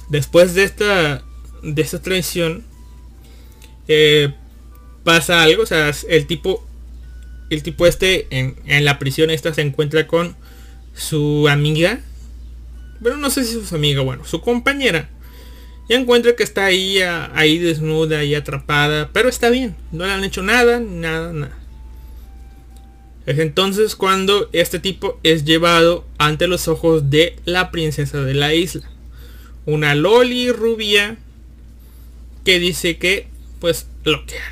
después 0.08 0.54
de 0.54 0.64
esta, 0.64 1.22
de 1.62 1.82
esta 1.82 2.02
traición, 2.02 2.64
eh, 3.88 4.34
pasa 5.04 5.42
algo, 5.42 5.62
o 5.62 5.66
sea, 5.66 5.92
el 6.08 6.26
tipo, 6.26 6.66
el 7.50 7.62
tipo 7.62 7.86
este 7.86 8.26
en, 8.30 8.56
en 8.66 8.84
la 8.84 8.98
prisión 8.98 9.30
esta 9.30 9.52
se 9.52 9.62
encuentra 9.62 10.06
con 10.06 10.36
su 10.94 11.48
amiga, 11.48 12.00
pero 13.02 13.16
no 13.16 13.30
sé 13.30 13.44
si 13.44 13.58
es 13.58 13.66
su 13.66 13.74
amiga, 13.74 14.02
bueno, 14.02 14.24
su 14.24 14.40
compañera 14.40 15.08
y 15.88 15.94
encuentra 15.94 16.34
que 16.36 16.42
está 16.42 16.66
ahí, 16.66 17.00
ahí 17.34 17.58
desnuda 17.58 18.24
y 18.24 18.34
atrapada, 18.34 19.10
pero 19.12 19.28
está 19.28 19.50
bien, 19.50 19.76
no 19.90 20.06
le 20.06 20.12
han 20.12 20.24
hecho 20.24 20.42
nada, 20.42 20.80
nada, 20.80 21.32
nada. 21.32 21.58
Es 23.26 23.38
entonces 23.38 23.94
cuando 23.96 24.48
este 24.52 24.78
tipo 24.78 25.18
es 25.22 25.44
llevado 25.44 26.04
ante 26.18 26.48
los 26.48 26.68
ojos 26.68 27.10
de 27.10 27.36
la 27.44 27.70
princesa 27.70 28.22
de 28.22 28.34
la 28.34 28.54
isla. 28.54 28.88
Una 29.64 29.94
loli 29.94 30.50
rubia 30.50 31.16
que 32.44 32.58
dice 32.58 32.98
que 32.98 33.28
pues 33.60 33.86
lo 34.04 34.26
quiere. 34.26 34.44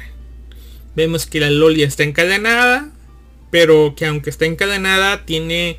Vemos 0.95 1.27
que 1.27 1.41
la 1.41 1.51
loli 1.51 1.83
está 1.83 2.05
encadenada, 2.05 2.91
pero 3.51 3.95
que 3.97 4.07
aunque 4.07 4.31
está 4.31 4.47
encadenada 4.47 5.25
tiene 5.25 5.79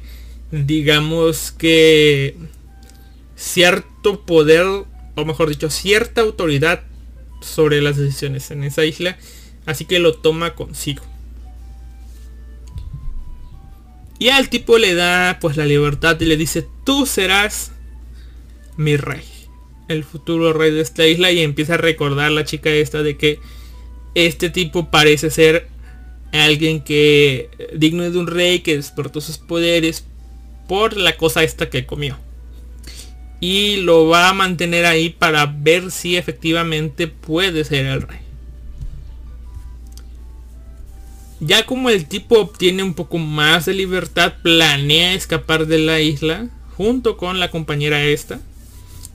digamos 0.51 1.51
que 1.51 2.35
cierto 3.35 4.25
poder 4.25 4.85
o 5.15 5.25
mejor 5.25 5.49
dicho, 5.49 5.69
cierta 5.69 6.21
autoridad 6.21 6.83
sobre 7.41 7.81
las 7.81 7.97
decisiones 7.97 8.51
en 8.51 8.63
esa 8.63 8.85
isla, 8.85 9.17
así 9.65 9.85
que 9.85 9.99
lo 9.99 10.15
toma 10.15 10.55
consigo. 10.55 11.03
Y 14.21 14.29
al 14.29 14.49
tipo 14.49 14.77
le 14.77 14.93
da 14.93 15.39
pues 15.41 15.57
la 15.57 15.65
libertad 15.65 16.21
y 16.21 16.25
le 16.25 16.37
dice, 16.37 16.67
tú 16.85 17.07
serás 17.07 17.71
mi 18.77 18.95
rey, 18.95 19.23
el 19.87 20.03
futuro 20.03 20.53
rey 20.53 20.69
de 20.69 20.81
esta 20.81 21.07
isla 21.07 21.31
y 21.31 21.39
empieza 21.39 21.73
a 21.73 21.77
recordar 21.77 22.31
la 22.31 22.45
chica 22.45 22.69
esta 22.69 23.01
de 23.01 23.17
que 23.17 23.39
este 24.13 24.51
tipo 24.51 24.91
parece 24.91 25.31
ser 25.31 25.69
alguien 26.33 26.83
que 26.83 27.49
digno 27.73 28.07
de 28.07 28.15
un 28.15 28.27
rey 28.27 28.59
que 28.59 28.75
despertó 28.75 29.21
sus 29.21 29.39
poderes 29.39 30.05
por 30.67 30.97
la 30.97 31.17
cosa 31.17 31.41
esta 31.41 31.71
que 31.71 31.87
comió 31.87 32.19
y 33.39 33.77
lo 33.77 34.07
va 34.07 34.29
a 34.29 34.33
mantener 34.33 34.85
ahí 34.85 35.09
para 35.09 35.47
ver 35.47 35.89
si 35.89 36.15
efectivamente 36.15 37.07
puede 37.07 37.63
ser 37.63 37.87
el 37.87 38.03
rey. 38.03 38.19
Ya 41.41 41.65
como 41.65 41.89
el 41.89 42.05
tipo 42.05 42.39
obtiene 42.39 42.83
un 42.83 42.93
poco 42.93 43.17
más 43.17 43.65
de 43.65 43.73
libertad, 43.73 44.35
planea 44.43 45.15
escapar 45.15 45.65
de 45.65 45.79
la 45.79 45.99
isla 45.99 46.47
junto 46.77 47.17
con 47.17 47.39
la 47.39 47.49
compañera 47.49 48.03
esta, 48.03 48.39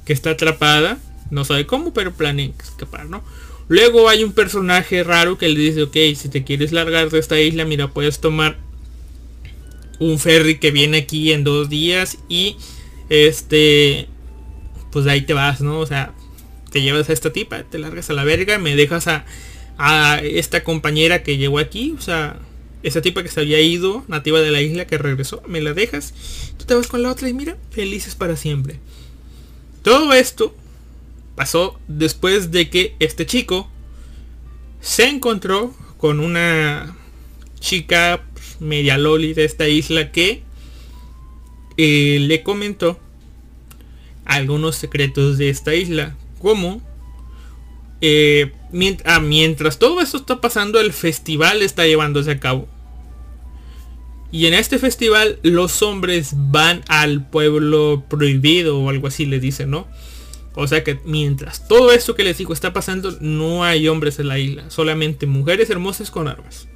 que 0.05 0.13
está 0.13 0.31
atrapada. 0.31 0.99
No 1.31 1.45
sabe 1.45 1.67
cómo, 1.67 1.95
pero 1.95 2.13
planea 2.13 2.51
escapar, 2.61 3.07
¿no? 3.07 3.23
Luego 3.69 4.09
hay 4.09 4.25
un 4.25 4.33
personaje 4.33 5.05
raro 5.05 5.39
que 5.39 5.49
le 5.49 5.61
dice, 5.61 5.85
ok, 5.85 5.97
si 6.17 6.29
te 6.29 6.43
quieres 6.43 6.73
largar 6.73 7.11
de 7.11 7.21
esta 7.21 7.41
isla, 7.41 7.65
mira, 7.65 7.93
puedes 7.93 8.21
tomar 8.21 8.59
un 10.01 10.19
ferry 10.19 10.59
que 10.59 10.73
viene 10.73 10.99
aquí 10.99 11.33
en 11.33 11.45
dos 11.45 11.69
días 11.69 12.19
y 12.29 12.57
este 13.09 14.09
pues 14.91 15.05
de 15.05 15.13
ahí 15.13 15.23
te 15.23 15.33
vas, 15.33 15.61
¿no? 15.61 15.79
O 15.79 15.87
sea, 15.87 16.13
te 16.71 16.83
llevas 16.83 17.09
a 17.09 17.13
esta 17.13 17.33
tipa, 17.33 17.63
te 17.63 17.79
largas 17.79 18.11
a 18.11 18.15
la 18.15 18.25
verga, 18.25 18.59
me 18.59 18.75
dejas 18.77 19.07
a, 19.09 19.25
a 19.79 20.21
esta 20.23 20.65
compañera 20.65 21.23
que 21.23 21.37
llegó 21.37 21.59
aquí, 21.59 21.95
o 21.99 22.01
sea, 22.01 22.39
esa 22.83 23.03
tipa 23.03 23.23
que 23.23 23.29
se 23.29 23.41
había 23.41 23.61
ido, 23.61 24.05
nativa 24.09 24.41
de 24.41 24.51
la 24.51 24.63
isla, 24.63 24.87
que 24.87 24.99
regresó, 24.99 25.43
me 25.47 25.61
la 25.61 25.75
dejas, 25.75 26.15
tú 26.57 26.65
te 26.65 26.75
vas 26.75 26.87
con 26.87 27.03
la 27.03 27.11
otra 27.11 27.29
y 27.29 27.35
mira, 27.35 27.57
felices 27.71 28.15
para 28.15 28.37
siempre. 28.37 28.79
Todo 29.83 30.13
esto 30.13 30.55
pasó 31.35 31.79
después 31.89 32.51
de 32.51 32.71
que 32.71 32.95
este 32.99 33.27
chico 33.27 33.71
se 34.81 35.09
encontró 35.09 35.75
con 35.99 36.21
una 36.21 36.97
chica 37.61 38.25
media 38.61 38.99
loli 38.99 39.35
de 39.35 39.45
esta 39.45 39.69
isla 39.69 40.13
que 40.13 40.43
eh, 41.77 42.19
le 42.21 42.43
comentó 42.43 42.99
algunos 44.25 44.77
secretos 44.77 45.39
de 45.39 45.51
esta 45.51 45.75
isla. 45.75 46.17
Como 46.41 46.83
eh, 48.01 48.53
ah, 49.05 49.21
mientras, 49.21 49.79
todo 49.79 50.01
esto 50.01 50.19
está 50.19 50.41
pasando, 50.41 50.81
el 50.81 50.93
festival 50.93 51.63
está 51.63 51.87
llevándose 51.87 52.31
a 52.31 52.41
cabo. 52.41 52.69
Y 54.33 54.47
en 54.47 54.55
este 54.55 54.79
festival 54.79 55.39
los 55.43 55.83
hombres 55.83 56.33
van 56.35 56.83
al 56.89 57.29
pueblo 57.29 58.05
prohibido 58.09 58.79
o 58.79 58.91
algo 58.91 59.07
así 59.07 59.25
le 59.25 59.41
dicen, 59.41 59.71
¿no? 59.71 59.87
O 60.55 60.67
sea 60.67 60.83
que 60.83 60.99
mientras 61.05 61.69
todo 61.69 61.93
esto 61.93 62.15
que 62.15 62.25
les 62.25 62.39
digo 62.39 62.53
está 62.53 62.73
pasando, 62.73 63.17
no 63.21 63.63
hay 63.63 63.89
hombres 63.89 64.19
en 64.19 64.29
la 64.29 64.39
isla, 64.39 64.71
solamente 64.71 65.27
mujeres 65.27 65.71
hermosas 65.71 66.11
con 66.11 66.29
armas. 66.29 66.69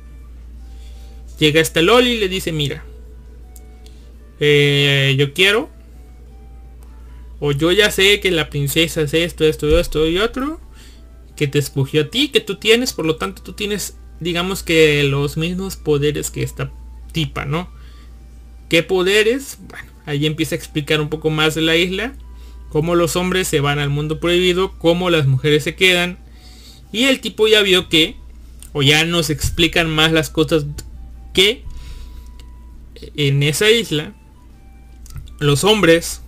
Llega 1.38 1.60
este 1.60 1.82
Loli 1.82 2.12
y 2.12 2.18
le 2.18 2.28
dice, 2.28 2.52
mira, 2.52 2.84
eh, 4.38 5.14
yo 5.18 5.32
quiero 5.32 5.70
o 7.40 7.52
yo 7.52 7.72
ya 7.72 7.90
sé 7.90 8.20
que 8.20 8.30
la 8.30 8.50
princesa 8.50 9.00
es 9.00 9.14
esto, 9.14 9.44
esto, 9.44 9.78
esto 9.78 10.06
y 10.06 10.18
otro. 10.18 10.60
Que 11.40 11.48
te 11.48 11.58
escogió 11.58 12.02
a 12.02 12.08
ti, 12.10 12.28
que 12.28 12.40
tú 12.40 12.56
tienes. 12.56 12.92
Por 12.92 13.06
lo 13.06 13.16
tanto, 13.16 13.42
tú 13.42 13.54
tienes, 13.54 13.96
digamos 14.20 14.62
que 14.62 15.02
los 15.04 15.38
mismos 15.38 15.76
poderes 15.76 16.30
que 16.30 16.42
esta 16.42 16.70
tipa, 17.12 17.46
¿no? 17.46 17.70
¿Qué 18.68 18.82
poderes? 18.82 19.56
Bueno, 19.66 19.90
ahí 20.04 20.26
empieza 20.26 20.54
a 20.54 20.58
explicar 20.58 21.00
un 21.00 21.08
poco 21.08 21.30
más 21.30 21.54
de 21.54 21.62
la 21.62 21.76
isla. 21.76 22.12
Cómo 22.68 22.94
los 22.94 23.16
hombres 23.16 23.48
se 23.48 23.60
van 23.60 23.78
al 23.78 23.88
mundo 23.88 24.20
prohibido. 24.20 24.78
Cómo 24.78 25.08
las 25.08 25.26
mujeres 25.26 25.64
se 25.64 25.74
quedan. 25.74 26.18
Y 26.92 27.04
el 27.04 27.22
tipo 27.22 27.48
ya 27.48 27.62
vio 27.62 27.88
que, 27.88 28.16
o 28.74 28.82
ya 28.82 29.06
nos 29.06 29.30
explican 29.30 29.88
más 29.88 30.12
las 30.12 30.28
cosas 30.28 30.66
que 31.32 31.64
en 33.16 33.42
esa 33.42 33.70
isla, 33.70 34.12
los 35.38 35.64
hombres 35.64 36.20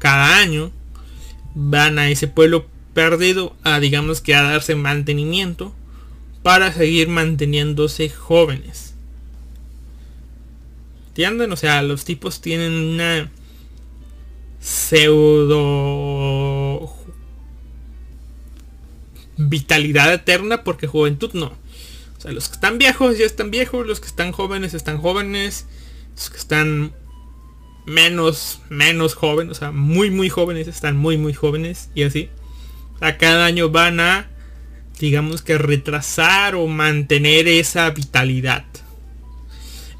cada 0.00 0.36
año 0.36 0.70
van 1.54 1.98
a 1.98 2.10
ese 2.10 2.28
pueblo 2.28 2.66
perdido 2.94 3.54
a 3.64 3.80
digamos 3.80 4.20
que 4.20 4.34
a 4.34 4.42
darse 4.42 4.74
mantenimiento 4.76 5.74
para 6.42 6.72
seguir 6.72 7.08
manteniéndose 7.08 8.08
jóvenes. 8.08 8.94
¿Entienden? 11.08 11.52
O 11.52 11.56
sea, 11.56 11.82
los 11.82 12.04
tipos 12.04 12.40
tienen 12.40 12.72
una 12.72 13.30
pseudo 14.60 16.04
vitalidad 19.36 20.12
eterna 20.12 20.64
porque 20.64 20.86
juventud 20.86 21.30
no. 21.34 21.46
O 22.16 22.20
sea, 22.20 22.32
los 22.32 22.48
que 22.48 22.54
están 22.54 22.78
viejos 22.78 23.18
ya 23.18 23.26
están 23.26 23.50
viejos, 23.50 23.86
los 23.86 24.00
que 24.00 24.06
están 24.06 24.32
jóvenes 24.32 24.74
están 24.74 24.98
jóvenes, 24.98 25.66
los 26.16 26.30
que 26.30 26.38
están 26.38 26.92
menos, 27.86 28.60
menos 28.70 29.14
jóvenes, 29.14 29.52
o 29.52 29.54
sea, 29.54 29.70
muy, 29.70 30.10
muy 30.10 30.28
jóvenes, 30.28 30.68
están 30.68 30.96
muy, 30.96 31.18
muy 31.18 31.34
jóvenes 31.34 31.90
y 31.94 32.04
así. 32.04 32.30
A 33.00 33.16
cada 33.16 33.46
año 33.46 33.70
van 33.70 34.00
a, 34.00 34.30
digamos 34.98 35.42
que 35.42 35.58
retrasar 35.58 36.54
o 36.54 36.66
mantener 36.66 37.48
esa 37.48 37.90
vitalidad. 37.90 38.64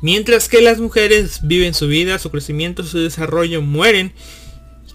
Mientras 0.01 0.49
que 0.49 0.61
las 0.61 0.80
mujeres 0.80 1.40
viven 1.42 1.72
su 1.72 1.88
vida, 1.88 2.18
su 2.18 2.30
crecimiento, 2.30 2.84
su 2.84 2.99
desarrollo, 2.99 3.62
mueren. 3.62 4.12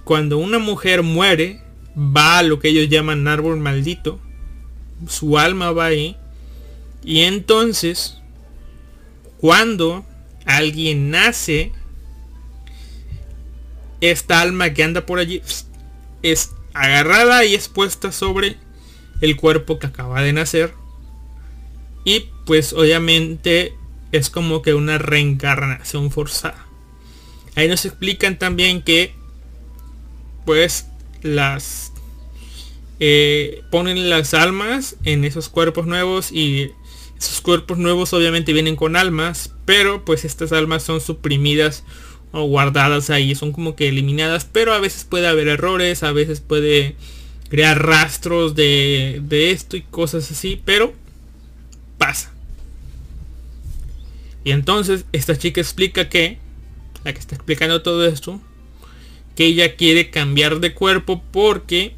Cuando 0.04 0.38
una 0.38 0.60
mujer 0.60 1.02
muere, 1.02 1.62
va 1.98 2.38
a 2.38 2.44
lo 2.44 2.60
que 2.60 2.70
ellos 2.70 2.90
llaman 2.90 3.28
árbol 3.28 3.58
maldito. 3.58 4.20
Su 5.08 5.40
alma 5.40 5.72
va 5.72 5.86
ahí. 5.86 6.16
Y 7.04 7.22
entonces, 7.22 8.20
cuando 9.40 10.06
alguien 10.46 11.10
nace 11.10 11.72
esta 14.02 14.42
alma 14.42 14.74
que 14.74 14.84
anda 14.84 15.06
por 15.06 15.20
allí 15.20 15.42
es 16.22 16.52
agarrada 16.74 17.46
y 17.46 17.56
expuesta 17.56 18.12
sobre 18.12 18.58
el 19.22 19.36
cuerpo 19.36 19.80
que 19.80 19.88
acaba 19.88 20.22
de 20.22 20.34
nacer. 20.34 20.74
Y 22.06 22.30
pues 22.46 22.74
obviamente 22.74 23.74
es 24.12 24.30
como 24.30 24.62
que 24.62 24.74
una 24.74 24.98
reencarnación 24.98 26.12
forzada. 26.12 26.66
Ahí 27.56 27.68
nos 27.68 27.86
explican 27.86 28.40
también 28.40 28.82
que 28.82 29.14
pues 30.46 30.88
las 31.22 31.92
eh, 33.00 33.64
ponen 33.70 34.10
las 34.10 34.34
almas 34.34 34.96
en 35.04 35.26
esos 35.26 35.50
cuerpos 35.50 35.86
nuevos 35.86 36.32
y 36.32 36.72
esos 37.18 37.42
cuerpos 37.42 37.78
nuevos 37.78 38.14
obviamente 38.14 38.54
vienen 38.54 38.76
con 38.76 38.96
almas, 38.96 39.54
pero 39.66 40.06
pues 40.06 40.26
estas 40.26 40.52
almas 40.54 40.84
son 40.84 41.02
suprimidas 41.02 41.84
o 42.32 42.44
guardadas 42.44 43.10
ahí, 43.10 43.34
son 43.36 43.52
como 43.52 43.76
que 43.76 43.88
eliminadas, 43.90 44.46
pero 44.46 44.74
a 44.74 44.80
veces 44.80 45.04
puede 45.04 45.28
haber 45.28 45.48
errores, 45.48 46.04
a 46.04 46.12
veces 46.12 46.42
puede 46.42 46.96
crear 47.50 47.84
rastros 47.84 48.56
de, 48.56 49.22
de 49.24 49.52
esto 49.52 49.78
y 49.78 49.82
cosas 49.82 50.30
así, 50.32 50.62
pero 50.64 50.94
pasa. 51.98 52.32
Y 54.44 54.52
entonces 54.52 55.06
esta 55.12 55.38
chica 55.38 55.60
explica 55.60 56.10
que, 56.10 56.38
la 57.04 57.14
que 57.14 57.20
está 57.20 57.36
explicando 57.36 57.82
todo 57.82 58.06
esto, 58.06 58.40
que 59.36 59.46
ella 59.46 59.76
quiere 59.76 60.10
cambiar 60.10 60.60
de 60.60 60.74
cuerpo 60.74 61.24
porque 61.32 61.96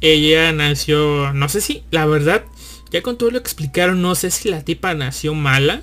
ella 0.00 0.52
nació, 0.52 1.32
no 1.32 1.48
sé 1.48 1.60
si, 1.60 1.82
la 1.90 2.06
verdad, 2.06 2.44
ya 2.90 3.02
con 3.02 3.18
todo 3.18 3.30
lo 3.30 3.40
que 3.40 3.48
explicaron, 3.48 4.02
no 4.02 4.14
sé 4.14 4.30
si 4.30 4.48
la 4.48 4.64
tipa 4.64 4.94
nació 4.94 5.34
mala 5.34 5.82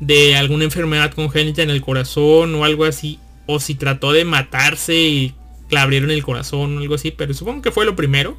de 0.00 0.36
alguna 0.36 0.64
enfermedad 0.64 1.12
congénita 1.12 1.62
en 1.62 1.70
el 1.70 1.82
corazón 1.82 2.54
o 2.54 2.64
algo 2.64 2.84
así, 2.84 3.18
o 3.46 3.60
si 3.60 3.74
trató 3.74 4.12
de 4.12 4.24
matarse 4.24 4.94
y 4.94 5.34
le 5.70 5.78
abrieron 5.78 6.10
el 6.10 6.22
corazón 6.22 6.76
o 6.76 6.80
algo 6.80 6.94
así, 6.94 7.10
pero 7.10 7.34
supongo 7.34 7.62
que 7.62 7.72
fue 7.72 7.84
lo 7.84 7.96
primero. 7.96 8.36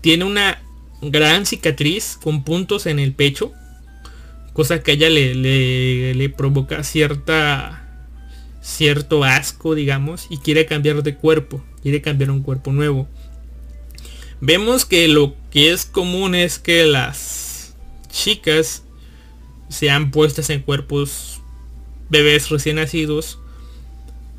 Tiene 0.00 0.24
una 0.24 0.62
gran 1.02 1.46
cicatriz 1.46 2.18
con 2.22 2.44
puntos 2.44 2.86
en 2.86 2.98
el 2.98 3.12
pecho, 3.12 3.52
cosa 4.52 4.82
que 4.82 4.92
a 4.92 4.94
ella 4.94 5.10
le, 5.10 5.34
le, 5.34 6.14
le 6.14 6.28
provoca 6.28 6.82
cierta 6.82 7.82
cierto 8.66 9.22
asco, 9.22 9.76
digamos, 9.76 10.26
y 10.28 10.38
quiere 10.38 10.66
cambiar 10.66 11.02
de 11.04 11.14
cuerpo, 11.14 11.64
quiere 11.82 12.02
cambiar 12.02 12.32
un 12.32 12.42
cuerpo 12.42 12.72
nuevo. 12.72 13.08
Vemos 14.40 14.84
que 14.84 15.06
lo 15.06 15.34
que 15.50 15.72
es 15.72 15.86
común 15.86 16.34
es 16.34 16.58
que 16.58 16.84
las 16.84 17.74
chicas 18.10 18.82
sean 19.68 20.10
puestas 20.10 20.50
en 20.50 20.62
cuerpos 20.62 21.40
bebés 22.08 22.48
recién 22.50 22.76
nacidos, 22.76 23.38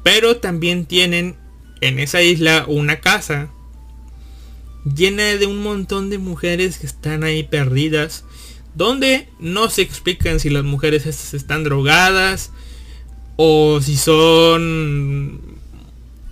pero 0.04 0.38
también 0.38 0.86
tienen 0.86 1.36
en 1.82 2.00
esa 2.00 2.22
isla 2.22 2.66
una 2.68 3.00
casa 3.00 3.50
llena 4.96 5.24
de 5.24 5.46
un 5.46 5.62
montón 5.62 6.10
de 6.10 6.18
mujeres 6.18 6.78
que 6.78 6.88
están 6.88 7.24
ahí 7.24 7.44
perdidas, 7.44 8.24
donde 8.76 9.28
no 9.40 9.70
se 9.70 9.82
explican 9.82 10.40
si 10.40 10.50
las 10.50 10.64
mujeres 10.64 11.06
estas 11.06 11.34
están 11.34 11.64
drogadas 11.64 12.52
o 13.36 13.82
si 13.82 13.98
son 13.98 15.58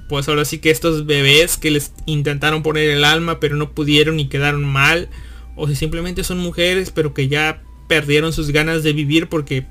pues 0.07 0.29
ahora 0.29 0.45
sí 0.45 0.59
que 0.59 0.69
estos 0.69 1.07
bebés 1.07 1.57
que 1.57 1.71
les 1.71 1.91
intentaron 2.05 2.61
poner 2.61 2.89
el 2.89 3.03
alma 3.03 3.39
pero 3.39 3.55
no 3.55 3.71
pudieron 3.71 4.19
y 4.19 4.27
quedaron 4.27 4.63
mal 4.63 5.09
o 5.55 5.67
si 5.67 5.75
simplemente 5.75 6.23
son 6.23 6.37
mujeres 6.37 6.91
pero 6.91 7.13
que 7.13 7.27
ya 7.27 7.63
perdieron 7.87 8.33
sus 8.33 8.51
ganas 8.51 8.83
de 8.83 8.93
vivir 8.93 9.27
porque 9.27 9.65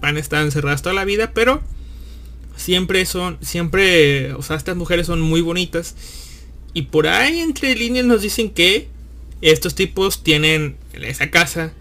van 0.00 0.16
a 0.16 0.20
estar 0.20 0.44
encerradas 0.44 0.82
toda 0.82 0.94
la 0.94 1.04
vida, 1.04 1.32
pero 1.32 1.62
siempre 2.56 3.04
son, 3.06 3.38
siempre, 3.40 4.32
o 4.34 4.42
sea, 4.42 4.56
estas 4.56 4.76
mujeres 4.76 5.06
son 5.06 5.20
muy 5.20 5.40
bonitas. 5.40 5.94
Y 6.74 6.82
por 6.82 7.06
ahí 7.08 7.40
entre 7.40 7.74
líneas 7.74 8.06
nos 8.06 8.22
dicen 8.22 8.50
que 8.50 8.88
estos 9.40 9.74
tipos 9.74 10.22
tienen 10.22 10.76
esa 10.92 11.30
casa, 11.30 11.72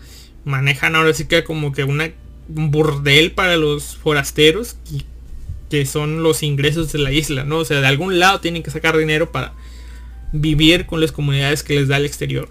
manejan 0.43 0.95
ahora 0.95 1.13
sí 1.13 1.25
que 1.25 1.43
como 1.43 1.71
que 1.71 1.83
una, 1.83 2.11
un 2.53 2.71
burdel 2.71 3.31
para 3.31 3.57
los 3.57 3.97
forasteros, 3.97 4.77
que 5.69 5.85
son 5.85 6.23
los 6.23 6.43
ingresos 6.43 6.91
de 6.91 6.99
la 6.99 7.11
isla, 7.11 7.43
¿no? 7.43 7.57
O 7.57 7.65
sea, 7.65 7.81
de 7.81 7.87
algún 7.87 8.19
lado 8.19 8.39
tienen 8.39 8.63
que 8.63 8.71
sacar 8.71 8.97
dinero 8.97 9.31
para 9.31 9.53
vivir 10.31 10.85
con 10.85 11.01
las 11.01 11.11
comunidades 11.11 11.63
que 11.63 11.75
les 11.75 11.87
da 11.87 11.97
el 11.97 12.05
exterior. 12.05 12.49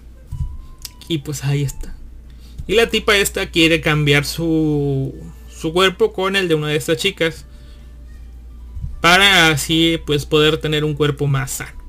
Y 1.07 1.19
pues 1.19 1.43
ahí 1.43 1.63
está. 1.63 1.94
Y 2.67 2.75
la 2.75 2.89
tipa 2.89 3.15
esta 3.17 3.47
quiere 3.51 3.81
cambiar 3.81 4.25
su, 4.25 5.13
su 5.49 5.71
cuerpo 5.71 6.13
con 6.13 6.35
el 6.35 6.47
de 6.47 6.55
una 6.55 6.69
de 6.69 6.77
estas 6.77 6.97
chicas. 6.97 7.45
Para 9.01 9.49
así 9.49 9.99
pues 10.05 10.25
poder 10.25 10.57
tener 10.57 10.83
un 10.83 10.95
cuerpo 10.95 11.27
más 11.27 11.51
sano. 11.51 11.83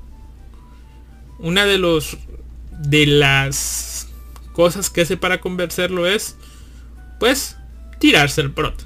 Una 1.39 1.65
de 1.65 1.79
los 1.79 2.19
de 2.71 3.07
las 3.07 4.09
cosas 4.53 4.91
que 4.91 5.03
hace 5.03 5.17
para 5.17 5.41
convencerlo 5.41 6.07
es 6.07 6.37
pues 7.19 7.57
tirarse 7.99 8.41
el 8.41 8.53
prota. 8.53 8.85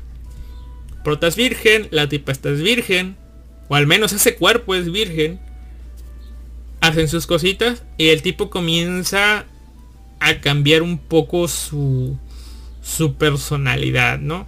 Prota 1.02 1.26
es 1.26 1.36
virgen, 1.36 1.88
la 1.90 2.08
tipa 2.08 2.32
esta 2.32 2.50
es 2.50 2.60
virgen, 2.60 3.16
o 3.68 3.74
al 3.74 3.86
menos 3.86 4.12
ese 4.12 4.36
cuerpo 4.36 4.74
es 4.74 4.90
virgen. 4.92 5.40
Hacen 6.80 7.08
sus 7.08 7.26
cositas 7.26 7.84
y 7.98 8.08
el 8.08 8.22
tipo 8.22 8.48
comienza 8.50 9.44
a 10.20 10.40
cambiar 10.40 10.82
un 10.82 10.98
poco 10.98 11.48
su, 11.48 12.16
su 12.82 13.14
personalidad, 13.14 14.18
¿no? 14.18 14.46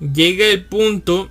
Llega 0.00 0.46
el 0.46 0.64
punto 0.64 1.30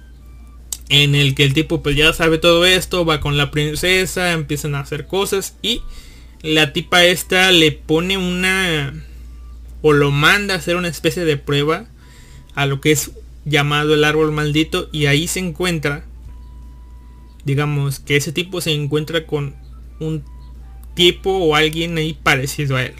en 0.89 1.15
el 1.15 1.35
que 1.35 1.43
el 1.43 1.53
tipo 1.53 1.81
pues 1.81 1.95
ya 1.95 2.13
sabe 2.13 2.37
todo 2.37 2.65
esto, 2.65 3.05
va 3.05 3.19
con 3.19 3.37
la 3.37 3.51
princesa, 3.51 4.33
empiezan 4.33 4.75
a 4.75 4.81
hacer 4.81 5.07
cosas 5.07 5.55
y 5.61 5.81
la 6.41 6.73
tipa 6.73 7.03
esta 7.03 7.51
le 7.51 7.71
pone 7.71 8.17
una 8.17 8.93
o 9.81 9.93
lo 9.93 10.11
manda 10.11 10.55
a 10.55 10.57
hacer 10.57 10.75
una 10.75 10.87
especie 10.87 11.25
de 11.25 11.37
prueba 11.37 11.85
a 12.55 12.65
lo 12.65 12.81
que 12.81 12.91
es 12.91 13.11
llamado 13.45 13.93
el 13.93 14.03
árbol 14.03 14.31
maldito 14.31 14.89
y 14.91 15.05
ahí 15.05 15.27
se 15.27 15.39
encuentra 15.39 16.05
digamos 17.45 17.99
que 17.99 18.17
ese 18.17 18.31
tipo 18.31 18.61
se 18.61 18.71
encuentra 18.71 19.25
con 19.25 19.55
un 19.99 20.23
tipo 20.99 21.31
o 21.31 21.55
alguien 21.55 21.97
ahí 21.97 22.11
parecido 22.11 22.75
a 22.75 22.83
él. 22.83 22.93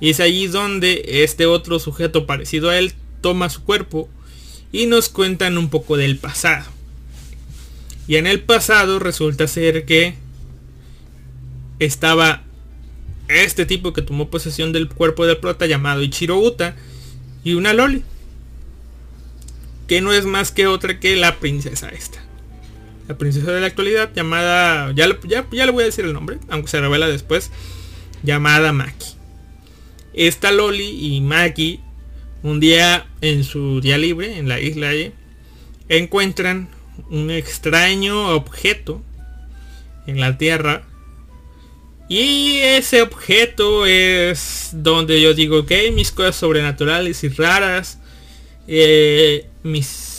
Y 0.00 0.08
es 0.08 0.20
allí 0.20 0.46
donde 0.46 1.02
este 1.22 1.44
otro 1.44 1.78
sujeto 1.78 2.24
parecido 2.24 2.70
a 2.70 2.78
él 2.78 2.94
toma 3.20 3.50
su 3.50 3.62
cuerpo 3.62 4.08
y 4.72 4.86
nos 4.86 5.10
cuentan 5.10 5.58
un 5.58 5.68
poco 5.68 5.98
del 5.98 6.16
pasado. 6.16 6.64
Y 8.08 8.16
en 8.16 8.26
el 8.26 8.40
pasado 8.40 8.98
resulta 8.98 9.46
ser 9.48 9.84
que 9.84 10.14
estaba 11.78 12.42
este 13.28 13.66
tipo 13.66 13.92
que 13.92 14.00
tomó 14.00 14.30
posesión 14.30 14.72
del 14.72 14.88
cuerpo 14.88 15.26
del 15.26 15.36
prota 15.36 15.66
llamado 15.66 16.02
Ichiro 16.02 16.38
Uta 16.38 16.74
y 17.44 17.52
una 17.52 17.74
Loli. 17.74 18.02
Que 19.86 20.00
no 20.00 20.14
es 20.14 20.24
más 20.24 20.52
que 20.52 20.66
otra 20.66 20.98
que 20.98 21.16
la 21.16 21.38
princesa 21.38 21.90
esta 21.90 22.29
la 23.10 23.18
princesa 23.18 23.50
de 23.50 23.60
la 23.60 23.66
actualidad 23.66 24.12
llamada, 24.14 24.92
ya, 24.92 25.08
ya, 25.26 25.44
ya 25.50 25.66
le 25.66 25.72
voy 25.72 25.82
a 25.82 25.86
decir 25.86 26.04
el 26.04 26.12
nombre, 26.12 26.38
aunque 26.48 26.68
se 26.68 26.80
revela 26.80 27.08
después, 27.08 27.50
llamada 28.22 28.72
Maki. 28.72 29.16
Esta 30.14 30.52
Loli 30.52 31.16
y 31.16 31.20
Maki, 31.20 31.80
un 32.44 32.60
día 32.60 33.08
en 33.20 33.42
su 33.42 33.80
día 33.80 33.98
libre, 33.98 34.38
en 34.38 34.48
la 34.48 34.60
isla, 34.60 34.92
encuentran 35.88 36.68
un 37.10 37.32
extraño 37.32 38.28
objeto 38.28 39.02
en 40.06 40.20
la 40.20 40.38
tierra. 40.38 40.84
Y 42.08 42.58
ese 42.58 43.02
objeto 43.02 43.86
es 43.86 44.70
donde 44.72 45.20
yo 45.20 45.34
digo 45.34 45.66
que 45.66 45.90
mis 45.90 46.12
cosas 46.12 46.36
sobrenaturales 46.36 47.24
y 47.24 47.28
raras, 47.28 47.98
eh, 48.68 49.48
mis 49.64 50.09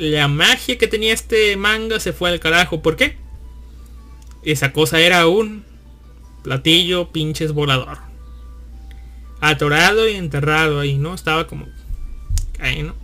la 0.00 0.28
magia 0.28 0.78
que 0.78 0.88
tenía 0.88 1.12
este 1.12 1.58
manga 1.58 2.00
se 2.00 2.14
fue 2.14 2.30
al 2.30 2.40
carajo. 2.40 2.80
¿Por 2.80 2.96
qué? 2.96 3.16
Esa 4.42 4.72
cosa 4.72 4.98
era 4.98 5.26
un 5.26 5.62
platillo 6.42 7.12
pinches 7.12 7.52
volador. 7.52 7.98
Atorado 9.42 10.08
y 10.08 10.14
enterrado 10.14 10.80
ahí, 10.80 10.96
¿no? 10.96 11.14
Estaba 11.14 11.46
como 11.46 11.66
ahí, 12.58 12.82
¿no? 12.82 12.94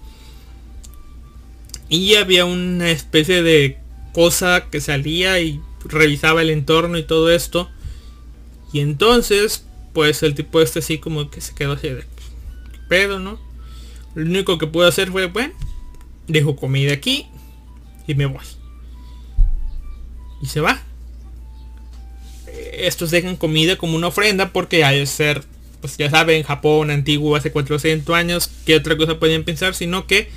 Y 1.90 2.14
había 2.14 2.47
una 2.47 2.90
especie 2.90 3.42
de 3.42 3.78
cosa 4.14 4.68
que 4.70 4.80
salía 4.80 5.38
y 5.38 5.61
revisaba 5.84 6.40
el 6.40 6.49
entorno 6.49 6.97
y 6.97 7.03
todo 7.03 7.30
esto. 7.30 7.70
Y 8.72 8.80
entonces, 8.80 9.66
pues 9.92 10.22
el 10.22 10.34
tipo 10.34 10.62
este 10.62 10.78
así 10.78 10.97
como 10.97 11.30
que 11.30 11.42
se 11.42 11.55
quedó 11.55 11.72
así 11.72 11.90
de 11.90 12.05
pedo, 12.88 13.18
¿no? 13.18 13.38
Lo 14.14 14.24
único 14.24 14.57
que 14.57 14.66
pudo 14.66 14.86
hacer 14.86 15.11
fue, 15.11 15.26
bueno, 15.26 15.53
dejo 16.28 16.56
comida 16.56 16.92
aquí 16.92 17.26
y 18.06 18.14
me 18.14 18.26
voy. 18.26 18.44
Y 20.42 20.46
se 20.46 20.60
va. 20.60 20.82
Estos 22.72 23.10
dejan 23.10 23.36
comida 23.36 23.76
como 23.76 23.96
una 23.96 24.08
ofrenda 24.08 24.52
porque 24.52 24.84
de 24.84 25.06
ser, 25.06 25.44
pues 25.80 25.96
ya 25.96 26.10
saben, 26.10 26.42
Japón 26.42 26.90
antiguo 26.90 27.36
hace 27.36 27.50
400 27.50 28.14
años, 28.14 28.50
¿qué 28.64 28.76
otra 28.76 28.96
cosa 28.96 29.18
pueden 29.18 29.44
pensar? 29.44 29.74
Sino 29.74 30.06
que, 30.06 30.30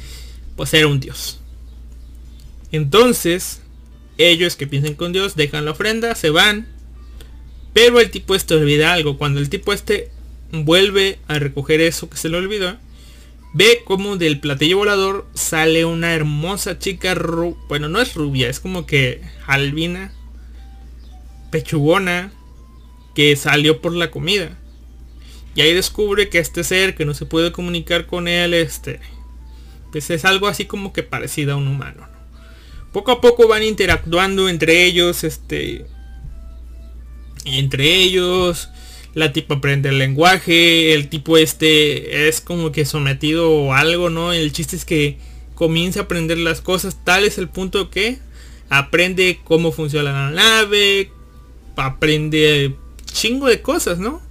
pues 0.56 0.74
era 0.74 0.88
un 0.88 1.00
dios. 1.00 1.40
Entonces, 2.72 3.62
ellos 4.18 4.56
que 4.56 4.68
piensen 4.68 4.96
con 4.96 5.14
Dios 5.14 5.36
dejan 5.36 5.66
la 5.66 5.72
ofrenda, 5.72 6.16
se 6.16 6.30
van. 6.30 6.68
Pero 7.74 8.00
el 8.00 8.12
tipo 8.12 8.36
este 8.36 8.56
olvida 8.56 8.94
algo. 8.94 9.18
Cuando 9.18 9.40
el 9.40 9.50
tipo 9.50 9.74
este 9.74 10.12
vuelve 10.52 11.20
a 11.28 11.40
recoger 11.40 11.82
eso 11.82 12.10
que 12.10 12.18
se 12.18 12.30
le 12.30 12.38
olvidó, 12.38 12.78
ve 13.54 13.84
como 13.86 14.18
del 14.18 14.40
platillo 14.40 14.78
volador 14.78 15.28
sale 15.34 15.86
una 15.86 16.14
hermosa 16.14 16.80
chica, 16.80 17.16
bueno, 17.68 17.90
no 17.90 18.02
es 18.02 18.14
rubia, 18.14 18.50
es 18.50 18.60
como 18.60 18.86
que 18.86 19.22
albina, 19.48 20.14
pechugona, 21.52 22.32
que 23.16 23.36
salió 23.36 23.82
por 23.82 23.94
la 23.94 24.12
comida. 24.12 24.58
Y 25.56 25.62
ahí 25.62 25.74
descubre 25.74 26.30
que 26.30 26.40
este 26.40 26.64
ser 26.64 26.96
que 26.96 27.06
no 27.06 27.14
se 27.14 27.26
puede 27.26 27.52
comunicar 27.52 28.06
con 28.06 28.28
él, 28.28 28.54
este, 28.54 29.00
pues 29.92 30.10
es 30.10 30.26
algo 30.26 30.48
así 30.48 30.66
como 30.66 30.94
que 30.94 31.04
parecido 31.04 31.54
a 31.54 31.58
un 31.58 31.68
humano. 31.68 32.08
Poco 32.94 33.12
a 33.12 33.22
poco 33.22 33.48
van 33.48 33.64
interactuando 33.64 34.48
entre 34.50 34.86
ellos, 34.86 35.24
este, 35.24 35.86
entre 37.46 37.96
ellos, 37.96 38.70
la 39.14 39.34
tipo 39.34 39.56
aprende 39.56 39.90
el 39.90 39.98
lenguaje, 39.98 40.94
el 40.94 41.10
tipo 41.10 41.38
este 41.38 42.28
es 42.28 42.42
como 42.42 42.72
que 42.72 42.86
sometido 42.86 43.74
a 43.74 43.80
algo, 43.80 44.10
¿no? 44.10 44.34
El 44.34 44.52
chiste 44.52 44.76
es 44.76 44.86
que 44.86 45.18
comienza 45.56 46.02
a 46.02 46.04
aprender 46.04 46.38
las 46.38 46.62
cosas, 46.62 47.04
tal 47.04 47.26
es 47.26 47.38
el 47.38 47.50
punto 47.50 47.90
que 47.90 48.20
aprende 48.70 49.40
cómo 49.44 49.72
funciona 49.72 50.12
la 50.12 50.32
nave, 50.32 51.12
aprende 51.76 52.76
chingo 53.06 53.48
de 53.48 53.62
cosas, 53.62 54.00
¿no? 54.00 54.22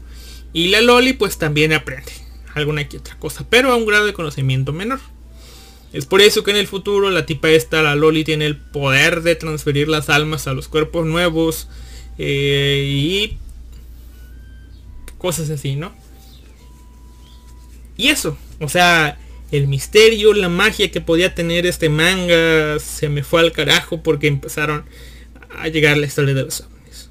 Y 0.53 0.69
la 0.69 0.81
Loli 0.81 1.13
pues 1.13 1.39
también 1.39 1.73
aprende 1.73 2.13
alguna 2.55 2.89
que 2.89 2.99
otra 2.99 3.19
cosa, 3.19 3.47
pero 3.49 3.73
a 3.73 3.77
un 3.77 3.87
grado 3.87 4.07
de 4.07 4.13
conocimiento 4.13 4.73
menor. 4.73 5.01
Es 5.93 6.05
por 6.07 6.21
eso 6.21 6.45
que 6.45 6.51
en 6.51 6.59
el 6.59 6.67
futuro 6.67 7.11
la 7.11 7.25
tipa 7.25 7.49
esta, 7.49 7.83
la 7.83 7.95
Loli, 7.95 8.25
tiene 8.25 8.47
el 8.47 8.57
poder 8.57 9.23
de 9.23 9.37
transferir 9.37 9.89
las 9.89 10.11
almas 10.11 10.47
a 10.47 10.53
los 10.53 10.69
cuerpos 10.69 11.07
nuevos 11.07 11.69
eh, 12.19 12.85
y 12.87 13.39
cosas 15.19 15.51
así, 15.51 15.77
¿no? 15.77 15.93
Y 17.97 18.09
eso, 18.09 18.39
o 18.61 18.69
sea, 18.69 19.19
el 19.51 19.67
misterio, 19.67 20.33
la 20.33 20.49
magia 20.49 20.91
que 20.91 21.01
podía 21.01 21.35
tener 21.35 21.67
este 21.67 21.89
manga 21.89 22.79
se 22.79 23.09
me 23.09 23.23
fue 23.23 23.41
al 23.41 23.53
carajo 23.53 24.03
porque 24.03 24.29
empezaron 24.29 24.85
a 25.59 25.69
llegar 25.69 25.97
la 25.97 26.07
historia 26.07 26.35
de 26.35 26.45
los 26.45 26.61
ovnis. 26.61 27.11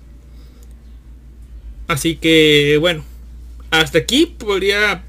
Así 1.87 2.15
que, 2.15 2.77
bueno, 2.79 3.03
hasta 3.71 3.99
aquí 3.99 4.25
podría 4.25 5.03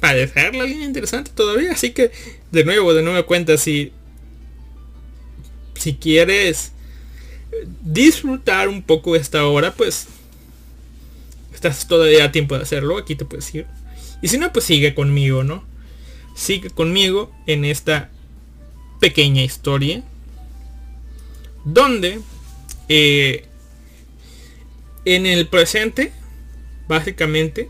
parecer 0.00 0.54
la 0.54 0.64
línea 0.64 0.86
interesante 0.86 1.30
todavía. 1.34 1.72
Así 1.72 1.92
que, 1.92 2.10
de 2.50 2.64
nuevo, 2.64 2.94
de 2.94 3.02
nuevo 3.02 3.24
cuenta, 3.26 3.56
si, 3.56 3.92
si 5.74 5.94
quieres 5.94 6.72
disfrutar 7.82 8.68
un 8.68 8.82
poco 8.82 9.14
esta 9.14 9.46
hora, 9.46 9.74
pues 9.74 10.08
estás 11.68 11.86
todavía 11.86 12.24
a 12.24 12.32
tiempo 12.32 12.56
de 12.56 12.62
hacerlo. 12.62 12.98
Aquí 12.98 13.14
te 13.14 13.24
puedes 13.24 13.54
ir. 13.54 13.66
Y 14.20 14.28
si 14.28 14.38
no, 14.38 14.52
pues 14.52 14.64
sigue 14.64 14.94
conmigo, 14.94 15.44
¿no? 15.44 15.64
Sigue 16.34 16.70
conmigo 16.70 17.32
en 17.46 17.64
esta 17.64 18.10
pequeña 19.00 19.42
historia. 19.42 20.02
Donde 21.64 22.20
eh, 22.88 23.46
en 25.04 25.26
el 25.26 25.46
presente, 25.46 26.12
básicamente, 26.88 27.68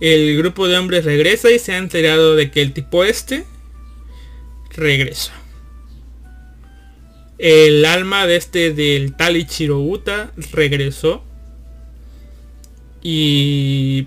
el 0.00 0.36
grupo 0.36 0.68
de 0.68 0.76
hombres 0.76 1.04
regresa 1.04 1.50
y 1.50 1.58
se 1.58 1.72
ha 1.72 1.78
enterado 1.78 2.36
de 2.36 2.50
que 2.50 2.60
el 2.60 2.74
tipo 2.74 3.04
este 3.04 3.44
regresa. 4.74 5.32
El 7.38 7.84
alma 7.84 8.26
de 8.26 8.36
este 8.36 8.74
del 8.74 9.14
tal 9.16 9.36
Ichiro 9.36 9.82
regresó. 10.52 11.24
Y 13.02 14.06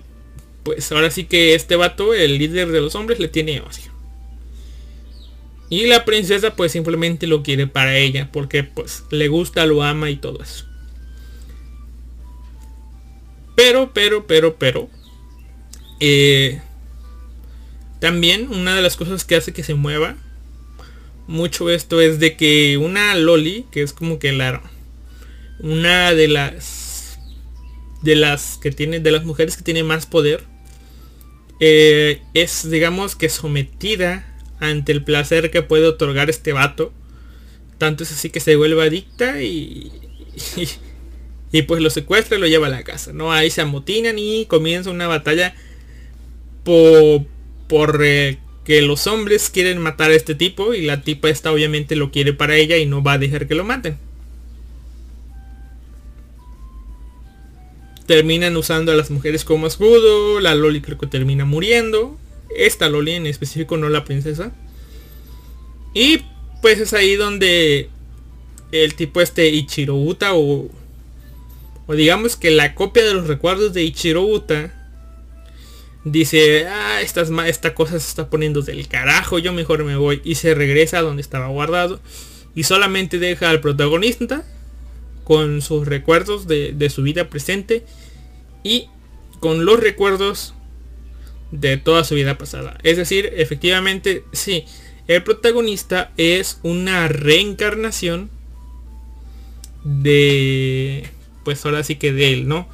pues 0.62 0.90
ahora 0.92 1.10
sí 1.10 1.24
que 1.24 1.54
este 1.54 1.76
vato, 1.76 2.14
el 2.14 2.38
líder 2.38 2.70
de 2.70 2.80
los 2.80 2.94
hombres, 2.94 3.18
le 3.18 3.28
tiene 3.28 3.60
odio. 3.60 3.92
Y 5.70 5.86
la 5.86 6.04
princesa 6.04 6.54
pues 6.54 6.72
simplemente 6.72 7.26
lo 7.26 7.42
quiere 7.42 7.66
para 7.66 7.96
ella. 7.96 8.30
Porque 8.32 8.62
pues 8.62 9.04
le 9.10 9.28
gusta, 9.28 9.66
lo 9.66 9.82
ama 9.82 10.10
y 10.10 10.16
todo 10.16 10.42
eso. 10.42 10.66
Pero, 13.56 13.92
pero, 13.92 14.26
pero, 14.26 14.56
pero 14.56 14.88
eh, 16.00 16.60
también 18.00 18.48
una 18.48 18.74
de 18.74 18.82
las 18.82 18.96
cosas 18.96 19.24
que 19.24 19.36
hace 19.36 19.52
que 19.52 19.62
se 19.62 19.74
mueva 19.74 20.16
mucho 21.26 21.70
esto 21.70 22.00
es 22.00 22.18
de 22.18 22.36
que 22.36 22.76
una 22.76 23.14
loli, 23.14 23.66
que 23.70 23.82
es 23.82 23.92
como 23.92 24.18
que 24.18 24.32
la 24.32 24.62
una 25.60 26.12
de 26.12 26.28
las 26.28 26.81
de 28.02 28.16
las 28.16 28.58
que 28.58 28.70
tiene 28.70 29.00
de 29.00 29.10
las 29.10 29.24
mujeres 29.24 29.56
que 29.56 29.62
tiene 29.62 29.82
más 29.82 30.06
poder 30.06 30.44
eh, 31.60 32.22
es 32.34 32.68
digamos 32.70 33.16
que 33.16 33.28
sometida 33.28 34.26
ante 34.60 34.92
el 34.92 35.04
placer 35.04 35.50
que 35.50 35.62
puede 35.62 35.86
otorgar 35.86 36.30
este 36.30 36.52
vato 36.52 36.92
tanto 37.78 38.04
es 38.04 38.12
así 38.12 38.30
que 38.30 38.40
se 38.40 38.56
vuelve 38.56 38.82
adicta 38.82 39.42
y, 39.42 39.92
y, 41.52 41.62
pues 41.62 41.82
lo 41.82 41.90
secuestra 41.90 42.36
y 42.36 42.40
lo 42.40 42.46
lleva 42.46 42.66
a 42.68 42.70
la 42.70 42.84
casa 42.84 43.12
no 43.12 43.32
ahí 43.32 43.50
se 43.50 43.60
amotinan 43.60 44.18
y 44.18 44.46
comienza 44.46 44.90
una 44.90 45.06
batalla 45.08 45.54
por, 46.64 47.24
por 47.68 48.00
eh, 48.04 48.38
que 48.64 48.82
los 48.82 49.06
hombres 49.06 49.50
quieren 49.50 49.78
matar 49.78 50.10
a 50.10 50.14
este 50.14 50.34
tipo 50.34 50.74
y 50.74 50.82
la 50.82 51.02
tipa 51.02 51.28
esta 51.28 51.52
obviamente 51.52 51.96
lo 51.96 52.10
quiere 52.10 52.32
para 52.32 52.56
ella 52.56 52.76
y 52.76 52.86
no 52.86 53.02
va 53.02 53.14
a 53.14 53.18
dejar 53.18 53.46
que 53.48 53.54
lo 53.54 53.64
maten. 53.64 53.98
Terminan 58.12 58.54
usando 58.58 58.92
a 58.92 58.94
las 58.94 59.10
mujeres 59.10 59.42
como 59.42 59.66
escudo, 59.66 60.38
la 60.38 60.54
Loli 60.54 60.82
creo 60.82 60.98
que 60.98 61.06
termina 61.06 61.46
muriendo. 61.46 62.18
Esta 62.54 62.90
Loli 62.90 63.12
en 63.12 63.26
específico, 63.26 63.78
no 63.78 63.88
la 63.88 64.04
princesa. 64.04 64.52
Y 65.94 66.20
pues 66.60 66.78
es 66.78 66.92
ahí 66.92 67.16
donde 67.16 67.88
el 68.70 68.94
tipo 68.96 69.22
este 69.22 69.48
Ichiro 69.48 69.96
Uta 69.96 70.34
o, 70.34 70.68
o 71.86 71.94
digamos 71.94 72.36
que 72.36 72.50
la 72.50 72.74
copia 72.74 73.02
de 73.02 73.14
los 73.14 73.28
recuerdos 73.28 73.72
de 73.72 73.82
Ichiro 73.82 74.24
Uta 74.24 74.74
dice, 76.04 76.66
ah, 76.66 77.00
esta 77.00 77.74
cosa 77.74 77.92
se 77.92 78.08
está 78.08 78.28
poniendo 78.28 78.60
del 78.60 78.88
carajo, 78.88 79.38
yo 79.38 79.54
mejor 79.54 79.84
me 79.84 79.96
voy. 79.96 80.20
Y 80.22 80.34
se 80.34 80.52
regresa 80.54 80.98
a 80.98 81.02
donde 81.02 81.22
estaba 81.22 81.48
guardado. 81.48 81.98
Y 82.54 82.64
solamente 82.64 83.18
deja 83.18 83.48
al 83.48 83.62
protagonista 83.62 84.44
con 85.32 85.62
sus 85.62 85.88
recuerdos 85.88 86.46
de, 86.46 86.90
su 86.90 87.02
vida 87.02 87.30
presente 87.30 87.86
y 88.62 88.90
con 89.40 89.64
los 89.64 89.80
recuerdos 89.80 90.52
de 91.52 91.78
toda 91.78 92.04
su 92.04 92.16
vida 92.16 92.36
pasada. 92.36 92.76
Es 92.82 92.98
decir, 92.98 93.32
efectivamente, 93.38 94.24
sí, 94.32 94.66
el 95.08 95.22
protagonista 95.22 96.12
es 96.18 96.60
una 96.62 97.08
reencarnación 97.08 98.28
de, 99.84 101.08
pues 101.44 101.64
ahora 101.64 101.82
sí 101.82 101.96
que 101.96 102.12
de 102.12 102.34
él, 102.34 102.46
¿no? 102.46 102.68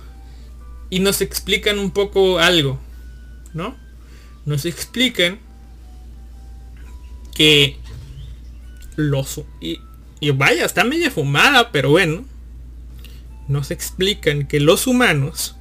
Y 0.91 0.99
nos 0.99 1.21
explican 1.21 1.79
un 1.79 1.93
poco 1.93 2.41
algo. 2.41 2.81
¿no? 3.55 3.77
Nos 4.47 4.65
explican 4.65 5.39
que 7.37 7.77
los... 8.97 9.43
Y, 9.61 9.79
vaya, 10.31 10.65
está 10.65 10.83
media 10.83 11.13
fumada, 11.13 11.71
pero 11.71 11.91
bueno. 11.91 12.25
Nos 13.49 13.71
explican 13.71 14.47
que 14.47 14.61
los 14.61 14.87
humanos, 14.87 15.57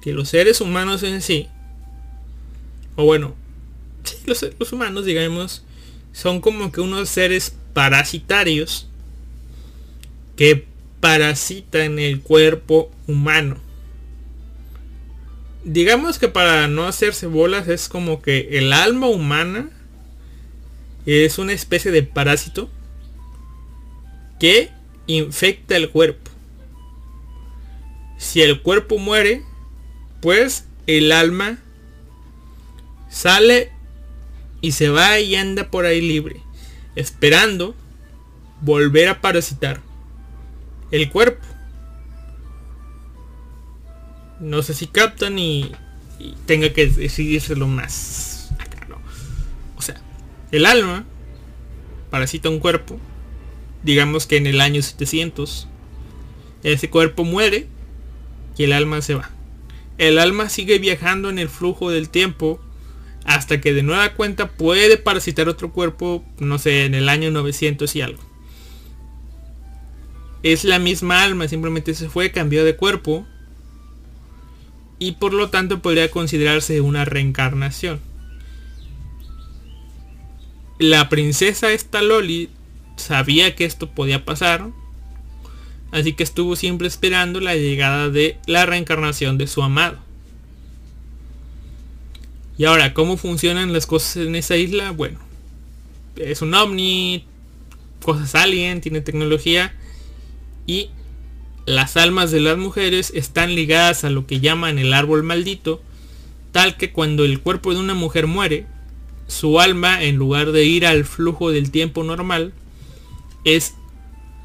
que 0.00 0.12
los 0.12 0.28
seres 0.28 0.60
humanos 0.60 1.02
en 1.02 1.20
sí, 1.20 1.48
o 2.96 3.04
bueno, 3.04 3.34
los, 4.26 4.46
los 4.58 4.72
humanos, 4.72 5.04
digamos, 5.04 5.64
son 6.12 6.40
como 6.40 6.72
que 6.72 6.80
unos 6.80 7.08
seres 7.08 7.54
parasitarios 7.74 8.88
que 10.36 10.66
parasitan 11.00 11.98
el 11.98 12.20
cuerpo 12.20 12.90
humano 13.06 13.60
digamos 15.64 16.18
que 16.18 16.28
para 16.28 16.68
no 16.68 16.86
hacerse 16.86 17.26
bolas 17.26 17.68
es 17.68 17.88
como 17.88 18.22
que 18.22 18.58
el 18.58 18.72
alma 18.72 19.08
humana 19.08 19.70
es 21.06 21.38
una 21.38 21.52
especie 21.52 21.90
de 21.90 22.02
parásito 22.02 22.70
que 24.38 24.70
infecta 25.06 25.76
el 25.76 25.90
cuerpo. 25.90 26.29
Si 28.20 28.42
el 28.42 28.60
cuerpo 28.60 28.98
muere, 28.98 29.42
pues 30.20 30.66
el 30.86 31.10
alma 31.10 31.58
sale 33.08 33.72
y 34.60 34.72
se 34.72 34.90
va 34.90 35.18
y 35.18 35.34
anda 35.36 35.70
por 35.70 35.86
ahí 35.86 36.02
libre, 36.02 36.42
esperando 36.96 37.74
volver 38.60 39.08
a 39.08 39.22
parasitar 39.22 39.80
el 40.90 41.08
cuerpo 41.10 41.46
no 44.38 44.62
sé 44.62 44.74
si 44.74 44.86
captan 44.86 45.38
y, 45.38 45.72
tenga 46.44 46.74
que 46.74 46.86
lo 47.56 47.66
más 47.66 48.50
O 49.76 49.80
sea, 49.80 49.98
el 50.52 50.66
alma 50.66 51.06
parasita 52.10 52.50
un 52.50 52.58
cuerpo 52.58 53.00
digamos 53.82 54.26
que 54.26 54.36
en 54.36 54.46
el 54.46 54.60
año 54.60 54.82
700. 54.82 55.66
Ese 56.62 56.90
cuerpo 56.90 57.24
muere 57.24 57.68
y 58.60 58.64
el 58.64 58.74
alma 58.74 59.00
se 59.00 59.14
va. 59.14 59.30
El 59.96 60.18
alma 60.18 60.50
sigue 60.50 60.78
viajando 60.78 61.30
en 61.30 61.38
el 61.38 61.48
flujo 61.48 61.90
del 61.90 62.10
tiempo 62.10 62.60
hasta 63.24 63.58
que 63.58 63.72
de 63.72 63.82
nueva 63.82 64.12
cuenta 64.12 64.50
puede 64.50 64.98
parasitar 64.98 65.48
otro 65.48 65.72
cuerpo, 65.72 66.22
no 66.40 66.58
sé, 66.58 66.84
en 66.84 66.94
el 66.94 67.08
año 67.08 67.30
900 67.30 67.96
y 67.96 68.02
algo. 68.02 68.22
Es 70.42 70.64
la 70.64 70.78
misma 70.78 71.22
alma, 71.22 71.48
simplemente 71.48 71.94
se 71.94 72.10
fue, 72.10 72.32
cambió 72.32 72.62
de 72.62 72.76
cuerpo 72.76 73.26
y 74.98 75.12
por 75.12 75.32
lo 75.32 75.48
tanto 75.48 75.80
podría 75.80 76.10
considerarse 76.10 76.82
una 76.82 77.06
reencarnación. 77.06 77.98
La 80.78 81.08
princesa 81.08 81.72
esta 81.72 82.02
Loli 82.02 82.50
sabía 82.96 83.56
que 83.56 83.64
esto 83.64 83.90
podía 83.94 84.26
pasar, 84.26 84.68
así 85.92 86.12
que 86.12 86.22
estuvo 86.22 86.56
siempre 86.56 86.88
esperando 86.88 87.40
la 87.40 87.54
llegada 87.54 88.08
de 88.08 88.38
la 88.46 88.66
reencarnación 88.66 89.38
de 89.38 89.46
su 89.46 89.62
amado. 89.62 89.98
Y 92.58 92.66
ahora, 92.66 92.92
¿cómo 92.92 93.16
funcionan 93.16 93.72
las 93.72 93.86
cosas 93.86 94.16
en 94.18 94.34
esa 94.36 94.56
isla? 94.56 94.90
Bueno, 94.90 95.18
es 96.16 96.42
un 96.42 96.54
ovni, 96.54 97.24
cosas 98.02 98.34
alien, 98.34 98.80
tiene 98.80 99.00
tecnología 99.00 99.74
y 100.66 100.90
las 101.66 101.96
almas 101.96 102.30
de 102.30 102.40
las 102.40 102.58
mujeres 102.58 103.12
están 103.14 103.54
ligadas 103.54 104.04
a 104.04 104.10
lo 104.10 104.26
que 104.26 104.40
llaman 104.40 104.78
el 104.78 104.92
árbol 104.92 105.22
maldito, 105.22 105.82
tal 106.52 106.76
que 106.76 106.92
cuando 106.92 107.24
el 107.24 107.40
cuerpo 107.40 107.72
de 107.72 107.80
una 107.80 107.94
mujer 107.94 108.26
muere, 108.26 108.66
su 109.26 109.60
alma, 109.60 110.02
en 110.02 110.16
lugar 110.16 110.52
de 110.52 110.64
ir 110.64 110.84
al 110.84 111.04
flujo 111.04 111.50
del 111.50 111.70
tiempo 111.70 112.02
normal, 112.02 112.52
es 113.44 113.74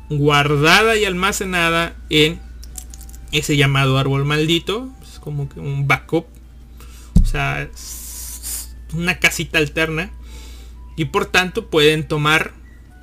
guardada 0.10 0.96
y 0.98 1.06
almacenada 1.06 1.96
en 2.10 2.40
ese 3.32 3.58
llamado 3.58 3.98
árbol 3.98 4.26
maldito. 4.26 4.90
Es 5.02 5.20
como 5.20 5.50
que 5.50 5.60
un 5.60 5.88
backup. 5.88 6.26
O 7.22 7.26
sea, 7.26 7.70
una 8.94 9.20
casita 9.20 9.58
alterna 9.58 10.12
y 10.96 11.06
por 11.06 11.26
tanto 11.26 11.70
pueden 11.70 12.08
tomar 12.08 12.54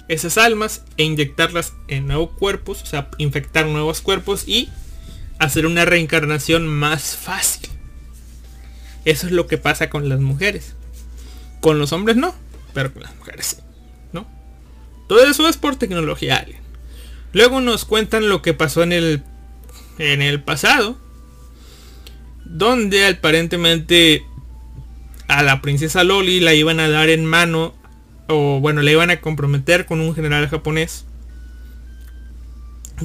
esas 0.08 0.38
almas 0.38 0.82
e 0.96 1.04
inyectarlas 1.04 1.74
en 1.88 2.06
nuevos 2.06 2.30
cuerpos, 2.30 2.82
o 2.82 2.86
sea, 2.86 3.10
infectar 3.18 3.66
nuevos 3.66 4.00
cuerpos 4.00 4.44
y 4.46 4.68
hacer 5.38 5.66
una 5.66 5.84
reencarnación 5.84 6.66
más 6.66 7.16
fácil. 7.16 7.68
Eso 9.04 9.26
es 9.26 9.32
lo 9.32 9.46
que 9.46 9.58
pasa 9.58 9.90
con 9.90 10.08
las 10.08 10.20
mujeres. 10.20 10.74
Con 11.60 11.78
los 11.78 11.92
hombres 11.92 12.16
no, 12.16 12.34
pero 12.72 12.92
con 12.92 13.02
las 13.02 13.14
mujeres 13.16 13.46
sí, 13.46 13.56
¿no? 14.12 14.26
Todo 15.08 15.24
eso 15.24 15.48
es 15.48 15.56
por 15.56 15.76
tecnología 15.76 16.44
Luego 17.32 17.60
nos 17.60 17.84
cuentan 17.84 18.28
lo 18.28 18.42
que 18.42 18.54
pasó 18.54 18.82
en 18.82 18.92
el 18.92 19.22
en 19.98 20.22
el 20.22 20.42
pasado, 20.42 20.98
donde 22.44 23.06
aparentemente 23.06 24.24
a 25.28 25.42
la 25.42 25.62
princesa 25.62 26.04
Loli 26.04 26.40
la 26.40 26.54
iban 26.54 26.80
a 26.80 26.88
dar 26.88 27.08
en 27.08 27.24
mano, 27.24 27.74
o 28.28 28.60
bueno, 28.60 28.82
la 28.82 28.90
iban 28.90 29.10
a 29.10 29.20
comprometer 29.20 29.86
con 29.86 30.00
un 30.00 30.14
general 30.14 30.48
japonés. 30.48 31.06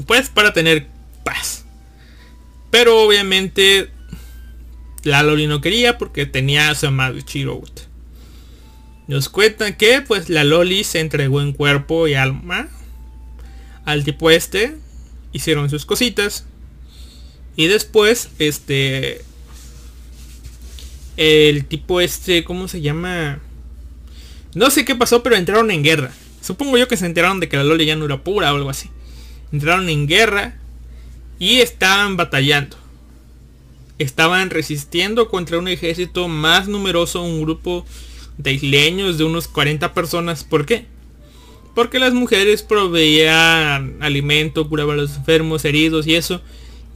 Pues 0.05 0.29
para 0.29 0.53
tener 0.53 0.87
paz. 1.23 1.65
Pero 2.69 3.01
obviamente 3.01 3.89
la 5.03 5.23
Loli 5.23 5.47
no 5.47 5.61
quería 5.61 5.97
porque 5.97 6.25
tenía 6.25 6.69
a 6.69 6.75
su 6.75 6.87
amado 6.87 7.19
Chirout. 7.21 7.81
Nos 9.07 9.29
cuentan 9.29 9.75
que 9.75 10.01
pues 10.01 10.29
la 10.29 10.43
Loli 10.43 10.83
se 10.83 10.99
entregó 10.99 11.41
en 11.41 11.53
cuerpo 11.53 12.07
y 12.07 12.15
alma 12.15 12.67
al 13.87 14.03
tipo 14.03 14.29
este. 14.29 14.75
Hicieron 15.31 15.69
sus 15.69 15.85
cositas. 15.85 16.45
Y 17.55 17.67
después, 17.67 18.29
este, 18.37 19.21
el 21.15 21.65
tipo 21.65 22.01
este, 22.01 22.43
¿cómo 22.43 22.67
se 22.67 22.81
llama? 22.81 23.39
No 24.53 24.69
sé 24.69 24.85
qué 24.85 24.93
pasó, 24.93 25.23
pero 25.23 25.37
entraron 25.37 25.71
en 25.71 25.83
guerra. 25.83 26.11
Supongo 26.41 26.77
yo 26.77 26.87
que 26.87 26.97
se 26.97 27.05
enteraron 27.05 27.39
de 27.39 27.47
que 27.49 27.57
la 27.57 27.63
Loli 27.63 27.85
ya 27.85 27.95
no 27.95 28.05
era 28.05 28.23
pura 28.23 28.53
o 28.53 28.57
algo 28.57 28.69
así. 28.69 28.89
Entraron 29.51 29.89
en 29.89 30.05
guerra 30.05 30.55
y 31.39 31.61
estaban 31.61 32.17
batallando. 32.17 32.75
Estaban 33.99 34.49
resistiendo 34.49 35.29
contra 35.29 35.57
un 35.57 35.69
ejército 35.69 36.27
más 36.27 36.67
numeroso, 36.67 37.23
un 37.23 37.41
grupo 37.41 37.85
de 38.37 38.51
isleños 38.51 39.17
de 39.17 39.23
unos 39.23 39.47
40 39.47 39.93
personas. 39.93 40.43
¿Por 40.43 40.65
qué? 40.65 40.85
Porque 41.77 41.99
las 41.99 42.11
mujeres 42.15 42.63
proveían 42.63 43.97
alimento, 44.01 44.67
curaban 44.67 44.97
a 44.97 45.03
los 45.03 45.15
enfermos, 45.15 45.63
heridos 45.63 46.07
y 46.07 46.15
eso. 46.15 46.41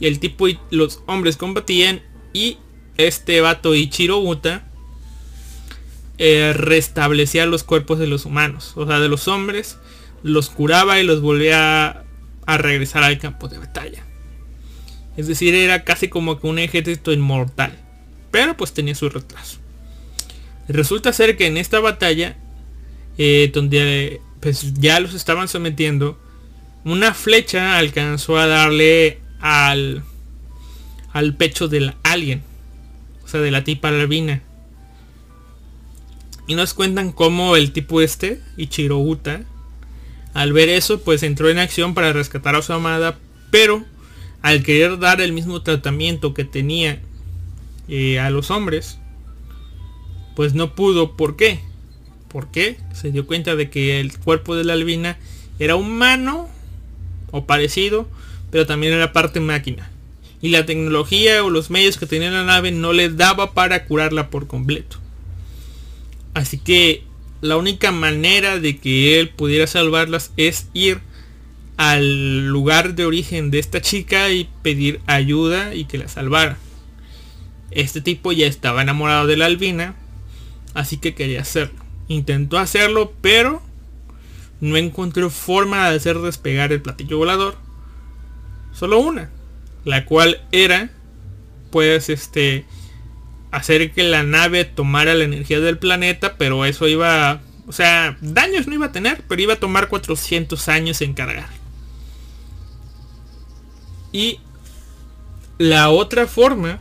Y 0.00 0.08
el 0.08 0.18
tipo 0.18 0.48
y 0.48 0.58
los 0.72 1.04
hombres 1.06 1.36
combatían 1.36 2.02
y 2.32 2.58
este 2.96 3.40
vato 3.40 3.76
Ichiro 3.76 4.18
Uta 4.18 4.68
eh, 6.18 6.52
restablecía 6.52 7.46
los 7.46 7.62
cuerpos 7.62 8.00
de 8.00 8.08
los 8.08 8.24
humanos, 8.24 8.72
o 8.74 8.84
sea, 8.84 8.98
de 8.98 9.06
los 9.08 9.28
hombres, 9.28 9.78
los 10.24 10.50
curaba 10.50 10.98
y 10.98 11.04
los 11.04 11.20
volvía 11.20 12.02
a 12.46 12.58
regresar 12.58 13.04
al 13.04 13.20
campo 13.20 13.46
de 13.46 13.58
batalla. 13.58 14.04
Es 15.16 15.28
decir, 15.28 15.54
era 15.54 15.84
casi 15.84 16.08
como 16.08 16.40
que 16.40 16.48
un 16.48 16.58
ejército 16.58 17.12
inmortal. 17.12 17.78
Pero 18.32 18.56
pues 18.56 18.72
tenía 18.72 18.96
su 18.96 19.08
retraso. 19.08 19.58
Resulta 20.66 21.12
ser 21.12 21.36
que 21.36 21.46
en 21.46 21.56
esta 21.56 21.78
batalla, 21.78 22.36
eh, 23.24 23.52
donde 23.54 24.20
pues, 24.40 24.74
ya 24.74 24.98
los 24.98 25.14
estaban 25.14 25.46
sometiendo, 25.46 26.18
una 26.84 27.14
flecha 27.14 27.78
alcanzó 27.78 28.36
a 28.36 28.48
darle 28.48 29.20
al, 29.40 30.02
al 31.12 31.36
pecho 31.36 31.68
del 31.68 31.94
alien 32.02 32.42
de 33.40 33.50
la 33.50 33.64
tipa 33.64 33.88
albina. 33.88 34.42
Y 36.46 36.54
nos 36.54 36.74
cuentan 36.74 37.12
cómo 37.12 37.56
el 37.56 37.72
tipo 37.72 38.00
este, 38.00 38.40
Ichiro 38.56 38.98
Uta, 38.98 39.44
al 40.34 40.52
ver 40.52 40.68
eso, 40.68 41.00
pues 41.00 41.22
entró 41.22 41.48
en 41.48 41.58
acción 41.58 41.94
para 41.94 42.12
rescatar 42.12 42.56
a 42.56 42.62
su 42.62 42.72
amada, 42.72 43.18
pero 43.50 43.84
al 44.42 44.62
querer 44.62 44.98
dar 44.98 45.20
el 45.20 45.32
mismo 45.32 45.62
tratamiento 45.62 46.34
que 46.34 46.44
tenía 46.44 47.00
eh, 47.88 48.18
a 48.18 48.30
los 48.30 48.50
hombres, 48.50 48.98
pues 50.34 50.54
no 50.54 50.74
pudo. 50.74 51.16
¿Por 51.16 51.36
qué? 51.36 51.60
Porque 52.32 52.78
se 52.94 53.10
dio 53.10 53.26
cuenta 53.26 53.54
de 53.56 53.70
que 53.70 54.00
el 54.00 54.18
cuerpo 54.18 54.56
de 54.56 54.64
la 54.64 54.72
albina 54.72 55.18
era 55.58 55.76
humano 55.76 56.48
o 57.30 57.44
parecido, 57.44 58.08
pero 58.50 58.66
también 58.66 58.94
era 58.94 59.12
parte 59.12 59.40
máquina 59.40 59.92
y 60.42 60.48
la 60.48 60.66
tecnología 60.66 61.44
o 61.44 61.50
los 61.50 61.70
medios 61.70 61.96
que 61.96 62.06
tenía 62.06 62.30
la 62.30 62.44
nave 62.44 62.72
no 62.72 62.92
le 62.92 63.08
daba 63.08 63.54
para 63.54 63.84
curarla 63.84 64.28
por 64.28 64.48
completo. 64.48 64.98
Así 66.34 66.58
que 66.58 67.04
la 67.40 67.56
única 67.56 67.92
manera 67.92 68.58
de 68.58 68.76
que 68.76 69.20
él 69.20 69.28
pudiera 69.28 69.68
salvarlas 69.68 70.32
es 70.36 70.66
ir 70.74 71.00
al 71.76 72.48
lugar 72.48 72.96
de 72.96 73.06
origen 73.06 73.52
de 73.52 73.60
esta 73.60 73.80
chica 73.80 74.30
y 74.30 74.48
pedir 74.62 75.00
ayuda 75.06 75.74
y 75.76 75.84
que 75.84 75.98
la 75.98 76.08
salvara. 76.08 76.58
Este 77.70 78.00
tipo 78.00 78.32
ya 78.32 78.46
estaba 78.48 78.82
enamorado 78.82 79.28
de 79.28 79.36
la 79.36 79.46
albina, 79.46 79.94
así 80.74 80.96
que 80.96 81.14
quería 81.14 81.42
hacerlo. 81.42 81.81
Intentó 82.12 82.58
hacerlo, 82.58 83.12
pero 83.20 83.62
no 84.60 84.76
encontró 84.76 85.30
forma 85.30 85.90
de 85.90 85.96
hacer 85.96 86.18
despegar 86.18 86.72
el 86.72 86.82
platillo 86.82 87.18
volador. 87.18 87.56
Solo 88.72 88.98
una 88.98 89.30
la 89.84 90.04
cual 90.04 90.40
era 90.52 90.90
pues 91.70 92.08
este 92.08 92.64
hacer 93.50 93.92
que 93.92 94.02
la 94.02 94.22
nave 94.22 94.64
tomara 94.64 95.14
la 95.14 95.24
energía 95.24 95.60
del 95.60 95.78
planeta, 95.78 96.36
pero 96.38 96.64
eso 96.64 96.88
iba, 96.88 97.42
o 97.66 97.72
sea, 97.72 98.16
daños 98.20 98.66
no 98.66 98.74
iba 98.74 98.86
a 98.86 98.92
tener, 98.92 99.22
pero 99.28 99.42
iba 99.42 99.54
a 99.54 99.60
tomar 99.60 99.88
400 99.88 100.68
años 100.68 101.02
en 101.02 101.12
cargar. 101.12 101.50
Y 104.10 104.40
la 105.58 105.90
otra 105.90 106.26
forma, 106.26 106.78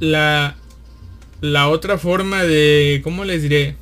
la, 0.00 0.56
la 1.40 1.68
otra 1.68 1.98
forma 1.98 2.42
de, 2.44 3.00
¿cómo 3.04 3.24
les 3.24 3.42
diré? 3.42 3.76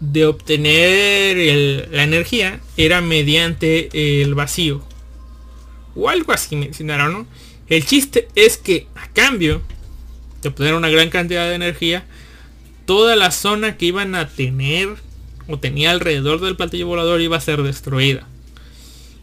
de 0.00 0.26
obtener 0.26 1.88
la 1.90 2.04
energía 2.04 2.60
era 2.76 3.00
mediante 3.00 4.22
el 4.22 4.34
vacío. 4.34 4.82
O 5.94 6.08
algo 6.08 6.32
así 6.32 6.56
mencionaron, 6.56 7.12
¿no? 7.12 7.26
El 7.68 7.84
chiste 7.84 8.28
es 8.34 8.56
que 8.56 8.86
a 8.94 9.08
cambio 9.08 9.60
de 10.42 10.48
obtener 10.48 10.74
una 10.74 10.88
gran 10.88 11.10
cantidad 11.10 11.48
de 11.48 11.56
energía, 11.56 12.06
toda 12.86 13.16
la 13.16 13.30
zona 13.30 13.76
que 13.76 13.86
iban 13.86 14.14
a 14.14 14.28
tener 14.28 14.88
o 15.48 15.58
tenía 15.58 15.90
alrededor 15.90 16.40
del 16.40 16.56
platillo 16.56 16.86
volador 16.86 17.20
iba 17.20 17.36
a 17.36 17.40
ser 17.40 17.62
destruida. 17.62 18.26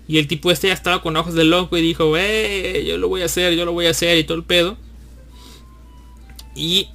Y 0.07 0.19
el 0.19 0.27
tipo 0.27 0.51
este 0.51 0.67
ya 0.67 0.73
estaba 0.73 1.01
con 1.01 1.15
ojos 1.15 1.33
de 1.33 1.45
loco 1.45 1.77
y 1.77 1.81
dijo, 1.81 2.15
eh, 2.17 2.83
yo 2.88 2.97
lo 2.97 3.07
voy 3.07 3.23
a 3.23 3.25
hacer, 3.25 3.55
yo 3.55 3.65
lo 3.65 3.71
voy 3.71 3.88
a 3.88 3.91
hacer 3.91 4.17
y 4.17 4.23
todo 4.23 4.38
el 4.38 4.43
pedo. 4.43 4.77
Y 6.56 6.89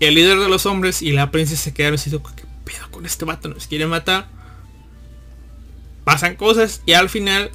el 0.00 0.14
líder 0.14 0.38
de 0.38 0.48
los 0.48 0.66
hombres 0.66 1.00
y 1.00 1.12
la 1.12 1.30
princesa 1.30 1.62
se 1.62 1.74
quedaron 1.74 1.94
así, 1.94 2.10
pedo 2.10 2.90
con 2.90 3.06
este 3.06 3.24
vato? 3.24 3.48
Nos 3.48 3.66
quiere 3.66 3.86
matar. 3.86 4.28
Pasan 6.04 6.36
cosas 6.36 6.82
y 6.86 6.92
al 6.92 7.08
final 7.08 7.50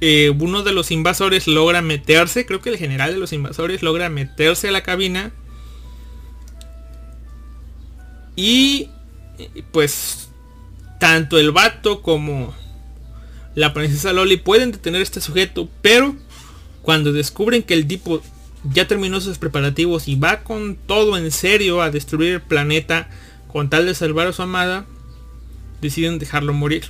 eh, 0.00 0.32
uno 0.38 0.62
de 0.62 0.72
los 0.72 0.90
invasores 0.90 1.46
logra 1.46 1.80
meterse, 1.82 2.44
creo 2.46 2.60
que 2.60 2.68
el 2.68 2.76
general 2.76 3.12
de 3.12 3.18
los 3.18 3.32
invasores 3.32 3.82
logra 3.82 4.08
meterse 4.08 4.68
a 4.68 4.72
la 4.72 4.82
cabina. 4.82 5.32
Y 8.36 8.90
pues 9.72 10.28
tanto 11.00 11.38
el 11.38 11.50
vato 11.50 12.02
como 12.02 12.54
la 13.54 13.72
princesa 13.72 14.12
Loli 14.12 14.36
pueden 14.36 14.72
detener 14.72 15.00
a 15.00 15.04
este 15.04 15.20
sujeto, 15.20 15.68
pero 15.80 16.14
cuando 16.82 17.12
descubren 17.12 17.62
que 17.62 17.74
el 17.74 17.86
tipo 17.86 18.22
ya 18.72 18.86
terminó 18.86 19.20
sus 19.20 19.38
preparativos 19.38 20.08
y 20.08 20.16
va 20.16 20.42
con 20.42 20.76
todo 20.76 21.16
en 21.16 21.30
serio 21.30 21.82
a 21.82 21.90
destruir 21.90 22.32
el 22.32 22.40
planeta 22.40 23.08
con 23.48 23.70
tal 23.70 23.86
de 23.86 23.94
salvar 23.94 24.26
a 24.26 24.32
su 24.32 24.42
amada, 24.42 24.86
deciden 25.80 26.18
dejarlo 26.18 26.52
morir. 26.52 26.84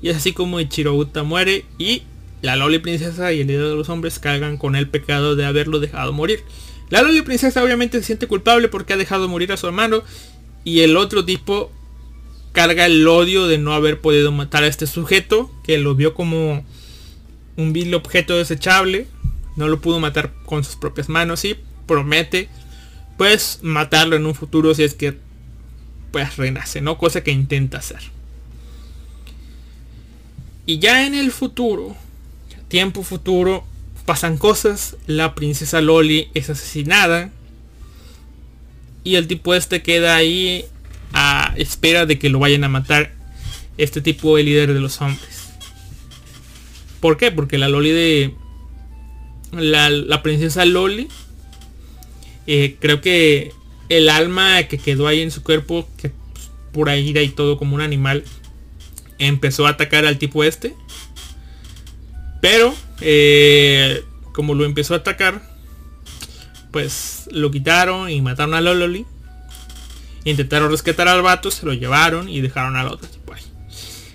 Y 0.00 0.10
es 0.10 0.16
así 0.16 0.32
como 0.32 0.60
Ichirouta 0.60 1.22
muere 1.22 1.64
y 1.78 2.02
la 2.42 2.56
Loli 2.56 2.78
Princesa 2.78 3.32
y 3.32 3.40
el 3.40 3.48
líder 3.48 3.68
de 3.68 3.74
los 3.74 3.88
hombres 3.88 4.18
cargan 4.18 4.56
con 4.56 4.76
el 4.76 4.88
pecado 4.88 5.36
de 5.36 5.44
haberlo 5.44 5.80
dejado 5.80 6.12
morir. 6.12 6.44
La 6.90 7.02
Loli 7.02 7.22
Princesa 7.22 7.62
obviamente 7.62 7.98
se 7.98 8.04
siente 8.04 8.26
culpable 8.26 8.68
porque 8.68 8.92
ha 8.92 8.96
dejado 8.96 9.28
morir 9.28 9.52
a 9.52 9.56
su 9.56 9.66
hermano 9.66 10.02
y 10.64 10.80
el 10.80 10.96
otro 10.96 11.24
tipo 11.24 11.72
carga 12.52 12.86
el 12.86 13.06
odio 13.06 13.46
de 13.46 13.58
no 13.58 13.72
haber 13.72 14.00
podido 14.00 14.32
matar 14.32 14.64
a 14.64 14.68
este 14.68 14.86
sujeto 14.86 15.50
que 15.64 15.78
lo 15.78 15.94
vio 15.94 16.14
como 16.14 16.64
un 17.56 17.72
vil 17.72 17.94
objeto 17.94 18.36
desechable. 18.36 19.06
No 19.58 19.68
lo 19.68 19.80
pudo 19.80 19.98
matar 19.98 20.32
con 20.46 20.62
sus 20.62 20.76
propias 20.76 21.08
manos 21.08 21.44
y 21.44 21.56
promete 21.86 22.48
pues 23.16 23.58
matarlo 23.62 24.14
en 24.14 24.24
un 24.24 24.34
futuro 24.34 24.72
si 24.72 24.84
es 24.84 24.94
que 24.94 25.18
pues 26.12 26.36
renace, 26.36 26.80
¿no? 26.80 26.96
Cosa 26.96 27.22
que 27.22 27.32
intenta 27.32 27.78
hacer. 27.78 27.98
Y 30.64 30.78
ya 30.78 31.06
en 31.06 31.14
el 31.14 31.32
futuro, 31.32 31.96
tiempo 32.68 33.02
futuro, 33.02 33.64
pasan 34.06 34.38
cosas, 34.38 34.96
la 35.06 35.34
princesa 35.34 35.80
Loli 35.80 36.28
es 36.34 36.48
asesinada 36.50 37.30
y 39.02 39.16
el 39.16 39.26
tipo 39.26 39.54
este 39.54 39.82
queda 39.82 40.14
ahí 40.14 40.66
a 41.12 41.52
espera 41.56 42.06
de 42.06 42.18
que 42.18 42.28
lo 42.28 42.38
vayan 42.38 42.62
a 42.62 42.68
matar 42.68 43.12
este 43.76 44.00
tipo 44.00 44.38
el 44.38 44.46
líder 44.46 44.72
de 44.72 44.80
los 44.80 45.00
hombres. 45.00 45.48
¿Por 47.00 47.16
qué? 47.16 47.32
Porque 47.32 47.58
la 47.58 47.68
Loli 47.68 47.90
de... 47.90 48.34
La, 49.52 50.22
princesa 50.22 50.64
Loli, 50.64 51.08
eh, 52.46 52.76
creo 52.80 53.00
que 53.00 53.52
el 53.88 54.08
alma 54.10 54.62
que 54.64 54.78
quedó 54.78 55.06
ahí 55.06 55.20
en 55.20 55.30
su 55.30 55.42
cuerpo, 55.42 55.88
que 55.96 56.10
pues, 56.10 56.50
por 56.72 56.88
ahí 56.88 57.16
y 57.16 57.28
todo 57.28 57.58
como 57.58 57.74
un 57.74 57.80
animal, 57.80 58.24
empezó 59.18 59.66
a 59.66 59.70
atacar 59.70 60.06
al 60.06 60.18
tipo 60.18 60.44
este. 60.44 60.74
Pero, 62.40 62.74
eh, 63.00 64.04
como 64.32 64.54
lo 64.54 64.64
empezó 64.64 64.94
a 64.94 64.98
atacar, 64.98 65.42
pues 66.70 67.28
lo 67.32 67.50
quitaron 67.50 68.10
y 68.10 68.20
mataron 68.20 68.54
a 68.54 68.60
Lololi. 68.60 69.06
Intentaron 70.24 70.70
rescatar 70.70 71.08
al 71.08 71.22
vato, 71.22 71.50
se 71.50 71.64
lo 71.64 71.72
llevaron 71.72 72.28
y 72.28 72.40
dejaron 72.40 72.76
al 72.76 72.88
otro. 72.88 73.08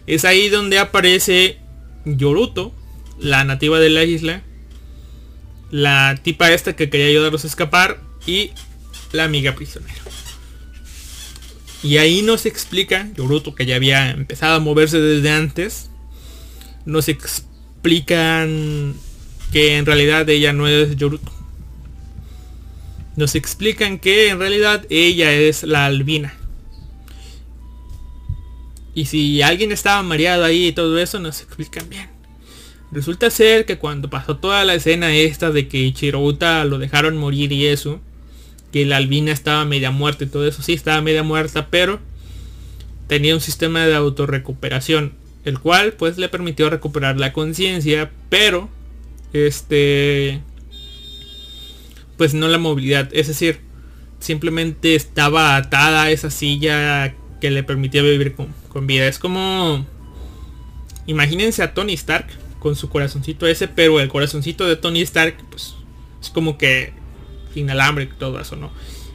Es 0.05 0.25
ahí 0.25 0.49
donde 0.49 0.79
aparece 0.79 1.59
Yoruto, 2.05 2.73
la 3.19 3.43
nativa 3.43 3.79
de 3.79 3.89
la 3.89 4.03
isla. 4.03 4.43
La 5.73 6.15
tipa 6.21 6.51
esta 6.51 6.75
que 6.75 6.91
quería 6.91 7.07
ayudarlos 7.07 7.45
a 7.45 7.47
escapar 7.47 7.99
y 8.27 8.51
la 9.11 9.23
amiga 9.23 9.55
prisionera. 9.55 9.95
Y 11.81 11.97
ahí 11.97 12.21
nos 12.21 12.45
explica, 12.45 13.09
Yoruto 13.15 13.55
que 13.55 13.65
ya 13.65 13.77
había 13.77 14.11
empezado 14.11 14.53
a 14.53 14.59
moverse 14.59 14.99
desde 14.99 15.31
antes, 15.31 15.89
nos 16.85 17.09
explican 17.09 18.93
que 19.51 19.77
en 19.77 19.87
realidad 19.87 20.29
ella 20.29 20.53
no 20.53 20.67
es 20.67 20.95
Yoruto. 20.95 21.31
Nos 23.15 23.33
explican 23.33 23.97
que 23.97 24.29
en 24.29 24.37
realidad 24.37 24.85
ella 24.91 25.33
es 25.33 25.63
la 25.63 25.87
albina. 25.87 26.35
Y 28.93 29.05
si 29.05 29.41
alguien 29.41 29.71
estaba 29.71 30.03
mareado 30.03 30.43
ahí 30.43 30.67
y 30.67 30.71
todo 30.71 30.99
eso, 30.99 31.19
nos 31.19 31.41
explican 31.41 31.89
bien. 31.89 32.12
Resulta 32.93 33.31
ser 33.31 33.65
que 33.65 33.79
cuando 33.79 34.11
pasó 34.11 34.37
toda 34.37 34.63
la 34.65 34.75
escena 34.75 35.15
esta 35.15 35.49
de 35.49 35.67
que 35.67 35.91
Chirouta 35.93 36.63
lo 36.63 36.77
dejaron 36.77 37.17
morir 37.17 37.51
y 37.51 37.65
eso, 37.65 37.99
que 38.71 38.85
la 38.85 38.97
albina 38.97 39.31
estaba 39.31 39.65
media 39.65 39.89
muerta 39.89 40.25
y 40.25 40.27
todo 40.27 40.47
eso. 40.47 40.61
Sí, 40.61 40.73
estaba 40.73 41.01
media 41.01 41.23
muerta, 41.23 41.69
pero 41.71 41.99
tenía 43.07 43.33
un 43.33 43.41
sistema 43.41 43.87
de 43.87 43.95
autorrecuperación, 43.95 45.13
el 45.43 45.57
cual 45.59 45.93
pues 45.93 46.19
le 46.19 46.29
permitió 46.29 46.69
recuperar 46.69 47.19
la 47.19 47.33
conciencia, 47.33 48.11
pero 48.29 48.69
este 49.33 50.41
pues 52.15 52.35
no 52.35 52.47
la 52.47 52.59
movilidad, 52.59 53.09
es 53.11 53.27
decir, 53.27 53.59
simplemente 54.19 54.93
estaba 54.93 55.55
atada 55.55 56.03
a 56.03 56.11
esa 56.11 56.29
silla 56.29 57.15
que 57.41 57.49
le 57.49 57.63
permitía 57.63 58.03
vivir 58.03 58.35
con, 58.35 58.53
con 58.69 58.85
vida. 58.85 59.07
Es 59.07 59.17
como 59.17 59.83
imagínense 61.07 61.63
a 61.63 61.73
Tony 61.73 61.93
Stark 61.93 62.42
con 62.63 62.75
su 62.75 62.89
corazoncito 62.89 63.45
ese, 63.45 63.67
pero 63.67 63.99
el 63.99 64.07
corazoncito 64.07 64.65
de 64.65 64.77
Tony 64.77 65.01
Stark 65.01 65.35
pues 65.51 65.75
es 66.21 66.29
como 66.29 66.57
que 66.57 66.93
alambre 67.69 68.05
y 68.05 68.07
todo 68.07 68.39
eso, 68.39 68.55
¿no? 68.55 68.71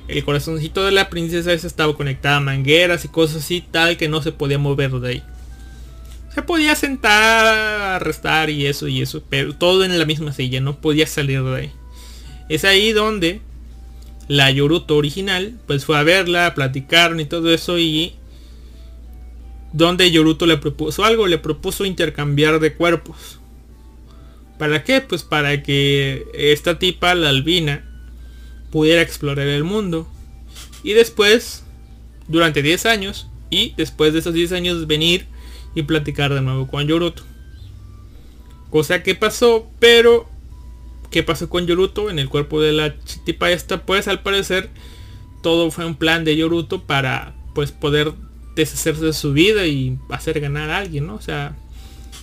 El 0.06 0.24
corazoncito 0.24 0.84
de 0.84 0.92
la 0.92 1.10
princesa 1.10 1.52
esa 1.52 1.66
estaba 1.66 1.96
conectada 1.96 2.36
a 2.36 2.40
mangueras 2.40 3.04
y 3.04 3.08
cosas 3.08 3.38
así, 3.38 3.60
tal 3.60 3.96
que 3.96 4.08
no 4.08 4.22
se 4.22 4.32
podía 4.32 4.58
mover 4.58 4.92
de 4.92 5.08
ahí. 5.08 5.22
Se 6.34 6.42
podía 6.42 6.76
sentar, 6.76 8.04
restar 8.04 8.48
y 8.48 8.66
eso 8.66 8.86
y 8.86 9.02
eso, 9.02 9.22
pero 9.28 9.54
todo 9.54 9.82
en 9.84 9.98
la 9.98 10.04
misma 10.04 10.32
silla, 10.32 10.60
no 10.60 10.80
podía 10.80 11.06
salir 11.06 11.42
de 11.42 11.56
ahí. 11.56 11.72
Es 12.48 12.64
ahí 12.64 12.92
donde 12.92 13.40
la 14.28 14.50
Yoruto 14.50 14.96
original, 14.96 15.58
pues 15.66 15.84
fue 15.84 15.98
a 15.98 16.04
verla, 16.04 16.54
platicaron 16.54 17.18
y 17.18 17.24
todo 17.24 17.52
eso 17.52 17.78
y 17.78 18.14
donde 19.72 20.10
Yoruto 20.10 20.46
le 20.46 20.56
propuso 20.56 21.04
algo, 21.04 21.26
le 21.26 21.38
propuso 21.38 21.84
intercambiar 21.84 22.60
de 22.60 22.74
cuerpos. 22.74 23.37
¿Para 24.58 24.82
qué? 24.84 25.00
Pues 25.00 25.22
para 25.22 25.62
que 25.62 26.26
esta 26.34 26.78
tipa, 26.78 27.14
la 27.14 27.28
albina, 27.28 27.84
pudiera 28.70 29.02
explorar 29.02 29.46
el 29.46 29.64
mundo. 29.64 30.08
Y 30.82 30.92
después, 30.92 31.64
durante 32.26 32.62
10 32.62 32.86
años, 32.86 33.28
y 33.50 33.74
después 33.76 34.12
de 34.12 34.20
esos 34.20 34.34
10 34.34 34.52
años 34.52 34.86
venir 34.86 35.26
y 35.74 35.82
platicar 35.82 36.34
de 36.34 36.40
nuevo 36.40 36.66
con 36.68 36.86
Yoruto. 36.86 37.22
Cosa 38.70 39.02
que 39.02 39.14
pasó, 39.14 39.70
pero 39.78 40.28
¿qué 41.10 41.22
pasó 41.22 41.48
con 41.48 41.66
Yoruto 41.66 42.10
en 42.10 42.18
el 42.18 42.28
cuerpo 42.28 42.60
de 42.60 42.72
la 42.72 42.94
tipa 43.24 43.50
esta? 43.50 43.84
Pues 43.84 44.08
al 44.08 44.22
parecer 44.22 44.70
todo 45.42 45.70
fue 45.70 45.86
un 45.86 45.94
plan 45.94 46.24
de 46.24 46.36
Yoruto 46.36 46.82
para 46.82 47.34
pues 47.54 47.72
poder 47.72 48.12
deshacerse 48.54 49.04
de 49.04 49.12
su 49.12 49.32
vida 49.32 49.66
y 49.66 49.98
hacer 50.10 50.40
ganar 50.40 50.70
a 50.70 50.78
alguien, 50.78 51.06
¿no? 51.06 51.14
O 51.14 51.20
sea, 51.20 51.56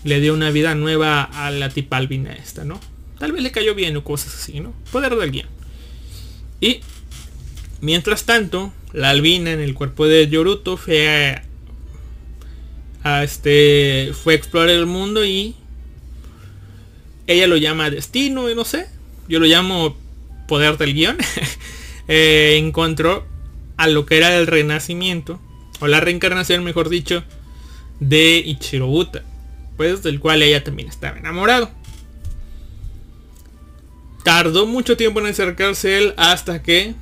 le 0.06 0.22
dio 0.22 0.36
una 0.36 0.52
vida 0.52 0.76
nueva 0.76 1.24
a 1.24 1.50
la 1.50 1.70
tipa 1.70 1.98
albina 1.98 2.32
esta, 2.32 2.64
¿no? 2.64 2.80
Tal 3.18 3.32
vez 3.32 3.42
le 3.42 3.52
cayó 3.52 3.74
bien 3.74 3.98
o 3.98 4.04
cosas 4.04 4.36
así, 4.36 4.60
¿no? 4.60 4.72
Poder 4.92 5.16
de 5.16 5.24
alguien. 5.24 5.48
Y 6.62 6.82
mientras 7.82 8.24
tanto, 8.24 8.72
la 8.94 9.10
albina 9.10 9.52
en 9.52 9.60
el 9.60 9.74
cuerpo 9.74 10.06
de 10.06 10.28
Yoruto 10.28 10.78
fue 10.78 11.42
a, 13.04 13.24
este 13.24 14.12
fue 14.14 14.36
explorar 14.36 14.70
el 14.70 14.86
mundo 14.86 15.26
y 15.26 15.56
ella 17.26 17.48
lo 17.48 17.58
llama 17.58 17.90
destino 17.90 18.48
y 18.52 18.56
no 18.56 18.64
sé. 18.64 18.88
Yo 19.28 19.40
lo 19.40 19.48
llamo 19.48 19.98
poder 20.48 20.78
del 20.78 20.94
guion. 20.94 21.18
Eh, 22.08 22.58
encontró 22.60 23.26
a 23.78 23.88
lo 23.88 24.06
que 24.06 24.18
era 24.18 24.38
el 24.38 24.46
renacimiento 24.46 25.42
o 25.80 25.88
la 25.88 26.02
reencarnación, 26.02 26.64
mejor 26.64 26.90
dicho, 26.90 27.24
de 28.00 28.38
Ichiro 28.46 28.86
pues 29.78 30.04
del 30.04 30.20
cual 30.20 30.42
ella 30.42 30.64
también 30.64 30.90
estaba 30.90 31.18
enamorado. 31.18 31.70
Tardó 34.24 34.66
mucho 34.66 34.98
tiempo 34.98 35.20
en 35.20 35.28
acercarse 35.28 35.98
él 35.98 36.14
hasta 36.18 36.64
que 36.64 36.96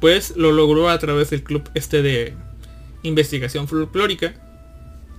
pues 0.00 0.36
lo 0.36 0.52
logró 0.52 0.88
a 0.88 0.98
través 0.98 1.30
del 1.30 1.42
club 1.42 1.68
este 1.74 2.02
de 2.02 2.34
investigación 3.02 3.68
folclórica. 3.68 4.34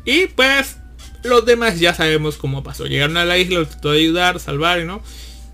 Y 0.05 0.27
pues 0.27 0.77
los 1.23 1.45
demás 1.45 1.79
ya 1.79 1.93
sabemos 1.93 2.37
cómo 2.37 2.63
pasó. 2.63 2.85
Llegaron 2.85 3.17
a 3.17 3.25
la 3.25 3.37
isla, 3.37 3.59
lo 3.59 3.67
trató 3.67 3.91
de 3.91 3.99
ayudar, 3.99 4.39
salvar, 4.39 4.83
¿no? 4.85 5.01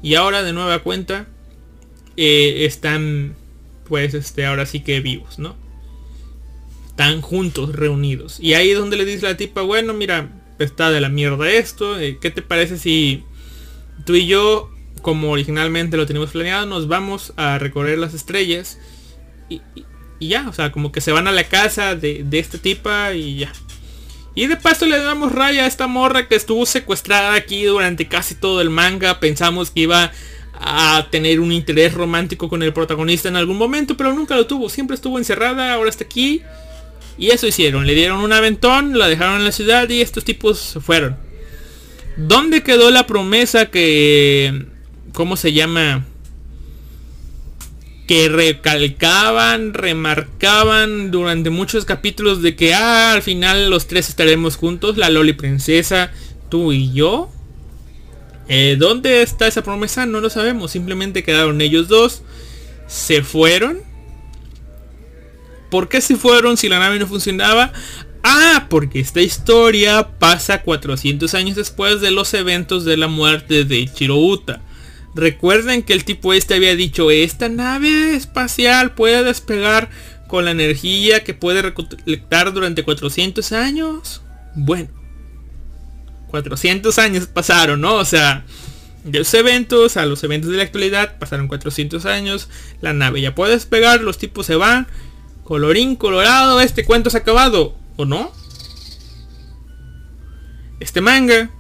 Y 0.02 0.16
ahora 0.16 0.44
de 0.44 0.54
nueva 0.54 0.80
cuenta 0.80 1.28
eh, 2.18 2.66
están 2.66 3.36
pues 3.88 4.14
este 4.14 4.46
ahora 4.46 4.66
sí 4.66 4.82
que 4.82 5.00
vivos, 5.00 5.40
¿no? 5.40 5.56
Están 6.88 7.22
juntos, 7.22 7.76
reunidos. 7.76 8.40
Y 8.40 8.54
ahí 8.54 8.72
es 8.72 8.78
donde 8.78 8.98
le 8.98 9.06
dice 9.06 9.26
la 9.26 9.38
tipa, 9.38 9.62
bueno, 9.62 9.94
mira, 9.94 10.30
está 10.60 10.92
de 10.92 11.02
la 11.02 11.10
mierda 11.10 11.50
esto. 11.50 12.00
Eh, 12.00 12.18
¿Qué 12.20 12.32
te 12.32 12.42
parece 12.42 12.78
si 12.78 13.24
tú 14.06 14.16
y 14.16 14.28
yo 14.28 14.72
como 15.02 15.32
originalmente 15.32 15.98
lo 15.98 16.08
teníamos 16.08 16.32
planeado, 16.32 16.66
nos 16.66 16.88
vamos 16.88 17.34
a 17.38 17.60
recorrer 17.60 18.00
las 18.00 18.16
estrellas 18.16 18.80
y 20.20 20.30
ya, 20.30 20.48
o 20.50 20.54
sea, 20.54 20.72
como 20.72 20.92
que 20.92 21.02
se 21.02 21.12
van 21.12 21.28
a 21.28 21.32
la 21.32 21.44
casa 21.44 21.96
de, 21.96 22.24
de 22.24 22.40
este 22.40 22.58
tipa 22.58 23.14
y 23.14 23.38
ya. 23.38 23.54
Y 24.34 24.48
de 24.48 24.58
paso 24.58 24.86
le 24.86 24.98
damos 25.00 25.32
raya 25.32 25.64
a 25.64 25.68
esta 25.68 25.88
morra 25.88 26.28
que 26.28 26.36
estuvo 26.36 26.66
secuestrada 26.66 27.36
aquí 27.36 27.64
durante 27.64 28.08
casi 28.08 28.36
todo 28.36 28.62
el 28.62 28.70
manga. 28.70 29.20
Pensamos 29.20 29.72
que 29.72 29.82
iba 29.82 30.12
a 30.54 31.08
tener 31.10 31.40
un 31.40 31.52
interés 31.52 31.94
romántico 31.94 32.50
con 32.50 32.64
el 32.64 32.74
protagonista 32.74 33.30
en 33.30 33.36
algún 33.36 33.58
momento, 33.58 33.96
pero 33.96 34.14
nunca 34.14 34.36
lo 34.36 34.48
tuvo. 34.48 34.70
Siempre 34.70 34.96
estuvo 34.96 35.18
encerrada, 35.20 35.74
ahora 35.74 35.90
está 35.90 36.04
aquí. 36.04 36.42
Y 37.18 37.30
eso 37.30 37.48
hicieron. 37.48 37.88
Le 37.88 37.96
dieron 37.96 38.20
un 38.20 38.34
aventón, 38.34 38.98
la 38.98 39.08
dejaron 39.08 39.38
en 39.38 39.46
la 39.46 39.52
ciudad 39.52 39.90
y 39.90 40.02
estos 40.02 40.24
tipos 40.26 40.60
se 40.60 40.80
fueron. 40.80 41.18
¿Dónde 42.18 42.64
quedó 42.64 42.92
la 42.92 43.08
promesa 43.08 43.68
que... 43.68 44.66
¿Cómo 45.14 45.38
se 45.38 45.54
llama? 45.54 46.06
que 48.08 48.30
recalcaban, 48.30 49.74
remarcaban 49.74 51.10
durante 51.10 51.50
muchos 51.50 51.86
capítulos 51.86 52.42
de 52.42 52.56
que 52.56 52.74
ah, 52.74 53.14
al 53.14 53.24
final 53.24 53.70
los 53.70 53.88
tres 53.88 54.10
estaremos 54.10 54.58
juntos, 54.58 54.98
la 54.98 55.10
Loli 55.10 55.34
Princesa, 55.34 56.12
tú 56.50 56.72
y 56.72 56.94
yo. 56.94 57.32
Eh, 58.48 58.76
¿Dónde 58.78 59.24
está 59.24 59.48
esa 59.48 59.64
promesa? 59.64 60.06
No 60.06 60.20
lo 60.20 60.30
sabemos, 60.30 60.72
simplemente 60.72 61.24
quedaron 61.24 61.62
ellos 61.62 61.88
dos, 61.88 62.22
se 62.88 63.24
fueron. 63.24 63.80
¿Por 65.70 65.90
qué 65.90 66.02
se 66.02 66.16
fueron 66.16 66.58
si 66.58 66.70
la 66.70 66.80
nave 66.80 67.00
no 67.00 67.08
funcionaba? 67.08 67.74
Ah, 68.24 68.68
porque 68.70 69.00
esta 69.00 69.22
historia 69.22 70.10
pasa 70.18 70.64
400 70.64 71.34
años 71.36 71.56
después 71.56 72.02
de 72.02 72.12
los 72.12 72.34
eventos 72.34 72.84
de 72.86 72.98
la 72.98 73.08
muerte 73.08 73.66
de 73.66 73.88
Chirouta. 73.88 74.62
Recuerden 75.14 75.84
que 75.84 75.94
el 75.94 76.04
tipo 76.04 76.34
este 76.34 76.56
había 76.56 76.76
dicho, 76.76 77.12
esta 77.12 77.48
nave 77.50 78.16
espacial 78.16 78.94
puede 78.96 79.24
despegar 79.24 79.90
con 80.28 80.46
la 80.46 80.52
energía 80.52 81.24
que 81.24 81.34
puede 81.34 81.62
recolectar 81.62 82.52
durante 82.52 82.84
400 82.84 83.52
años. 83.52 84.22
Bueno, 84.56 84.90
400 86.30 86.98
años 87.00 87.28
pasaron, 87.28 87.80
¿no? 87.82 87.96
O 87.96 88.06
sea, 88.06 88.44
de 89.06 89.20
los 89.20 89.34
eventos 89.36 89.98
a 89.98 90.06
los 90.06 90.24
eventos 90.24 90.50
de 90.50 90.58
la 90.58 90.64
actualidad 90.64 91.18
pasaron 91.20 91.48
400 91.48 92.06
años. 92.06 92.50
La 92.82 92.92
nave 92.92 93.22
ya 93.22 93.36
puede 93.36 93.54
despegar, 93.54 94.02
los 94.02 94.18
tipos 94.18 94.46
se 94.48 94.56
van. 94.56 94.88
Colorín 95.46 95.96
colorado, 95.96 96.60
este 96.60 96.84
cuento 96.84 97.10
se 97.10 97.18
ha 97.18 97.22
acabado, 97.22 97.78
¿o 97.98 98.06
no? 98.06 98.32
Este 100.80 101.02
manga 101.02 101.52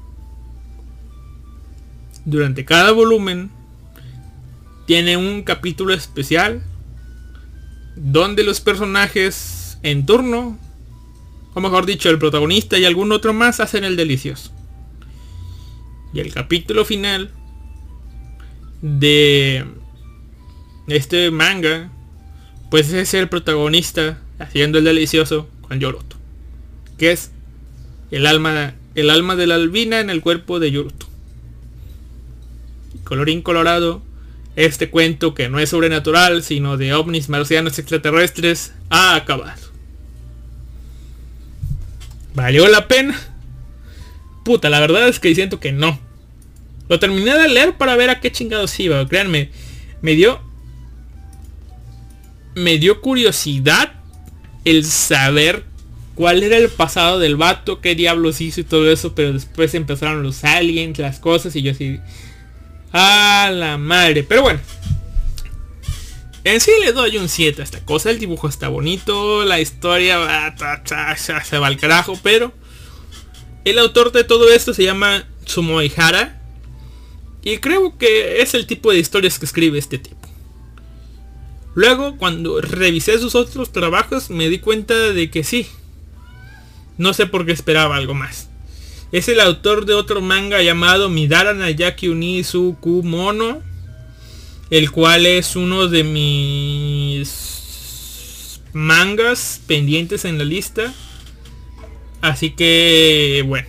durante 2.25 2.65
cada 2.65 2.91
volumen 2.91 3.51
tiene 4.87 5.17
un 5.17 5.43
capítulo 5.43 5.93
especial 5.93 6.63
donde 7.95 8.43
los 8.43 8.59
personajes 8.59 9.77
en 9.83 10.07
turno, 10.07 10.57
o 11.53 11.61
mejor 11.61 11.85
dicho, 11.85 12.09
el 12.09 12.17
protagonista 12.17 12.79
y 12.79 12.85
algún 12.85 13.11
otro 13.11 13.33
más 13.33 13.59
hacen 13.59 13.83
el 13.83 13.95
delicioso. 13.95 14.51
Y 16.11 16.21
el 16.21 16.33
capítulo 16.33 16.85
final 16.85 17.31
de 18.81 19.65
este 20.87 21.29
manga, 21.29 21.91
pues 22.69 22.91
es 22.91 23.13
el 23.13 23.29
protagonista 23.29 24.19
haciendo 24.39 24.77
el 24.77 24.83
delicioso 24.85 25.49
con 25.61 25.79
Yoroto, 25.79 26.15
que 26.97 27.11
es 27.11 27.31
el 28.11 28.25
alma, 28.25 28.75
el 28.95 29.09
alma 29.09 29.35
de 29.35 29.47
la 29.47 29.55
albina 29.55 29.99
en 29.99 30.09
el 30.09 30.21
cuerpo 30.21 30.59
de 30.59 30.71
Yoroto 30.71 31.07
colorín 33.05 33.41
colorado, 33.41 34.01
este 34.57 34.89
cuento 34.89 35.33
que 35.33 35.47
no 35.47 35.59
es 35.59 35.69
sobrenatural, 35.69 36.43
sino 36.43 36.75
de 36.75 36.93
ovnis 36.93 37.29
marcianos 37.29 37.79
extraterrestres, 37.79 38.73
ha 38.89 39.15
acabado. 39.15 39.61
¿Valió 42.33 42.67
la 42.67 42.89
pena? 42.89 43.17
Puta, 44.43 44.69
la 44.69 44.81
verdad 44.81 45.07
es 45.07 45.19
que 45.19 45.33
siento 45.33 45.61
que 45.61 45.71
no. 45.71 45.97
Lo 46.89 46.99
terminé 46.99 47.33
de 47.37 47.47
leer 47.47 47.77
para 47.77 47.95
ver 47.95 48.09
a 48.09 48.19
qué 48.19 48.31
chingados 48.31 48.77
iba. 48.79 49.07
Créanme, 49.07 49.51
me 50.01 50.13
dio... 50.13 50.43
Me 52.55 52.77
dio 52.77 53.01
curiosidad 53.01 53.93
el 54.63 54.83
saber 54.85 55.65
cuál 56.15 56.41
era 56.41 56.57
el 56.57 56.69
pasado 56.69 57.19
del 57.19 57.35
vato, 57.35 57.81
qué 57.81 57.93
diablos 57.93 58.41
hizo 58.41 58.61
y 58.61 58.63
todo 58.63 58.89
eso, 58.89 59.13
pero 59.13 59.33
después 59.33 59.73
empezaron 59.73 60.23
los 60.23 60.43
aliens, 60.43 60.97
las 60.97 61.19
cosas 61.19 61.55
y 61.55 61.61
yo 61.61 61.71
así... 61.71 61.99
A 62.97 63.51
la 63.51 63.77
madre. 63.77 64.23
Pero 64.23 64.43
bueno. 64.43 64.61
En 66.45 66.61
sí 66.61 66.71
le 66.81 66.93
doy 66.93 67.17
un 67.17 67.27
7 67.27 67.61
a 67.61 67.65
esta 67.65 67.83
cosa. 67.83 68.09
El 68.09 68.19
dibujo 68.19 68.47
está 68.47 68.69
bonito. 68.69 69.43
La 69.43 69.59
historia 69.59 70.17
va, 70.17 70.55
se 71.17 71.57
va 71.57 71.67
al 71.67 71.77
carajo. 71.77 72.17
Pero 72.23 72.53
el 73.65 73.79
autor 73.79 74.13
de 74.13 74.23
todo 74.23 74.49
esto 74.49 74.73
se 74.73 74.83
llama 74.83 75.27
Tsumo 75.43 75.81
Ihara. 75.81 76.41
Y 77.43 77.57
creo 77.57 77.97
que 77.97 78.41
es 78.41 78.53
el 78.53 78.65
tipo 78.65 78.91
de 78.91 78.99
historias 78.99 79.39
que 79.39 79.45
escribe 79.45 79.77
este 79.77 79.97
tipo. 79.97 80.24
Luego, 81.75 82.17
cuando 82.17 82.61
revisé 82.61 83.19
sus 83.19 83.35
otros 83.35 83.71
trabajos, 83.73 84.29
me 84.29 84.49
di 84.49 84.59
cuenta 84.59 84.95
de 84.95 85.29
que 85.29 85.43
sí. 85.43 85.67
No 86.97 87.13
sé 87.13 87.25
por 87.27 87.45
qué 87.45 87.51
esperaba 87.51 87.97
algo 87.97 88.13
más. 88.13 88.49
Es 89.11 89.27
el 89.27 89.41
autor 89.41 89.85
de 89.85 89.93
otro 89.93 90.21
manga 90.21 90.61
llamado 90.61 91.09
Midara 91.09 91.53
Nayaki 91.53 92.07
Unisu 92.07 92.77
Mono. 93.03 93.61
El 94.69 94.89
cual 94.91 95.25
es 95.25 95.57
uno 95.57 95.87
de 95.87 96.03
mis 96.03 97.41
mangas 98.73 99.61
pendientes 99.67 100.23
en 100.25 100.37
la 100.37 100.45
lista. 100.45 100.93
Así 102.21 102.51
que 102.51 103.43
bueno. 103.45 103.67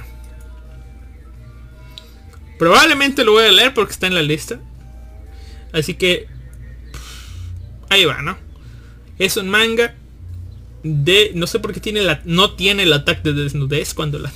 Probablemente 2.59 3.25
lo 3.25 3.33
voy 3.33 3.47
a 3.47 3.53
leer 3.53 3.75
porque 3.75 3.93
está 3.93 4.07
en 4.07 4.15
la 4.15 4.23
lista. 4.23 4.61
Así 5.73 5.95
que 5.95 6.29
ahí 7.91 8.05
va, 8.05 8.23
¿no? 8.23 8.37
Es 9.19 9.37
un 9.37 9.49
manga 9.49 9.95
de 10.83 11.33
no 11.35 11.47
sé 11.47 11.59
por 11.59 11.73
qué 11.73 11.81
tiene 11.81 12.03
la 12.03 12.21
no 12.25 12.53
tiene 12.53 12.85
el 12.85 12.93
ataque 12.93 13.33
de 13.33 13.43
desnudez 13.43 13.95
cuando 13.95 14.19
la 14.19 14.33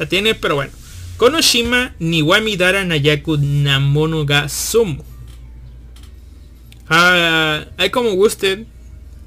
la 0.00 0.06
tiene, 0.06 0.34
pero 0.34 0.54
bueno. 0.56 0.72
Konoshima 1.18 1.94
Niwami 1.98 2.56
Dara 2.56 2.84
Nayaku 2.86 3.36
Namono 3.36 4.24
ga 4.24 4.48
Sumo. 4.48 5.04
Ah, 6.88 7.66
hay 7.76 7.90
como 7.90 8.12
gusten, 8.12 8.66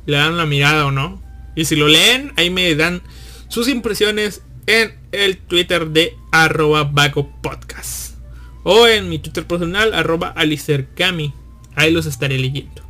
le 0.07 0.17
dan 0.17 0.35
la 0.35 0.47
mirada 0.47 0.87
o 0.87 0.91
no. 0.91 1.21
Y 1.55 1.65
si 1.65 1.75
lo 1.75 1.87
leen, 1.87 2.33
ahí 2.35 2.49
me 2.49 2.73
dan 2.73 3.03
sus 3.47 3.67
impresiones 3.67 4.41
en 4.65 4.95
el 5.11 5.37
Twitter 5.37 5.87
de 5.89 6.15
arroba 6.31 6.85
Baco 6.85 7.29
Podcast. 7.41 8.15
O 8.63 8.87
en 8.87 9.07
mi 9.09 9.19
Twitter 9.19 9.45
personal, 9.45 9.93
arroba 9.93 10.29
Alicercami. 10.29 11.33
Ahí 11.75 11.91
los 11.91 12.07
estaré 12.07 12.39
leyendo. 12.39 12.82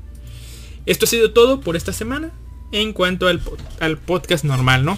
Esto 0.86 1.06
ha 1.06 1.08
sido 1.08 1.32
todo 1.32 1.62
por 1.62 1.76
esta 1.76 1.94
semana 1.94 2.32
en 2.72 2.94
cuanto 2.94 3.28
al, 3.28 3.42
al 3.80 3.98
podcast 3.98 4.44
normal, 4.44 4.84
¿no? 4.84 4.98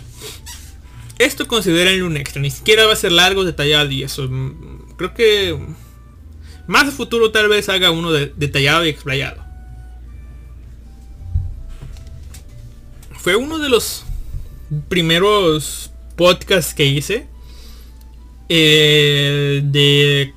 Esto 1.19 1.47
considérenlo 1.47 2.07
un 2.07 2.17
extra, 2.17 2.41
ni 2.41 2.51
siquiera 2.51 2.85
va 2.85 2.93
a 2.93 2.97
ser 2.97 3.11
largo, 3.11 3.45
detallado 3.45 3.89
y 3.91 4.03
eso. 4.03 4.27
Mm, 4.29 4.95
creo 4.97 5.13
que 5.13 5.57
más 6.67 6.87
a 6.87 6.91
futuro 6.91 7.31
tal 7.31 7.47
vez 7.47 7.69
haga 7.69 7.91
uno 7.91 8.11
detallado 8.11 8.85
y 8.85 8.89
explayado. 8.89 9.43
Fue 13.17 13.35
uno 13.35 13.59
de 13.59 13.69
los 13.69 14.03
primeros 14.89 15.91
podcasts 16.15 16.73
que 16.73 16.85
hice. 16.85 17.27
Eh, 18.47 19.61
de 19.63 20.33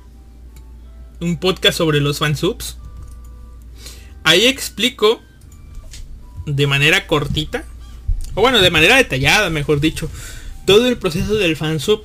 un 1.19 1.37
podcast 1.39 1.77
sobre 1.77 1.99
los 1.99 2.19
fansubs. 2.19 2.77
Ahí 4.23 4.47
explico 4.47 5.21
de 6.55 6.67
manera 6.67 7.07
cortita. 7.07 7.65
O 8.35 8.41
bueno, 8.41 8.61
de 8.61 8.69
manera 8.69 8.97
detallada, 8.97 9.49
mejor 9.49 9.79
dicho 9.79 10.09
todo 10.69 10.87
el 10.87 10.97
proceso 10.97 11.33
del 11.33 11.55
fansub. 11.55 12.01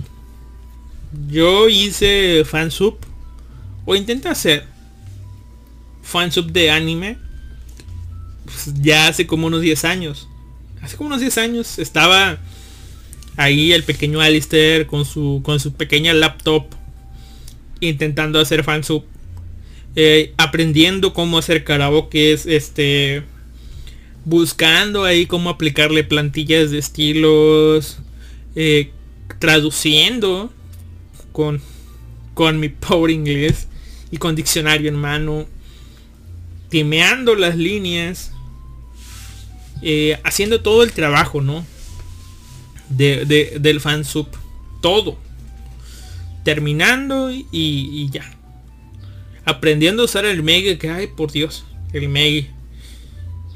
Yo 1.28 1.68
hice 1.68 2.46
fansub 2.46 2.96
o 3.84 3.94
intenté 3.94 4.28
hacer 4.28 4.64
fansub 6.02 6.50
de 6.50 6.70
anime 6.70 7.18
pues, 8.46 8.72
ya 8.80 9.08
hace 9.08 9.26
como 9.26 9.48
unos 9.48 9.60
10 9.60 9.84
años. 9.84 10.28
Hace 10.80 10.96
como 10.96 11.08
unos 11.08 11.20
10 11.20 11.36
años 11.36 11.78
estaba 11.78 12.38
ahí 13.36 13.72
el 13.72 13.82
pequeño 13.82 14.22
Alistair 14.22 14.86
con 14.86 15.04
su 15.04 15.42
con 15.44 15.60
su 15.60 15.74
pequeña 15.74 16.14
laptop 16.14 16.64
intentando 17.80 18.40
hacer 18.40 18.64
fansub. 18.64 19.04
Eh, 19.94 20.32
aprendiendo 20.38 21.12
cómo 21.12 21.36
hacer 21.36 21.64
karaoke 21.64 22.32
este 22.32 23.24
buscando 24.24 25.04
ahí 25.04 25.26
cómo 25.26 25.50
aplicarle 25.50 26.04
plantillas 26.04 26.70
de 26.70 26.78
estilos 26.78 27.98
eh, 28.54 28.90
traduciendo 29.38 30.52
con, 31.32 31.60
con 32.34 32.60
mi 32.60 32.68
pobre 32.68 33.12
inglés 33.12 33.68
y 34.10 34.16
con 34.16 34.36
diccionario 34.36 34.88
en 34.88 34.96
mano, 34.96 35.46
timeando 36.68 37.34
las 37.34 37.56
líneas 37.56 38.30
eh, 39.82 40.18
haciendo 40.24 40.62
todo 40.62 40.82
el 40.82 40.92
trabajo, 40.92 41.42
¿no? 41.42 41.66
De, 42.88 43.24
de, 43.26 43.58
del 43.60 43.80
fansub. 43.80 44.28
Todo. 44.80 45.18
Terminando 46.42 47.30
y, 47.30 48.08
ya. 48.10 48.24
Aprendiendo 49.44 50.02
a 50.02 50.04
usar 50.06 50.24
el 50.24 50.42
Megi, 50.42 50.76
que 50.78 50.90
ay 50.90 51.08
por 51.08 51.32
Dios. 51.32 51.64
El 51.92 52.08
Megi. 52.08 52.48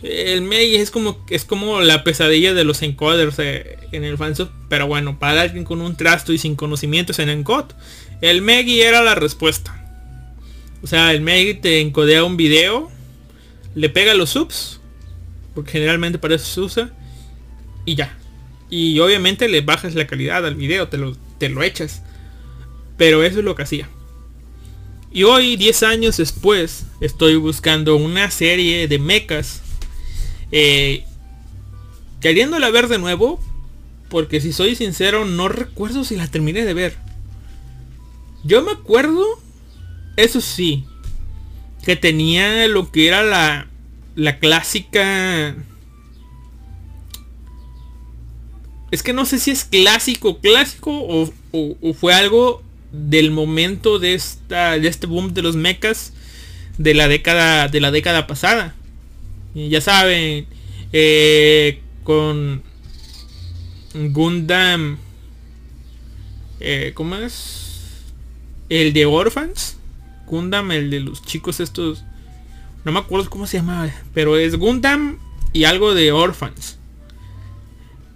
El 0.03 0.43
Megi 0.43 0.77
es 0.77 0.91
como, 0.91 1.25
es 1.29 1.45
como 1.45 1.81
la 1.81 2.05
pesadilla 2.05 2.55
de 2.55 2.65
los 2.65 2.83
encoders 2.83 3.39
eh, 3.39 3.79
en 3.93 4.05
el 4.05 4.17
fansub. 4.17 4.49
Pero 4.69 4.87
bueno, 4.87 5.19
para 5.19 5.43
alguien 5.43 5.65
con 5.65 5.81
un 5.81 5.97
trasto 5.97 6.33
y 6.33 6.39
sin 6.39 6.57
conocimientos 6.57 7.19
en 7.19 7.29
encode, 7.31 7.75
el 8.21 8.43
Megi 8.43 8.81
era 8.81 9.03
la 9.03 9.15
respuesta. 9.15 9.75
O 10.83 10.87
sea, 10.87 11.13
el 11.13 11.21
Megi 11.21 11.55
te 11.55 11.81
encodea 11.81 12.25
un 12.25 12.37
video, 12.37 12.91
le 13.75 13.89
pega 13.89 14.15
los 14.15 14.31
subs, 14.31 14.81
porque 15.55 15.73
generalmente 15.73 16.19
para 16.19 16.37
eso 16.37 16.47
se 16.47 16.61
usa, 16.61 16.91
y 17.85 17.97
ya. 17.97 18.17
Y 18.71 18.99
obviamente 19.01 19.49
le 19.49 19.63
bajas 19.63 19.95
la 19.95 20.07
calidad 20.07 20.47
al 20.47 20.55
video, 20.55 20.89
te 20.89 20.99
lo, 20.99 21.17
te 21.39 21.49
lo 21.49 21.63
echas. 21.63 22.03
Pero 22.97 23.25
eso 23.25 23.39
es 23.39 23.45
lo 23.45 23.55
que 23.55 23.63
hacía. 23.63 23.89
Y 25.11 25.23
hoy, 25.25 25.57
10 25.57 25.83
años 25.85 26.17
después, 26.19 26.85
estoy 27.01 27.37
buscando 27.37 27.97
una 27.97 28.31
serie 28.31 28.87
de 28.89 28.99
mechas. 28.99 29.63
Eh, 30.53 31.05
queriéndola 32.21 32.71
ver 32.71 32.89
de 32.89 32.99
nuevo. 32.99 33.41
Porque 34.09 34.41
si 34.41 34.53
soy 34.53 34.75
sincero, 34.75 35.25
no 35.25 35.49
recuerdo 35.49 36.05
si 36.05 36.17
la 36.17 36.27
terminé 36.27 36.65
de 36.65 36.75
ver. 36.75 36.97
Yo 38.43 38.63
me 38.63 38.73
acuerdo, 38.73 39.25
eso 40.17 40.41
sí, 40.41 40.85
que 41.85 41.97
tenía 41.97 42.67
lo 42.69 42.91
que 42.91 43.09
era 43.09 43.23
la, 43.23 43.69
la 44.15 44.39
clásica... 44.39 45.57
Es 48.91 49.03
que 49.03 49.13
no 49.13 49.27
sé 49.27 49.39
si 49.39 49.51
es 49.51 49.65
clásico, 49.65 50.39
clásico 50.39 50.91
o, 50.91 51.31
o, 51.53 51.93
fue 51.93 52.15
algo 52.15 52.63
del 52.91 53.31
momento 53.31 53.99
de 53.99 54.15
esta 54.15 54.79
de 54.79 54.89
este 54.89 55.07
boom 55.07 55.35
de 55.35 55.43
los 55.43 55.57
mechas 55.57 56.15
de 56.79 56.95
la 56.95 57.07
década 57.07 57.69
de 57.69 57.81
la 57.81 57.91
década 57.91 58.27
pasada. 58.27 58.75
Ya 59.55 59.81
saben, 59.81 60.47
eh, 60.93 61.81
con 62.05 62.63
Gundam, 63.95 64.99
eh, 66.61 66.93
¿cómo 66.95 67.17
es? 67.17 68.05
El 68.69 68.93
de 68.93 69.07
Orphans. 69.07 69.77
Gundam, 70.27 70.71
el 70.73 70.91
de 70.91 71.01
los 71.01 71.23
chicos 71.23 71.61
estos. 71.61 72.05
No 72.85 72.93
me 72.93 72.99
acuerdo 72.99 73.31
cómo 73.31 73.47
se 73.47 73.59
llamaba. 73.59 73.91
Pero 74.15 74.37
es 74.37 74.57
Gundam 74.57 75.19
y 75.53 75.65
algo 75.65 75.95
de 75.95 76.13
Orphans. 76.13 76.79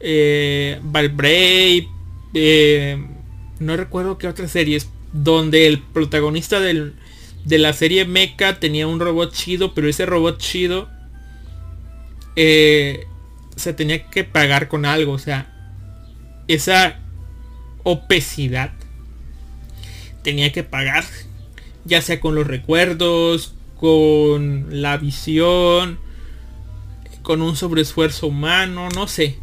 Eh. 0.00 0.80
Eh, 2.34 3.06
no 3.59 3.76
recuerdo 3.76 4.18
qué 4.18 4.28
otras 4.28 4.50
series. 4.50 4.88
Donde 5.12 5.66
el 5.66 5.80
protagonista 5.80 6.60
del, 6.60 6.94
de 7.44 7.59
la 7.59 7.72
serie 7.74 8.06
Mecha 8.06 8.59
tenía 8.60 8.86
un 8.86 9.00
robot 9.00 9.32
chido. 9.32 9.74
Pero 9.74 9.88
ese 9.88 10.06
robot 10.06 10.38
chido. 10.38 10.88
Eh, 12.36 13.06
se 13.56 13.72
tenía 13.72 14.09
que 14.09 14.24
pagar 14.24 14.68
con 14.68 14.84
algo. 14.84 15.12
O 15.12 15.18
sea. 15.18 15.48
Esa 16.48 16.98
obesidad 17.84 18.72
tenía 20.22 20.52
que 20.52 20.62
pagar, 20.62 21.04
ya 21.84 22.02
sea 22.02 22.20
con 22.20 22.34
los 22.34 22.46
recuerdos, 22.46 23.54
con 23.76 24.82
la 24.82 24.96
visión, 24.96 25.98
con 27.22 27.42
un 27.42 27.56
sobreesfuerzo 27.56 28.28
humano, 28.28 28.88
no 28.94 29.09
sé. 29.09 29.38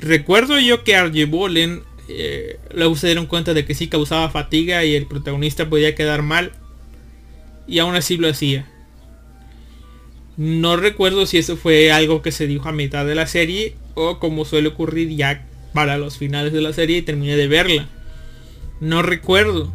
Recuerdo 0.00 0.58
yo 0.58 0.84
que 0.84 0.94
Arjebolen 0.94 1.82
eh, 2.08 2.58
luego 2.72 2.96
se 2.96 3.08
dieron 3.08 3.26
cuenta 3.26 3.54
de 3.54 3.64
que 3.64 3.74
sí 3.74 3.88
causaba 3.88 4.30
fatiga 4.30 4.84
y 4.84 4.94
el 4.94 5.06
protagonista 5.06 5.68
podía 5.68 5.94
quedar 5.94 6.22
mal. 6.22 6.52
Y 7.66 7.80
aún 7.80 7.96
así 7.96 8.16
lo 8.16 8.28
hacía. 8.28 8.66
No 10.36 10.76
recuerdo 10.76 11.24
si 11.24 11.38
eso 11.38 11.56
fue 11.56 11.90
algo 11.92 12.20
que 12.20 12.32
se 12.32 12.46
dijo 12.46 12.68
a 12.68 12.72
mitad 12.72 13.06
de 13.06 13.14
la 13.14 13.26
serie 13.26 13.76
o 13.94 14.18
como 14.18 14.44
suele 14.44 14.68
ocurrir 14.68 15.08
ya 15.16 15.46
para 15.72 15.96
los 15.96 16.18
finales 16.18 16.52
de 16.52 16.60
la 16.60 16.72
serie 16.72 16.98
y 16.98 17.02
terminé 17.02 17.36
de 17.36 17.48
verla. 17.48 17.88
No 18.80 19.02
recuerdo. 19.02 19.72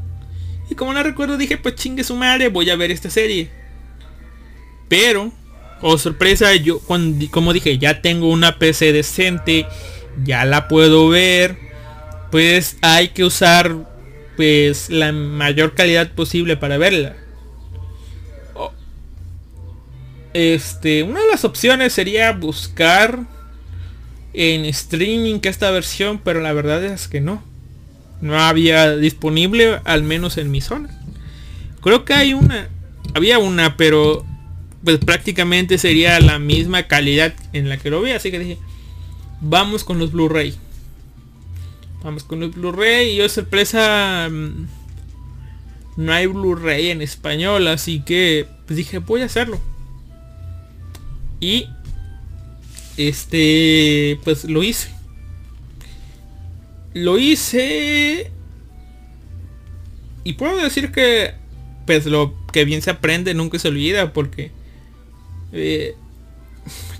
Y 0.70 0.76
como 0.76 0.94
no 0.94 1.02
recuerdo 1.04 1.38
dije, 1.38 1.58
pues 1.58 1.76
chingue 1.76 2.04
su 2.04 2.16
madre, 2.16 2.50
voy 2.50 2.70
a 2.70 2.76
ver 2.76 2.92
esta 2.92 3.10
serie. 3.10 3.50
Pero, 4.88 5.32
oh 5.82 5.98
sorpresa, 5.98 6.54
yo 6.56 6.80
cuando, 6.80 7.26
como 7.32 7.54
dije, 7.54 7.78
ya 7.78 8.02
tengo 8.02 8.30
una 8.30 8.60
PC 8.60 8.94
decente, 8.94 9.66
ya 10.24 10.46
la 10.46 10.68
puedo 10.68 11.10
ver. 11.10 11.58
Pues 12.30 12.78
hay 12.82 13.10
que 13.10 13.24
usar 13.24 13.90
pues 14.38 14.90
la 14.90 15.12
mayor 15.12 15.74
calidad 15.74 16.12
posible 16.12 16.56
para 16.56 16.78
verla. 16.78 17.16
Este, 20.34 21.03
una 21.03 21.22
de 21.22 21.28
las 21.28 21.45
opciones 21.45 21.94
sería 21.94 22.32
buscar 22.32 23.20
en 24.34 24.66
streaming 24.66 25.40
esta 25.44 25.72
versión, 25.72 26.20
pero 26.24 26.41
la 26.41 26.53
verdad 26.53 26.84
es 26.84 27.08
que 27.08 27.22
no 27.22 27.52
no 28.22 28.40
había 28.40 28.95
disponible, 28.95 29.82
al 29.84 30.03
menos 30.03 30.38
en 30.38 30.52
mi 30.52 30.62
zona. 30.62 30.90
Creo 31.82 32.06
que 32.06 32.14
hay 32.14 32.34
una, 32.34 32.70
había 33.16 33.40
una, 33.40 33.76
pero 33.76 34.26
pues 34.84 34.99
prácticamente 34.99 35.78
sería 35.78 36.20
la 36.20 36.40
misma 36.40 36.84
calidad 36.84 37.34
en 37.53 37.70
la 37.70 37.78
que 37.78 37.90
lo 37.90 38.02
vi, 38.02 38.12
así 38.12 38.32
que 38.32 38.40
dije, 38.40 38.58
vamos 39.41 39.84
con 39.84 39.99
los 39.99 40.12
Blu-ray. 40.12 40.56
Vamos 42.03 42.24
con 42.24 42.40
los 42.40 42.56
Blu-ray 42.56 43.10
y 43.10 43.16
yo 43.18 43.30
sorpresa 43.30 44.28
mm, 44.32 44.68
no 45.98 46.14
hay 46.14 46.28
Blu-ray 46.28 46.91
en 46.91 47.02
español, 47.02 47.68
así 47.68 48.02
que 48.02 48.48
pues 48.68 48.78
dije, 48.78 48.99
voy 48.99 49.22
a 49.22 49.26
hacerlo. 49.26 49.60
Y 51.41 51.68
este 52.95 54.19
pues 54.23 54.45
lo 54.45 54.63
hice. 54.63 54.89
Lo 56.93 57.18
hice 57.18 58.31
y 60.23 60.34
puedo 60.34 60.57
decir 60.57 60.91
que 60.91 61.34
pues 61.85 62.05
lo 62.05 62.34
que 62.53 62.63
bien 62.63 62.81
se 62.81 62.91
aprende 62.91 63.34
nunca 63.34 63.57
se 63.59 63.69
olvida 63.69 64.13
porque 64.13 64.51
eh, 65.51 65.95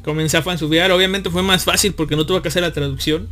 a 0.04 0.42
fansubear 0.42 0.92
obviamente 0.92 1.30
fue 1.30 1.44
más 1.44 1.64
fácil 1.64 1.94
porque 1.94 2.16
no 2.16 2.26
tuve 2.26 2.42
que 2.42 2.48
hacer 2.48 2.64
la 2.64 2.74
traducción. 2.74 3.30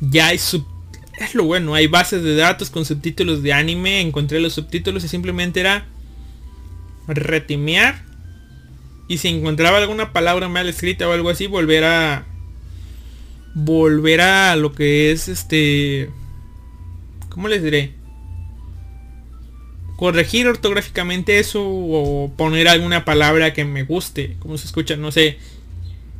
Ya 0.00 0.28
hay 0.28 0.36
es 0.36 1.34
lo 1.34 1.44
bueno 1.44 1.74
hay 1.74 1.88
bases 1.88 2.22
de 2.22 2.36
datos 2.36 2.70
con 2.70 2.84
subtítulos 2.84 3.42
de 3.42 3.52
anime 3.52 4.00
encontré 4.00 4.38
los 4.38 4.52
subtítulos 4.52 5.02
y 5.02 5.08
simplemente 5.08 5.58
era 5.58 5.84
retimear 7.08 8.07
y 9.08 9.18
si 9.18 9.28
encontraba 9.28 9.78
alguna 9.78 10.12
palabra 10.12 10.48
mal 10.48 10.68
escrita 10.68 11.08
o 11.08 11.12
algo 11.12 11.30
así 11.30 11.46
volver 11.46 11.84
a 11.84 12.26
volver 13.54 14.20
a 14.20 14.54
lo 14.54 14.72
que 14.72 15.10
es 15.10 15.28
este... 15.28 16.10
¿Cómo 17.30 17.48
les 17.48 17.62
diré? 17.62 17.94
Corregir 19.96 20.46
ortográficamente 20.46 21.38
eso 21.38 21.62
o 21.64 22.32
poner 22.36 22.68
alguna 22.68 23.04
palabra 23.04 23.52
que 23.52 23.64
me 23.64 23.82
guste. 23.82 24.36
Como 24.38 24.58
se 24.58 24.66
escucha, 24.66 24.96
no 24.96 25.10
sé. 25.10 25.38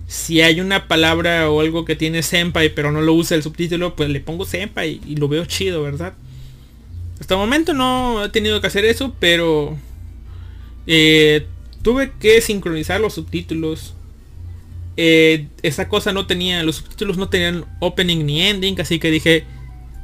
Si 0.07 0.41
hay 0.41 0.61
una 0.61 0.89
palabra 0.89 1.51
o 1.51 1.61
algo 1.61 1.85
que 1.85 1.95
tiene 1.95 2.23
senpai 2.23 2.75
pero 2.75 2.91
no 2.91 3.03
lo 3.03 3.13
usa 3.13 3.37
el 3.37 3.43
subtítulo, 3.43 3.95
pues 3.95 4.09
le 4.09 4.21
pongo 4.21 4.47
senpai 4.47 5.01
y 5.07 5.17
lo 5.17 5.29
veo 5.29 5.45
chido, 5.45 5.83
¿verdad? 5.83 6.15
Hasta 7.21 7.35
el 7.35 7.41
momento 7.41 7.75
no 7.75 8.25
he 8.25 8.29
tenido 8.31 8.61
que 8.61 8.69
hacer 8.69 8.85
eso, 8.85 9.15
pero 9.21 9.77
eh, 10.87 11.47
tuve 11.89 12.13
que 12.21 12.43
sincronizar 12.43 13.01
los 13.01 13.15
subtítulos 13.15 13.95
eh, 14.99 15.49
esa 15.63 15.89
cosa 15.89 16.13
no 16.13 16.27
tenía, 16.27 16.63
los 16.63 16.77
subtítulos 16.77 17.17
no 17.17 17.31
tenían 17.31 17.65
opening 17.81 18.27
ni 18.27 18.43
ending, 18.43 18.79
así 18.79 18.99
que 18.99 19.11
dije, 19.11 19.47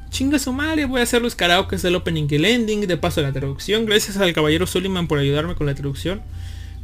chinga 0.08 0.38
su 0.38 0.54
madre, 0.54 0.86
voy 0.86 1.00
a 1.00 1.02
hacer 1.02 1.20
los 1.20 1.34
karaoke 1.34 1.76
del 1.76 1.96
opening 1.96 2.26
y 2.30 2.36
el 2.36 2.46
ending, 2.46 2.86
de 2.86 2.96
paso 2.96 3.20
la 3.20 3.34
traducción, 3.34 3.84
gracias 3.84 4.16
al 4.16 4.32
caballero 4.32 4.66
Suleiman 4.66 5.08
por 5.08 5.18
ayudarme 5.18 5.56
con 5.56 5.66
la 5.66 5.74
traducción 5.74 6.22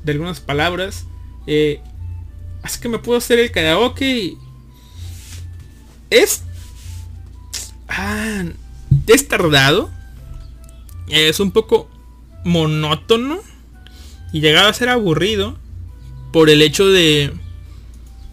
de 0.04 0.12
algunas 0.12 0.40
palabras. 0.40 1.06
Eh, 1.46 1.80
así 2.62 2.78
que 2.78 2.90
me 2.90 2.98
puedo 2.98 3.16
hacer 3.16 3.38
el 3.38 3.50
karaoke. 3.50 4.34
Es... 6.10 6.42
Ah, 7.88 8.44
es 9.06 9.28
tardado. 9.28 9.88
Es 11.08 11.40
un 11.40 11.52
poco 11.52 11.88
monótono. 12.44 13.40
Y 14.32 14.40
llegaba 14.40 14.68
a 14.68 14.74
ser 14.74 14.88
aburrido. 14.88 15.58
Por 16.32 16.48
el 16.48 16.62
hecho 16.62 16.86
de 16.86 17.32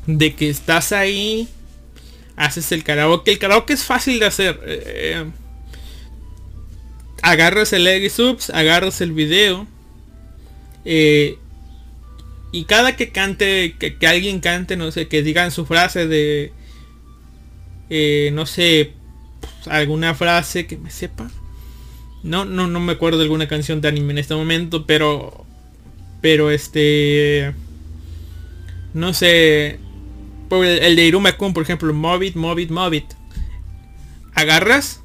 de 0.08 0.34
que 0.34 0.50
estás 0.50 0.94
ahí, 0.94 1.48
haces 2.36 2.72
el 2.72 2.84
karaoke. 2.84 3.32
El 3.32 3.40
karaoke 3.40 3.74
es 3.74 3.84
fácil 3.84 4.20
de 4.20 4.26
hacer. 4.26 4.60
Eh, 4.66 5.26
agarras 7.22 7.74
el 7.74 7.86
Eggy 7.86 8.10
Subs, 8.10 8.50
agarras 8.50 9.02
el 9.02 9.12
video. 9.12 9.68
Eh, 10.86 11.38
y 12.54 12.64
cada 12.64 12.96
que 12.96 13.12
cante, 13.12 13.76
que, 13.78 14.08
alguien 14.08 14.40
cante, 14.40 14.78
no 14.78 14.92
sé, 14.92 15.10
que 15.10 15.22
digan 15.22 15.52
su 15.52 15.66
frase 15.66 16.08
de, 16.08 16.54
eh, 17.90 18.32
no 18.34 18.46
sé, 18.46 18.94
alguna 19.66 20.16
frase 20.16 20.66
que 20.66 20.78
me 20.78 20.90
sepa. 20.90 21.30
No, 22.24 22.46
no, 22.46 22.68
no 22.68 22.80
me 22.80 22.94
acuerdo 22.94 23.18
de 23.18 23.26
alguna 23.26 23.50
canción 23.50 23.82
de 23.82 23.90
anime 23.90 24.14
en 24.14 24.20
este 24.20 24.34
momento, 24.34 24.88
pero, 24.88 25.46
pero 26.22 26.52
este, 26.52 27.54
no 28.94 29.14
sé, 29.14 29.80
por 30.50 30.66
el, 30.66 30.96
de 30.96 31.06
Iruma 31.06 31.34
Kun, 31.34 31.54
por 31.54 31.64
ejemplo, 31.64 31.94
Movit, 31.94 32.36
Movit, 32.36 32.72
Movit. 32.72 33.06
Agarras, 34.34 35.02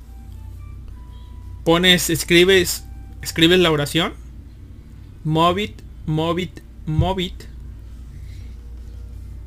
pones, 1.64 2.10
escribes, 2.10 2.84
escribes 3.22 3.58
la 3.58 3.70
oración, 3.70 4.14
Movit, 5.24 5.80
Movit, 6.06 6.60
Movit. 6.86 7.34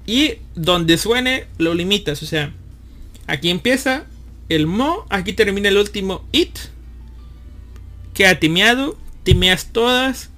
Y 0.06 0.36
donde 0.56 0.98
suene 0.98 1.48
lo 1.58 1.74
limitas. 1.74 2.22
O 2.22 2.26
sea, 2.26 2.54
aquí 3.28 3.50
empieza 3.50 4.06
el 4.50 4.68
mo, 4.68 5.06
aquí 5.10 5.34
termina 5.34 5.70
el 5.70 5.78
último 5.78 6.28
it. 6.32 6.58
Queda 8.14 8.40
timeado, 8.40 8.98
timeas 9.24 9.72
todas. 9.72 10.30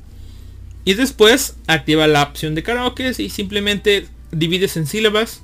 Y 0.87 0.93
después 0.93 1.57
activa 1.67 2.07
la 2.07 2.23
opción 2.23 2.55
de 2.55 2.63
karaoke 2.63 3.11
y 3.17 3.29
simplemente 3.29 4.07
divides 4.31 4.77
en 4.77 4.87
sílabas. 4.87 5.43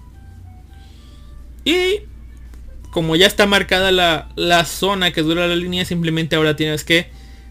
Y 1.65 1.99
como 2.91 3.17
ya 3.17 3.27
está 3.27 3.45
marcada 3.45 3.91
la, 3.91 4.29
la 4.37 4.63
zona 4.63 5.11
que 5.11 5.21
dura 5.21 5.45
la 5.49 5.57
línea, 5.57 5.83
simplemente 5.83 6.37
ahora 6.37 6.55
tienes 6.55 6.85
que 6.85 7.09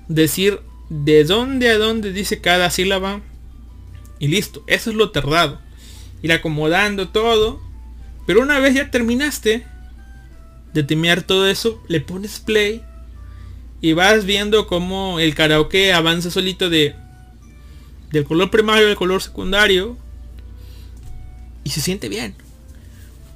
decir 0.08 0.60
de 0.88 1.24
dónde 1.24 1.68
a 1.68 1.76
dónde 1.76 2.14
dice 2.14 2.40
cada 2.40 2.70
sílaba 2.70 3.20
y 4.18 4.28
listo, 4.28 4.64
eso 4.68 4.88
es 4.88 4.96
lo 4.96 5.10
tardado. 5.10 5.60
Ir 6.22 6.32
acomodando 6.32 7.08
todo. 7.08 7.60
Pero 8.26 8.40
una 8.40 8.58
vez 8.58 8.72
ya 8.72 8.90
terminaste 8.90 9.66
de 10.72 10.82
temear 10.82 11.20
todo 11.20 11.46
eso, 11.46 11.82
le 11.88 12.00
pones 12.00 12.40
play 12.40 12.80
y 13.82 13.92
vas 13.92 14.24
viendo 14.24 14.66
cómo 14.66 15.20
el 15.20 15.34
karaoke 15.34 15.92
avanza 15.92 16.30
solito 16.30 16.70
de 16.70 17.01
del 18.12 18.24
color 18.24 18.50
primario 18.50 18.88
al 18.88 18.96
color 18.96 19.22
secundario 19.22 19.96
y 21.64 21.70
se 21.70 21.80
siente 21.80 22.08
bien. 22.08 22.34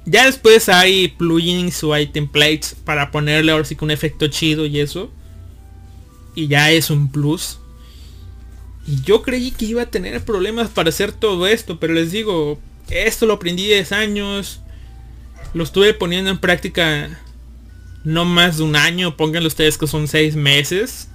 Ya 0.05 0.25
después 0.25 0.69
hay 0.69 1.09
plugins 1.09 1.83
o 1.83 1.93
hay 1.93 2.07
templates 2.07 2.75
para 2.85 3.11
ponerle 3.11 3.51
ahora 3.51 3.65
sí 3.65 3.75
que 3.75 3.83
un 3.83 3.91
efecto 3.91 4.27
chido 4.27 4.65
y 4.65 4.79
eso. 4.79 5.11
Y 6.33 6.47
ya 6.47 6.71
es 6.71 6.89
un 6.89 7.11
plus. 7.11 7.59
Y 8.87 9.01
yo 9.01 9.21
creí 9.21 9.51
que 9.51 9.65
iba 9.65 9.81
a 9.81 9.91
tener 9.91 10.23
problemas 10.23 10.69
para 10.69 10.89
hacer 10.89 11.11
todo 11.11 11.45
esto, 11.45 11.77
pero 11.77 11.93
les 11.93 12.11
digo, 12.11 12.57
esto 12.89 13.25
lo 13.25 13.33
aprendí 13.33 13.65
10 13.65 13.91
años. 13.91 14.61
Lo 15.53 15.65
estuve 15.65 15.93
poniendo 15.93 16.31
en 16.31 16.37
práctica 16.37 17.19
no 18.05 18.23
más 18.23 18.57
de 18.57 18.63
un 18.63 18.77
año, 18.77 19.17
pónganle 19.17 19.47
ustedes 19.47 19.77
que 19.77 19.87
son 19.87 20.07
6 20.07 20.37
meses. 20.37 21.09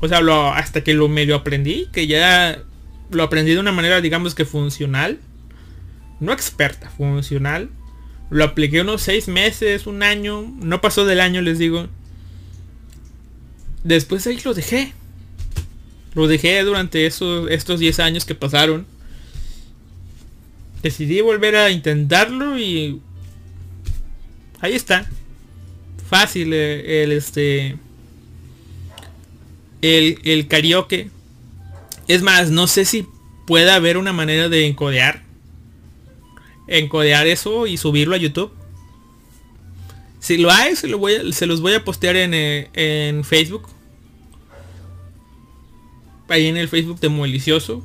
O 0.00 0.08
sea, 0.08 0.20
hasta 0.54 0.82
que 0.82 0.94
lo 0.94 1.08
medio 1.08 1.36
aprendí, 1.36 1.88
que 1.92 2.06
ya 2.06 2.62
lo 3.10 3.22
aprendí 3.22 3.52
de 3.52 3.60
una 3.60 3.72
manera, 3.72 4.00
digamos 4.00 4.34
que 4.34 4.44
funcional. 4.44 5.18
No 6.20 6.32
experta, 6.32 6.90
funcional. 6.90 7.70
Lo 8.30 8.44
apliqué 8.44 8.80
unos 8.80 9.02
6 9.02 9.28
meses, 9.28 9.86
un 9.86 10.02
año. 10.02 10.42
No 10.60 10.80
pasó 10.80 11.04
del 11.04 11.20
año, 11.20 11.42
les 11.42 11.58
digo. 11.58 11.88
Después 13.84 14.26
ahí 14.26 14.40
lo 14.44 14.54
dejé. 14.54 14.92
Lo 16.14 16.28
dejé 16.28 16.62
durante 16.62 17.06
esos, 17.06 17.50
estos 17.50 17.80
10 17.80 18.00
años 18.00 18.24
que 18.24 18.34
pasaron. 18.34 18.86
Decidí 20.82 21.20
volver 21.20 21.56
a 21.56 21.70
intentarlo 21.70 22.58
y... 22.58 23.00
Ahí 24.60 24.74
está. 24.74 25.06
Fácil 26.08 26.52
eh, 26.52 27.02
el, 27.02 27.12
este... 27.12 27.76
El, 29.82 30.18
el 30.24 30.48
karaoke. 30.48 31.10
Es 32.08 32.22
más, 32.22 32.50
no 32.50 32.66
sé 32.66 32.84
si 32.84 33.06
puede 33.46 33.70
haber 33.70 33.96
una 33.96 34.12
manera 34.12 34.48
de 34.48 34.66
encodear. 34.66 35.22
Encodear 36.66 37.26
eso 37.26 37.66
y 37.66 37.76
subirlo 37.76 38.14
a 38.14 38.18
YouTube. 38.18 38.52
Si 40.18 40.36
lo 40.36 40.50
hay, 40.50 40.76
se, 40.76 40.86
lo 40.86 40.98
voy 40.98 41.32
se 41.32 41.46
los 41.46 41.60
voy 41.60 41.74
a 41.74 41.84
postear 41.84 42.16
en, 42.16 42.34
eh, 42.34 42.68
en 42.74 43.24
Facebook 43.24 43.68
ahí 46.32 46.46
en 46.46 46.56
el 46.56 46.68
Facebook 46.68 47.00
de 47.00 47.08
Molicioso. 47.08 47.84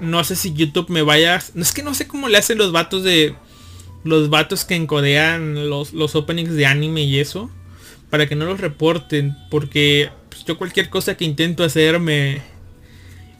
No 0.00 0.24
sé 0.24 0.36
si 0.36 0.52
YouTube 0.52 0.90
me 0.90 1.02
vaya... 1.02 1.36
Es 1.36 1.72
que 1.72 1.82
no 1.82 1.94
sé 1.94 2.06
cómo 2.06 2.28
le 2.28 2.38
hacen 2.38 2.58
los 2.58 2.72
vatos 2.72 3.04
de... 3.04 3.34
Los 4.02 4.28
vatos 4.28 4.64
que 4.64 4.74
encodean 4.74 5.70
los, 5.70 5.94
los 5.94 6.14
openings 6.14 6.52
de 6.54 6.66
anime 6.66 7.02
y 7.02 7.20
eso. 7.20 7.50
Para 8.10 8.26
que 8.26 8.34
no 8.34 8.44
los 8.44 8.60
reporten. 8.60 9.36
Porque 9.50 10.10
yo 10.46 10.58
cualquier 10.58 10.90
cosa 10.90 11.16
que 11.16 11.24
intento 11.24 11.64
hacer 11.64 11.98
me... 12.00 12.42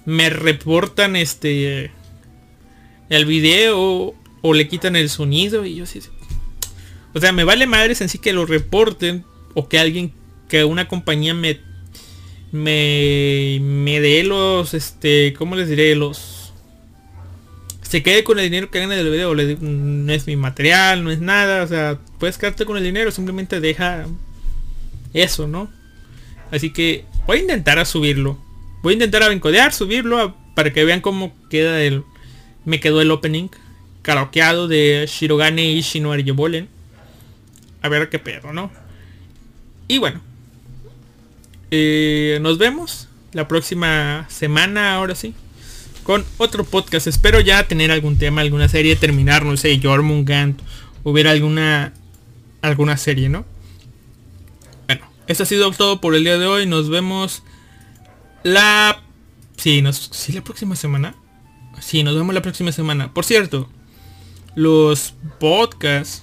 Me 0.05 0.31
reportan 0.31 1.17
este... 1.17 1.91
El 3.09 3.27
video. 3.27 4.15
O 4.43 4.55
le 4.55 4.69
quitan 4.69 4.97
el 4.97 5.09
sonido. 5.09 5.65
Y 5.65 5.77
yo 5.77 5.87
sí... 5.87 6.01
O 7.15 7.21
sea, 7.21 7.33
me 7.33 7.45
vale 7.45 7.67
madres 7.67 8.01
en 8.01 8.09
sí 8.09 8.19
que 8.19 8.33
lo 8.33 8.47
reporten. 8.47 9.25
O 9.55 9.69
que 9.69 9.79
alguien... 9.79 10.13
Que 10.49 10.65
una 10.65 10.89
compañía 10.89 11.35
me 11.35 11.61
me, 12.55 13.59
me 13.61 14.01
dé 14.01 14.23
los, 14.23 14.75
este, 14.75 15.35
¿cómo 15.35 15.57
les 15.57 15.69
diré? 15.69 15.97
Los... 15.97 16.53
Se 17.83 18.03
quede 18.03 18.23
con 18.23 18.39
el 18.39 18.45
dinero 18.45 18.71
que 18.71 18.79
gane 18.79 18.97
del 18.97 19.11
video, 19.11 19.35
no 19.35 20.13
es 20.13 20.27
mi 20.27 20.37
material, 20.37 21.03
no 21.03 21.11
es 21.11 21.21
nada, 21.21 21.65
o 21.65 21.67
sea, 21.67 21.99
puedes 22.19 22.39
quedarte 22.39 22.65
con 22.65 22.77
el 22.77 22.85
dinero, 22.85 23.11
simplemente 23.11 23.61
deja 23.61 24.07
eso, 25.13 25.49
¿no? 25.49 25.69
Así 26.51 26.71
que 26.71 27.05
voy 27.27 27.39
a 27.39 27.43
intentar 27.43 27.79
a 27.79 27.85
subirlo. 27.85 28.39
Voy 28.83 28.93
a 28.93 28.95
intentar 28.95 29.23
a 29.23 29.33
encodear, 29.33 29.73
subirlo 29.73 30.37
para 30.55 30.73
que 30.73 30.85
vean 30.85 31.01
cómo 31.01 31.35
queda 31.51 31.83
el... 31.83 32.05
Me 32.65 32.81
quedó 32.81 33.01
el 33.01 33.11
opening 33.11 33.49
karaokeado 34.05 34.69
de 34.69 35.07
Shirogane 35.09 35.73
y 35.73 35.81
Shino 35.81 36.15
Bolen. 36.35 36.69
A 37.83 37.89
ver 37.89 38.09
qué 38.11 38.19
pedo, 38.19 38.53
¿no? 38.53 38.71
Y 39.89 39.99
bueno, 39.99 40.21
eh, 41.71 42.39
nos 42.41 42.59
vemos 42.59 43.09
la 43.33 43.49
próxima 43.49 44.27
semana, 44.29 44.95
ahora 44.95 45.15
sí. 45.15 45.35
Con 46.03 46.25
otro 46.37 46.65
podcast. 46.65 47.07
Espero 47.07 47.41
ya 47.41 47.67
tener 47.67 47.91
algún 47.91 48.19
tema, 48.19 48.43
alguna 48.43 48.69
serie, 48.69 48.95
terminar, 48.95 49.45
no 49.45 49.57
sé, 49.57 49.81
Jormungand. 49.83 50.61
Hubiera 51.03 51.31
alguna 51.31 51.93
alguna 52.61 52.97
serie, 52.97 53.29
¿no? 53.29 53.45
Esto 55.27 55.43
ha 55.45 55.47
sido 55.47 55.71
todo 55.73 56.01
por 56.01 56.15
el 56.15 56.25
día 56.25 56.39
de 56.39 56.47
hoy. 56.47 56.67
Nos 56.67 56.89
vemos 56.91 57.43
la... 58.43 59.03
Sí. 59.57 59.83
¿Sí 60.11 60.33
la 60.33 60.43
próxima 60.43 60.77
semana? 60.77 61.15
Sí, 61.81 62.03
nos 62.03 62.15
vemos 62.15 62.35
la 62.35 62.43
próxima 62.43 62.73
semana. 62.73 63.13
Por 63.13 63.25
cierto, 63.25 63.69
los 64.55 65.15
podcasts 65.41 66.23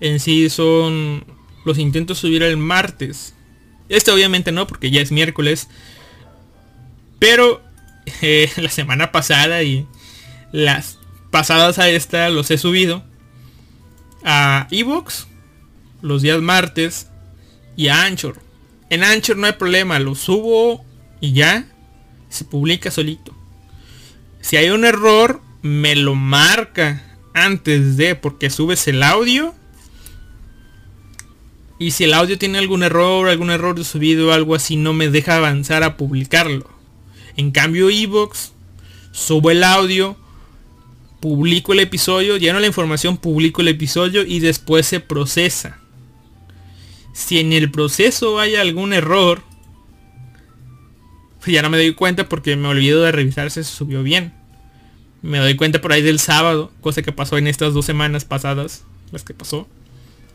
en 0.00 0.20
sí 0.20 0.48
son... 0.50 1.24
Los 1.64 1.78
intento 1.78 2.14
subir 2.14 2.42
el 2.42 2.56
martes. 2.56 3.34
Este 3.88 4.10
obviamente 4.10 4.52
no, 4.52 4.66
porque 4.66 4.90
ya 4.90 5.00
es 5.00 5.10
miércoles. 5.10 5.68
Pero 7.18 7.62
eh, 8.22 8.50
la 8.56 8.70
semana 8.70 9.12
pasada 9.12 9.62
y 9.62 9.86
las 10.52 10.98
pasadas 11.30 11.78
a 11.78 11.88
esta 11.88 12.30
los 12.30 12.50
he 12.50 12.58
subido 12.58 13.04
a 14.24 14.66
Evox 14.70 15.26
los 16.00 16.22
días 16.22 16.40
martes 16.40 17.07
y 17.78 17.88
a 17.88 18.02
Anchor. 18.02 18.42
En 18.90 19.04
Anchor 19.04 19.36
no 19.36 19.46
hay 19.46 19.52
problema, 19.52 20.00
lo 20.00 20.16
subo 20.16 20.84
y 21.20 21.32
ya 21.32 21.64
se 22.28 22.44
publica 22.44 22.90
solito. 22.90 23.32
Si 24.40 24.56
hay 24.56 24.70
un 24.70 24.84
error, 24.84 25.40
me 25.62 25.94
lo 25.94 26.16
marca 26.16 27.16
antes 27.34 27.96
de, 27.96 28.16
porque 28.16 28.50
subes 28.50 28.88
el 28.88 29.02
audio 29.04 29.54
y 31.78 31.92
si 31.92 32.02
el 32.02 32.14
audio 32.14 32.36
tiene 32.36 32.58
algún 32.58 32.82
error, 32.82 33.28
algún 33.28 33.50
error 33.50 33.76
de 33.76 33.84
subido, 33.84 34.32
algo 34.32 34.56
así, 34.56 34.74
no 34.74 34.92
me 34.92 35.08
deja 35.08 35.36
avanzar 35.36 35.84
a 35.84 35.96
publicarlo. 35.96 36.68
En 37.36 37.52
cambio, 37.52 37.90
Evox, 37.90 38.50
subo 39.12 39.52
el 39.52 39.62
audio, 39.62 40.16
publico 41.20 41.74
el 41.74 41.78
episodio, 41.78 42.38
lleno 42.38 42.58
la 42.58 42.66
información, 42.66 43.18
publico 43.18 43.60
el 43.60 43.68
episodio 43.68 44.26
y 44.26 44.40
después 44.40 44.84
se 44.84 44.98
procesa. 44.98 45.78
Si 47.18 47.40
en 47.40 47.52
el 47.52 47.68
proceso 47.68 48.38
hay 48.38 48.54
algún 48.54 48.92
error, 48.92 49.42
pues 51.40 51.52
ya 51.52 51.62
no 51.62 51.68
me 51.68 51.76
doy 51.76 51.92
cuenta 51.92 52.28
porque 52.28 52.54
me 52.54 52.68
olvido 52.68 53.02
de 53.02 53.10
revisar 53.10 53.50
si 53.50 53.64
se 53.64 53.70
subió 53.70 54.04
bien. 54.04 54.32
Me 55.20 55.38
doy 55.38 55.56
cuenta 55.56 55.80
por 55.80 55.92
ahí 55.92 56.00
del 56.00 56.20
sábado, 56.20 56.70
cosa 56.80 57.02
que 57.02 57.10
pasó 57.10 57.36
en 57.36 57.48
estas 57.48 57.74
dos 57.74 57.84
semanas 57.84 58.24
pasadas, 58.24 58.84
las 59.10 59.24
que 59.24 59.34
pasó. 59.34 59.66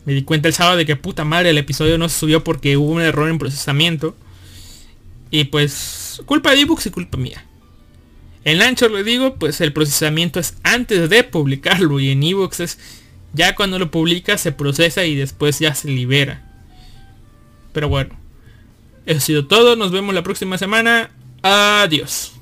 Me 0.03 0.11
di 0.11 0.23
cuenta 0.23 0.49
el 0.49 0.53
sábado 0.53 0.76
de 0.76 0.85
que 0.85 0.97
puta 0.97 1.23
madre 1.23 1.51
el 1.51 1.57
episodio 1.57 1.97
no 1.97 2.10
se 2.10 2.19
subió 2.19 2.43
porque 2.43 2.76
hubo 2.76 2.91
un 2.91 3.01
error 3.01 3.30
en 3.30 3.39
procesamiento. 3.39 4.14
Y 5.31 5.45
pues 5.45 6.22
culpa 6.26 6.51
de 6.51 6.60
ebooks 6.60 6.88
y 6.88 6.89
culpa 6.89 7.18
mía. 7.18 7.45
En 8.43 8.61
Anchor 8.61 8.91
le 8.91 9.05
digo, 9.05 9.35
pues 9.35 9.61
el 9.61 9.72
procesamiento 9.72 10.38
es 10.38 10.55
antes 10.64 11.10
de 11.10 11.23
publicarlo 11.23 12.01
y 12.01 12.10
en 12.10 12.23
ebooks 12.23 12.60
es 12.60 12.77
ya 13.31 13.55
cuando 13.55 13.80
lo 13.80 13.89
publica 13.89 14.38
se 14.38 14.51
procesa 14.51 15.05
y 15.05 15.15
después 15.15 15.60
ya 15.60 15.73
se 15.76 15.88
libera. 15.88 16.52
Pero 17.73 17.89
bueno, 17.89 18.15
eso 19.05 19.17
ha 19.17 19.21
sido 19.21 19.47
todo. 19.47 19.75
Nos 19.75 19.91
vemos 19.91 20.15
la 20.15 20.23
próxima 20.23 20.57
semana. 20.57 21.11
Adiós. 21.41 22.33